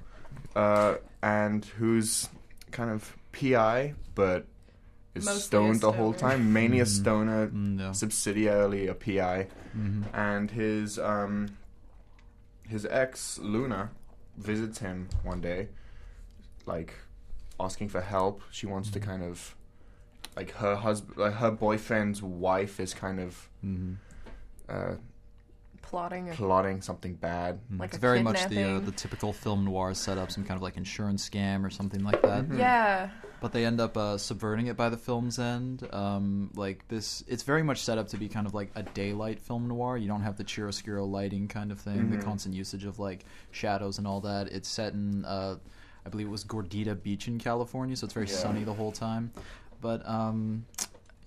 uh, 0.55 0.95
and 1.21 1.65
who's 1.65 2.29
kind 2.71 2.89
of 2.89 3.15
PI, 3.31 3.93
but 4.15 4.45
is 5.15 5.25
Mostly 5.25 5.41
stoned 5.41 5.81
the 5.81 5.91
whole 5.93 6.13
time, 6.13 6.53
mainly 6.53 6.79
a 6.79 6.83
Mhm. 6.85 6.87
stoner, 6.87 7.47
Mm, 7.47 7.79
yeah. 7.79 7.89
subsidiarily 7.91 8.89
a 8.89 8.93
PI 8.93 9.47
Mhm. 9.75 10.05
and 10.13 10.51
his 10.51 10.97
um 10.99 11.57
his 12.67 12.85
ex 12.85 13.39
Luna 13.39 13.89
visits 14.37 14.77
him 14.79 15.09
one 15.23 15.41
day, 15.41 15.69
like 16.65 16.93
asking 17.59 17.89
for 17.89 18.01
help. 18.01 18.41
She 18.51 18.65
wants 18.67 18.91
to 18.91 18.99
kind 18.99 19.23
of 19.23 19.55
like 20.35 20.51
her 20.51 20.75
husband, 20.75 21.17
like 21.17 21.33
her 21.33 21.51
boyfriend's 21.51 22.21
wife 22.21 22.79
is 22.79 22.93
kind 22.93 23.19
of 23.19 23.49
Mhm. 23.65 23.97
uh, 24.69 24.95
Plotting 25.89 26.29
a 26.29 26.33
plotting 26.33 26.81
something 26.81 27.15
bad. 27.15 27.59
Mm. 27.73 27.79
Like 27.79 27.89
it's 27.89 27.97
a 27.97 27.99
very 27.99 28.21
much 28.21 28.47
the 28.47 28.63
uh, 28.75 28.79
the 28.79 28.91
typical 28.91 29.33
film 29.33 29.65
noir 29.65 29.95
setup, 29.95 30.31
some 30.31 30.43
kind 30.43 30.55
of 30.55 30.61
like 30.61 30.77
insurance 30.77 31.27
scam 31.27 31.65
or 31.65 31.71
something 31.71 32.03
like 32.03 32.21
that. 32.21 32.47
Mhm. 32.47 32.59
Yeah. 32.59 33.09
But 33.41 33.53
they 33.53 33.65
end 33.65 33.81
up 33.81 33.97
uh, 33.97 34.19
subverting 34.19 34.67
it 34.67 34.77
by 34.77 34.89
the 34.89 34.97
film's 34.97 35.39
end. 35.39 35.87
Um, 35.91 36.51
like 36.55 36.87
this, 36.89 37.23
it's 37.27 37.41
very 37.41 37.63
much 37.63 37.81
set 37.81 37.97
up 37.97 38.07
to 38.09 38.17
be 38.17 38.29
kind 38.29 38.45
of 38.45 38.53
like 38.53 38.69
a 38.75 38.83
daylight 38.83 39.39
film 39.41 39.67
noir. 39.67 39.97
You 39.97 40.07
don't 40.07 40.21
have 40.21 40.37
the 40.37 40.43
chiaroscuro 40.43 41.09
lighting 41.09 41.47
kind 41.47 41.71
of 41.71 41.79
thing, 41.79 41.97
Mhm. 41.97 42.11
the 42.11 42.23
constant 42.23 42.53
usage 42.53 42.85
of 42.85 42.99
like 42.99 43.25
shadows 43.49 43.97
and 43.97 44.05
all 44.05 44.21
that. 44.21 44.47
It's 44.51 44.69
set 44.69 44.93
in, 44.93 45.25
uh, 45.25 45.55
I 46.05 46.09
believe 46.09 46.27
it 46.27 46.31
was 46.31 46.43
Gordita 46.43 47.01
Beach 47.01 47.27
in 47.27 47.39
California, 47.39 47.95
so 47.95 48.05
it's 48.05 48.13
very 48.13 48.27
Yeah. 48.27 48.35
sunny 48.35 48.63
the 48.63 48.73
whole 48.75 48.91
time. 48.91 49.31
But 49.81 50.07
um, 50.07 50.65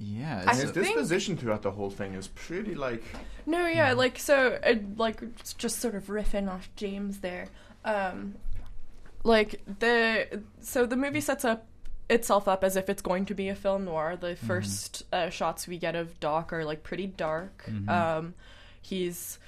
yeah, 0.02 0.44
I 0.46 0.54
his 0.54 0.70
think- 0.70 0.74
disposition 0.74 1.36
throughout 1.36 1.62
the 1.62 1.70
whole 1.70 1.90
thing 1.90 2.14
is 2.14 2.28
pretty 2.28 2.74
like 2.74 3.02
No, 3.46 3.66
yeah, 3.66 3.92
like 3.92 4.18
so, 4.18 4.58
uh, 4.64 4.74
like 4.96 5.20
just 5.58 5.78
sort 5.78 5.94
of 5.94 6.06
riffing 6.06 6.50
off 6.50 6.68
James 6.76 7.18
there. 7.20 7.46
Um, 7.84 8.34
like 9.24 9.60
the 9.78 10.42
so 10.60 10.86
the 10.86 10.96
movie 10.96 11.20
sets 11.20 11.44
up 11.44 11.66
itself 12.10 12.48
up 12.48 12.64
as 12.64 12.76
if 12.76 12.88
it's 12.90 13.00
going 13.02 13.24
to 13.26 13.34
be 13.34 13.48
a 13.48 13.54
film 13.54 13.84
noir. 13.84 14.16
The 14.20 14.36
1st 14.46 15.02
uh, 15.12 15.30
shots 15.30 15.66
we 15.68 15.78
get 15.78 15.94
of 15.94 16.18
Doc 16.20 16.52
are 16.52 16.64
like 16.64 16.82
pretty 16.82 17.06
dark. 17.06 17.64
Mhm. 17.70 17.88
Um, 17.88 18.34
he's 18.80 19.38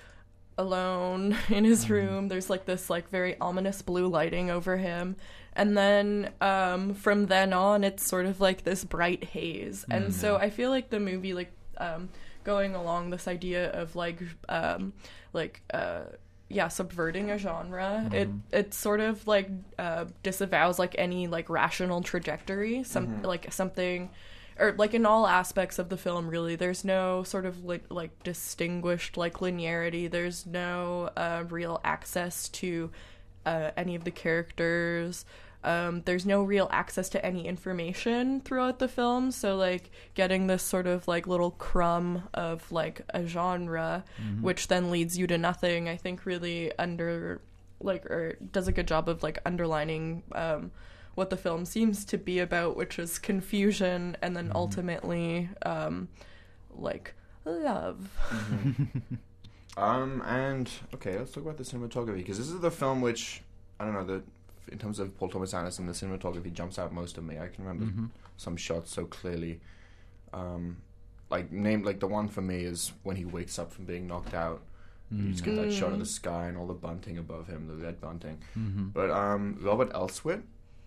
alone 0.57 1.37
in 1.49 1.65
his 1.65 1.91
room. 1.91 2.29
There's 2.29 2.49
like 2.49 2.65
this 2.65 2.89
like 2.89 3.11
very 3.11 3.39
ominous 3.41 3.83
blue 3.83 4.07
lighting 4.09 4.51
over 4.51 4.77
him. 4.77 5.17
And 5.57 5.77
then 5.77 6.31
um, 6.41 6.95
from 6.95 7.27
then 7.27 7.53
on, 7.53 7.85
it's 7.85 8.07
sort 8.07 8.27
of 8.27 8.41
like 8.41 8.65
this 8.65 8.85
bright 8.85 9.25
haze. 9.25 9.85
And 9.91 10.07
Mm, 10.07 10.13
so. 10.13 10.37
I 10.37 10.51
feel 10.51 10.71
like 10.71 10.91
the 10.91 11.01
movie, 11.01 11.33
like 11.35 11.53
um, 11.79 12.09
going 12.45 12.75
along 12.75 13.11
this 13.11 13.27
idea 13.29 13.71
of 13.71 13.95
like, 13.97 14.21
um, 14.49 14.93
like, 15.33 15.63
uh, 15.73 16.03
yeah, 16.49 16.69
subverting 16.69 17.31
a 17.31 17.39
genre. 17.39 18.09
It 18.13 18.29
Mhm. 18.29 18.41
it 18.53 18.75
sort 18.75 19.01
of 19.01 19.27
like 19.27 19.49
uh, 19.79 20.05
disavows 20.23 20.79
like 20.79 20.95
any 20.99 21.27
like 21.27 21.49
rational 21.49 22.03
trajectory. 22.03 22.85
Some 22.85 23.07
Mhm. 23.09 23.25
like 23.27 23.53
something 23.53 24.11
or 24.59 24.73
like 24.79 24.95
in 24.95 25.05
all 25.07 25.27
aspects 25.27 25.79
of 25.81 25.89
the 25.89 25.97
film 25.97 26.29
really 26.29 26.55
there's 26.55 26.85
no 26.85 27.25
sort 27.25 27.45
of 27.45 27.65
like 27.65 27.83
like 27.91 28.23
distinguished 28.23 29.17
like 29.17 29.35
linearity 29.39 30.09
there's 30.09 30.47
no 30.47 31.11
uh, 31.17 31.43
real 31.49 31.81
access 31.83 32.49
to 32.51 32.89
uh, 33.47 33.73
any 33.77 33.97
of 33.97 34.05
the 34.05 34.13
characters 34.13 35.25
um, 35.65 36.03
there's 36.05 36.25
no 36.27 36.43
real 36.43 36.69
access 36.73 37.09
to 37.09 37.25
any 37.25 37.47
information 37.47 38.41
throughout 38.43 38.79
the 38.79 38.89
film 38.89 39.31
so 39.31 39.57
like 39.57 39.91
getting 40.15 40.47
this 40.47 40.63
sort 40.63 40.87
of 40.87 41.09
like 41.09 41.27
little 41.27 41.51
crumb 41.53 42.29
of 42.35 42.71
like 42.71 43.01
a 43.11 43.27
genre 43.27 44.05
Mhm. 44.23 44.43
which 44.43 44.69
then 44.69 44.91
leads 44.91 45.17
you 45.19 45.27
to 45.27 45.39
nothing 45.39 45.89
i 45.89 45.97
think 45.97 46.25
really 46.27 46.71
under 46.79 47.41
like 47.81 48.07
or 48.07 48.37
does 48.53 48.69
a 48.69 48.73
good 48.73 48.87
job 48.89 49.09
of 49.09 49.23
like 49.23 49.39
underlining 49.45 50.23
um, 50.33 50.71
what 51.17 51.31
the 51.31 51.37
film 51.37 51.65
seems 51.65 52.05
to 52.07 52.19
be 52.19 52.39
about, 52.41 52.77
which 52.77 52.99
is 52.99 53.19
confusion 53.19 54.17
and 54.23 54.35
Mm-hmm. 54.37 54.47
then 54.49 54.53
ultimately 54.55 55.49
um, 55.63 56.09
like 56.77 57.15
love. 57.45 58.09
Um, 59.77 60.23
and 60.25 60.71
okay, 60.95 61.19
let's 61.19 61.33
talk 61.33 61.43
about 61.43 61.57
the 61.57 61.65
cinematography 61.65 62.19
because 62.19 62.39
this 62.39 62.49
is 62.49 62.61
the 62.61 62.71
film 62.71 63.01
which 63.01 63.43
I 63.81 63.85
don't 63.85 63.95
know 63.95 64.05
the 64.05 64.23
in 64.69 64.79
terms 64.79 64.99
of 64.99 65.17
Paul 65.17 65.29
Thomas 65.29 65.53
Anderson, 65.55 65.87
the 65.87 65.93
cinematography 65.93 66.53
jumps 66.53 66.79
out 66.79 66.93
most 66.93 67.19
of 67.19 67.25
me. 67.25 67.39
I 67.39 67.49
can 67.49 67.65
remember 67.65 67.87
Mhm. 67.93 68.11
some 68.37 68.57
shots 68.57 68.93
so 68.93 69.05
clearly. 69.07 69.61
Um, 70.33 70.79
like 71.31 71.51
name 71.53 71.83
like 71.83 72.01
the 72.01 72.07
one 72.07 72.29
for 72.29 72.43
me 72.43 72.65
is 72.65 72.93
when 73.03 73.17
he 73.17 73.25
wakes 73.25 73.59
up 73.59 73.73
from 73.73 73.85
being 73.85 74.07
knocked 74.07 74.35
out. 74.35 74.63
You 75.11 75.31
just 75.31 75.45
get 75.45 75.55
that 75.57 75.73
shot 75.73 75.93
of 75.93 75.99
the 76.01 76.07
sky 76.07 76.47
and 76.49 76.57
all 76.57 76.67
the 76.67 76.75
bunting 76.75 77.19
above 77.19 77.47
him, 77.47 77.69
the 77.69 77.77
red 77.77 78.01
bunting. 78.01 78.39
Mhm. 78.57 78.93
But 78.93 79.11
um, 79.11 79.59
Robert 79.61 79.93
Elswit 79.93 80.43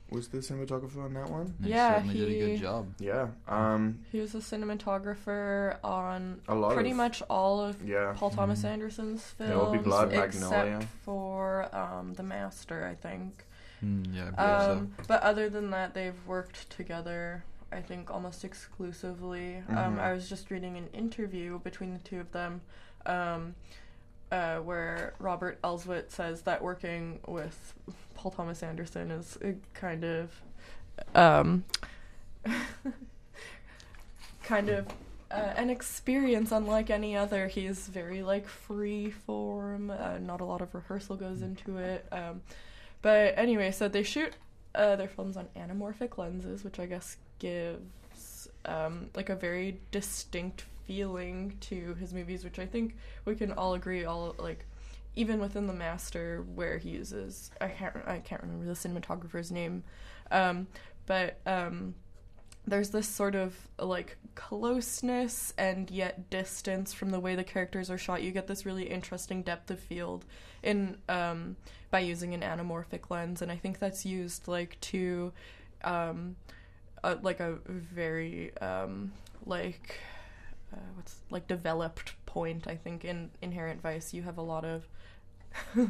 was 0.10 0.28
the 0.30 0.40
cinematographer 0.40 1.04
on 1.04 1.14
that 1.14 1.30
one. 1.30 1.54
He 1.64 1.70
Yeah, 1.70 1.96
certainly 1.96 2.14
did 2.16 2.30
a 2.30 2.40
good 2.48 2.60
job. 2.62 2.94
Yeah. 3.00 3.28
Um, 3.48 4.00
He 4.12 4.20
was 4.20 4.34
a 4.36 4.40
cinematographer 4.40 5.78
on 5.84 6.42
A 6.48 6.56
lot 6.56 6.74
pretty 6.74 6.92
of- 6.92 6.98
much 6.98 7.22
all 7.30 7.60
of 7.62 7.82
Yeah. 7.88 8.14
Paul 8.18 8.30
Thomas 8.32 8.62
Mhm. 8.64 8.70
Anderson's 8.70 9.24
films, 9.24 9.50
There 9.50 9.58
Will 9.58 9.72
Be 9.72 9.78
Blood, 9.80 10.14
except 10.14 10.52
Magnolia. 10.52 10.88
for 11.04 11.74
um, 11.76 12.14
The 12.16 12.24
Master, 12.24 12.86
I 12.86 12.96
think. 12.96 13.46
Mm, 13.84 14.14
yeah, 14.16 14.32
I 14.38 14.66
believe 14.66 14.78
Um, 14.80 14.94
but 15.08 15.22
other 15.22 15.50
than 15.50 15.70
that, 15.72 15.94
they've 15.94 16.26
worked 16.26 16.70
together. 16.70 17.44
I 17.72 17.82
think 17.82 18.10
almost 18.10 18.46
exclusively. 18.46 19.58
Um, 19.70 19.98
Mhm. 19.98 20.00
I 20.00 20.14
was 20.14 20.30
just 20.30 20.50
reading 20.50 20.78
an 20.78 20.88
interview 20.94 21.60
between 21.60 21.94
the 21.94 22.00
two 22.00 22.20
of 22.20 22.32
them, 22.32 22.62
um, 23.06 23.56
uh, 24.32 24.60
where 24.60 25.14
Robert 25.20 25.62
Elswit 25.62 26.10
says 26.10 26.44
that 26.44 26.62
working 26.62 27.20
with 27.28 27.74
Paul 28.16 28.32
Thomas 28.32 28.64
Anderson 28.64 29.12
is 29.12 29.38
uh, 29.44 29.52
kind 29.74 30.04
of, 30.06 30.42
um, 31.14 31.66
kind 34.44 34.70
of 34.70 34.88
uh, 35.30 35.54
an 35.58 35.70
experience 35.70 36.52
unlike 36.54 36.90
any 36.90 37.18
other. 37.18 37.48
He's 37.48 37.88
very 37.90 38.24
like 38.24 38.48
free 38.48 39.12
form. 39.12 39.92
Uh, 39.92 40.20
not 40.20 40.40
a 40.40 40.46
lot 40.46 40.62
of 40.62 40.74
rehearsal 40.74 41.18
goes 41.18 41.42
into 41.42 41.78
it. 41.78 42.06
Um, 42.14 42.42
but 43.08 43.36
anyway, 43.38 43.72
so 43.72 43.88
they 43.88 44.04
shoot 44.04 44.34
uh, 44.76 44.98
their 44.98 45.08
films 45.08 45.38
on 45.38 45.48
anamorphic 45.56 46.18
lenses, 46.18 46.66
which 46.66 46.78
I 46.78 46.88
guess 46.88 47.16
gives 47.40 48.50
um, 48.66 49.10
like 49.16 49.30
a 49.30 49.36
very 49.38 49.80
distinct 49.92 50.66
feeling 50.86 51.56
to 51.62 51.94
his 52.02 52.14
movies, 52.14 52.44
which 52.44 52.60
I 52.60 52.66
think 52.66 52.98
we 53.24 53.36
can 53.36 53.54
all 53.54 53.76
agree. 53.76 54.04
All 54.04 54.36
like 54.38 54.66
even 55.16 55.40
within 55.40 55.68
the 55.68 55.74
master, 55.74 56.44
where 56.54 56.80
he 56.80 56.90
uses 56.90 57.50
I 57.62 57.70
can't 57.70 57.96
I 58.06 58.20
can't 58.20 58.42
remember 58.42 58.66
the 58.66 58.74
cinematographer's 58.74 59.54
name, 59.54 59.86
um, 60.30 60.68
but 61.06 61.40
um, 61.46 61.96
there's 62.68 62.90
this 62.90 63.08
sort 63.08 63.34
of 63.34 63.56
like 63.80 64.18
closeness 64.36 65.54
and 65.58 65.90
yet 65.90 66.30
distance 66.30 66.94
from 66.94 67.12
the 67.12 67.20
way 67.20 67.34
the 67.34 67.44
characters 67.44 67.90
are 67.90 67.98
shot. 67.98 68.22
You 68.22 68.32
get 68.32 68.48
this 68.48 68.66
really 68.66 68.84
interesting 68.84 69.42
depth 69.42 69.72
of 69.72 69.80
field 69.80 70.26
in 70.62 70.98
um, 71.08 71.56
by 71.90 72.00
using 72.00 72.34
an 72.34 72.42
anamorphic 72.42 73.10
lens, 73.10 73.42
and 73.42 73.50
I 73.50 73.56
think 73.56 73.80
that's 73.80 74.06
used 74.06 74.50
like 74.50 74.78
to 74.82 75.32
um, 75.86 76.36
uh, 77.04 77.16
like 77.22 77.40
a 77.40 77.58
very 77.68 78.56
um, 78.58 79.14
like 79.46 80.00
uh, 80.74 80.90
what's 80.96 81.22
like 81.30 81.48
developed 81.48 82.14
point. 82.26 82.68
I 82.68 82.76
think 82.76 83.06
in 83.06 83.32
Inherent 83.42 83.82
Vice, 83.82 84.14
you 84.14 84.24
have 84.24 84.38
a 84.38 84.42
lot 84.42 84.66
of 84.66 84.88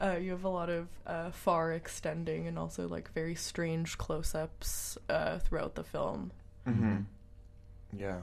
uh, 0.00 0.16
you 0.20 0.30
have 0.32 0.44
a 0.44 0.48
lot 0.48 0.68
of 0.68 0.88
uh, 1.06 1.30
far 1.30 1.72
extending 1.72 2.46
and 2.46 2.58
also 2.58 2.86
like 2.88 3.12
very 3.12 3.34
strange 3.34 3.96
close-ups 3.98 4.98
uh, 5.08 5.38
throughout 5.38 5.74
the 5.74 5.84
film. 5.84 6.32
hmm 6.66 6.98
Yeah. 7.96 8.20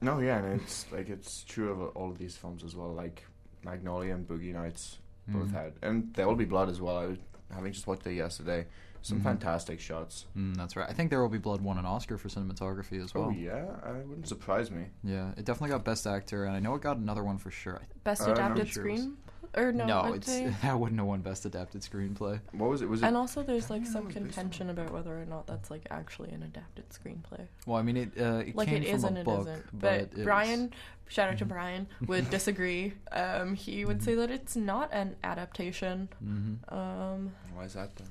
No, 0.00 0.18
yeah, 0.20 0.38
and 0.38 0.60
it's 0.60 0.86
like 0.92 1.08
it's 1.08 1.44
true 1.44 1.70
of 1.70 1.96
all 1.96 2.10
of 2.10 2.18
these 2.18 2.36
films 2.36 2.64
as 2.64 2.74
well. 2.74 2.92
Like 2.92 3.24
Magnolia 3.64 4.14
and 4.14 4.26
Boogie 4.26 4.52
Nights 4.54 4.98
both 5.28 5.48
Mhm. 5.48 5.52
had, 5.52 5.72
and 5.82 6.12
There 6.14 6.26
Will 6.26 6.34
Be 6.36 6.44
Blood 6.46 6.68
as 6.68 6.80
well. 6.80 6.96
I 6.96 7.06
was 7.06 7.18
having 7.52 7.72
just 7.72 7.86
watched 7.86 8.06
it 8.06 8.14
yesterday. 8.14 8.66
Some 9.02 9.20
Mhm. 9.20 9.24
fantastic 9.24 9.80
shots. 9.80 10.26
Mm, 10.36 10.54
that's 10.56 10.76
right. 10.76 10.86
I 10.88 10.92
think 10.92 11.08
There 11.08 11.22
Will 11.22 11.30
Be 11.30 11.38
Blood 11.38 11.62
won 11.62 11.78
an 11.78 11.86
Oscar 11.86 12.18
for 12.18 12.28
cinematography 12.28 13.02
as 13.02 13.14
well. 13.14 13.24
Oh 13.26 13.30
yeah, 13.30 13.64
I 13.82 13.92
wouldn't 13.92 14.28
surprise 14.28 14.70
me. 14.70 14.86
Yeah, 15.02 15.30
it 15.38 15.44
definitely 15.46 15.70
got 15.70 15.84
Best 15.84 16.06
Actor, 16.06 16.44
and 16.44 16.54
I 16.54 16.60
know 16.60 16.74
it 16.74 16.82
got 16.82 16.96
another 16.98 17.24
one 17.24 17.38
for 17.38 17.50
sure. 17.50 17.80
Best 18.04 18.28
Uh, 18.28 18.32
adapted 18.32 18.68
Sure 18.68 18.86
it 18.86 18.92
was- 18.92 19.00
screen, 19.02 19.16
or 19.56 19.72
no? 19.72 19.86
no, 19.86 20.12
it's 20.14 20.26
say- 20.26 20.52
that 20.62 20.78
wouldn't 20.78 20.98
have 21.00 21.08
won 21.08 21.20
Best 21.20 21.44
Adapted 21.44 21.82
Screenplay. 21.82 22.40
What 22.52 22.70
was 22.70 22.82
it? 22.82 22.88
Was 22.88 23.02
it? 23.02 23.06
and 23.06 23.16
also, 23.16 23.42
there's 23.42 23.70
like 23.70 23.84
some 23.86 24.04
what 24.06 24.14
it 24.16 24.20
was 24.20 24.24
based 24.26 24.38
on. 24.38 24.44
contention 24.44 24.70
about 24.70 24.92
whether 24.92 25.20
or 25.20 25.24
not 25.26 25.46
that's 25.46 25.70
like 25.70 25.86
actually 25.90 26.30
an 26.30 26.42
adapted 26.42 26.84
screenplay. 26.90 27.46
Well, 27.66 27.76
I 27.78 27.82
mean, 27.82 27.96
it 27.96 28.10
uh, 28.20 28.42
it 28.46 28.54
like 28.56 28.68
came 28.68 28.82
it 28.82 28.86
from 28.86 28.94
is 28.96 29.04
a 29.04 29.06
and 29.08 29.18
it 29.18 29.24
book, 29.24 29.46
not 29.46 29.56
but, 29.72 29.80
But, 29.80 30.00
it 30.00 30.14
was- 30.14 30.24
Brian, 30.24 30.72
shout 31.08 31.30
out 31.30 31.38
to 31.38 31.44
Brian, 31.44 31.86
would 32.06 32.30
disagree. 32.38 32.94
Um, 33.12 33.54
he 33.54 33.84
would 33.84 34.02
say 34.02 34.14
that 34.14 34.30
it's 34.30 34.56
not 34.56 34.90
an 34.92 35.16
adaptation. 35.24 36.08
Mhm. 36.24 36.72
Um, 36.72 37.32
Why 37.54 37.64
is 37.64 37.74
that 37.74 37.96
then? 37.96 38.08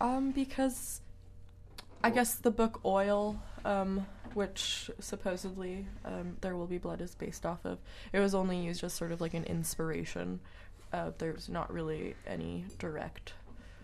um, 0.00 0.30
because 0.32 1.00
I 2.04 2.10
guess 2.10 2.34
the 2.34 2.50
book 2.50 2.80
Oil, 2.84 3.40
um, 3.64 4.06
which 4.34 4.90
supposedly 5.00 5.86
um, 6.04 6.36
There 6.40 6.56
Will 6.56 6.66
Be 6.66 6.78
Blood 6.78 7.00
is 7.00 7.14
based 7.14 7.44
off 7.46 7.64
of, 7.64 7.78
it 8.12 8.20
was 8.20 8.34
only 8.34 8.58
used 8.58 8.82
as 8.84 8.92
sort 8.92 9.12
of 9.12 9.20
like 9.20 9.34
an 9.34 9.44
inspiration. 9.44 10.40
Uh, 10.92 11.10
there's 11.18 11.48
not 11.48 11.72
really 11.72 12.14
any 12.26 12.64
direct. 12.78 13.32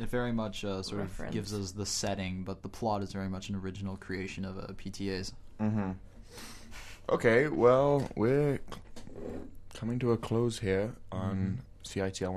It 0.01 0.09
very 0.09 0.33
much 0.33 0.65
uh, 0.65 0.83
sort 0.83 1.03
of 1.03 1.31
gives 1.31 1.53
us 1.53 1.73
the 1.73 1.87
setting, 1.87 2.45
but 2.45 2.63
the 2.63 2.69
plot 2.69 3.03
is 3.03 3.13
very 3.13 3.29
much 3.29 3.49
an 3.49 3.57
original 3.57 3.97
creation 3.97 4.45
of 4.45 4.59
uh, 4.59 4.67
PTA's. 4.75 5.33
Mm-hmm. 5.61 5.91
Okay, 7.11 7.49
well, 7.49 8.09
we're 8.17 8.61
coming 9.75 9.99
to 9.99 10.13
a 10.13 10.17
close 10.17 10.59
here 10.59 10.93
on 11.11 11.61
CITR 11.85 12.31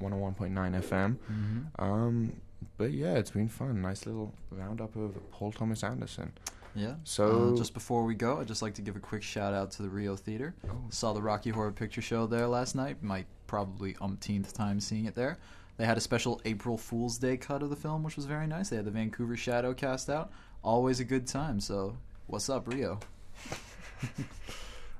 101.9 0.00 0.82
FM. 0.82 1.16
Mhm. 1.30 1.66
Um, 1.78 2.32
but 2.78 2.92
yeah, 2.92 3.14
it's 3.14 3.30
been 3.30 3.48
fun. 3.48 3.82
Nice 3.82 4.06
little 4.06 4.32
roundup 4.50 4.96
of 4.96 5.14
Paul 5.32 5.52
Thomas 5.52 5.84
Anderson. 5.84 6.32
Yeah. 6.76 6.94
So- 7.04 7.54
uh, 7.54 7.56
just 7.56 7.74
before 7.74 8.04
we 8.04 8.14
go, 8.14 8.38
I'd 8.40 8.46
just 8.48 8.62
like 8.62 8.74
to 8.74 8.82
give 8.82 8.96
a 8.96 9.00
quick 9.00 9.22
shout 9.22 9.54
out 9.54 9.70
to 9.72 9.82
the 9.82 9.88
Rio 9.88 10.14
Theater. 10.16 10.54
Oh. 10.68 10.76
Saw 10.90 11.12
the 11.12 11.22
Rocky 11.22 11.50
Horror 11.50 11.72
Picture 11.72 12.02
Show 12.02 12.26
there 12.26 12.46
last 12.46 12.74
night. 12.74 13.02
My 13.02 13.24
probably 13.46 13.96
umpteenth 14.00 14.52
time 14.52 14.78
seeing 14.80 15.06
it 15.06 15.14
there. 15.14 15.38
They 15.78 15.84
had 15.86 15.96
a 15.96 16.00
special 16.00 16.40
April 16.44 16.78
Fool's 16.78 17.18
Day 17.18 17.36
cut 17.36 17.62
of 17.62 17.70
the 17.70 17.76
film, 17.76 18.02
which 18.02 18.16
was 18.16 18.24
very 18.24 18.46
nice. 18.46 18.70
They 18.70 18.76
had 18.76 18.84
the 18.86 18.90
Vancouver 18.90 19.36
Shadow 19.36 19.74
cast 19.74 20.08
out. 20.08 20.30
Always 20.64 21.00
a 21.00 21.04
good 21.04 21.26
time. 21.26 21.60
So, 21.60 21.96
what's 22.26 22.48
up, 22.48 22.66
Rio? 22.68 22.98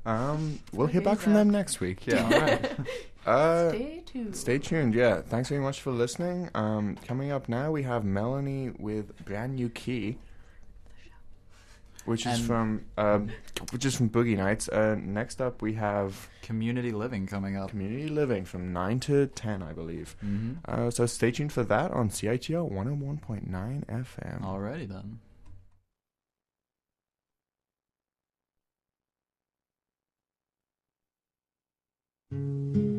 Um, 0.04 0.60
we'll 0.72 0.86
hear 0.86 1.00
back 1.00 1.18
from 1.18 1.32
feedback. 1.32 1.40
them 1.40 1.50
next 1.50 1.80
week. 1.80 2.06
Yeah. 2.06 2.22
All 2.32 2.40
right. 2.40 2.78
Uh, 3.26 3.68
Stay 3.70 4.02
tuned. 4.06 4.36
Stay 4.36 4.58
tuned. 4.58 4.94
Yeah. 4.94 5.20
Thanks 5.22 5.48
very 5.48 5.60
much 5.60 5.80
for 5.80 5.90
listening. 5.90 6.48
Um, 6.54 6.94
coming 7.06 7.32
up 7.32 7.48
now, 7.48 7.72
we 7.72 7.82
have 7.82 8.04
Melanie 8.04 8.70
with 8.78 9.16
brand 9.24 9.56
new 9.56 9.68
key, 9.68 10.18
which 12.06 12.26
is 12.26 12.38
And- 12.38 12.46
from 12.46 12.84
um, 12.96 13.28
which 13.72 13.84
is 13.84 13.94
from 13.96 14.08
Boogie 14.10 14.36
Nights. 14.36 14.68
Uh, 14.68 14.96
next 14.98 15.40
up, 15.40 15.60
we 15.62 15.74
have 15.74 16.28
Community 16.42 16.92
Living 16.92 17.26
coming 17.26 17.56
up. 17.56 17.70
Community 17.70 18.08
Living 18.08 18.44
from 18.44 18.72
nine 18.72 19.00
to 19.00 19.26
ten, 19.26 19.62
I 19.62 19.72
believe. 19.72 20.16
Mhm. 20.24 20.56
Uh, 20.64 20.90
so 20.90 21.06
stay 21.06 21.30
tuned 21.30 21.52
for 21.52 21.64
that 21.64 21.90
on 21.90 22.08
CITR 22.10 22.64
one 22.64 22.86
hundred 22.86 23.00
one 23.06 23.18
point 23.18 23.48
nine 23.48 23.84
FM. 23.88 24.40
Alrighty 24.42 24.88
then. 24.88 25.18
I 32.32 32.95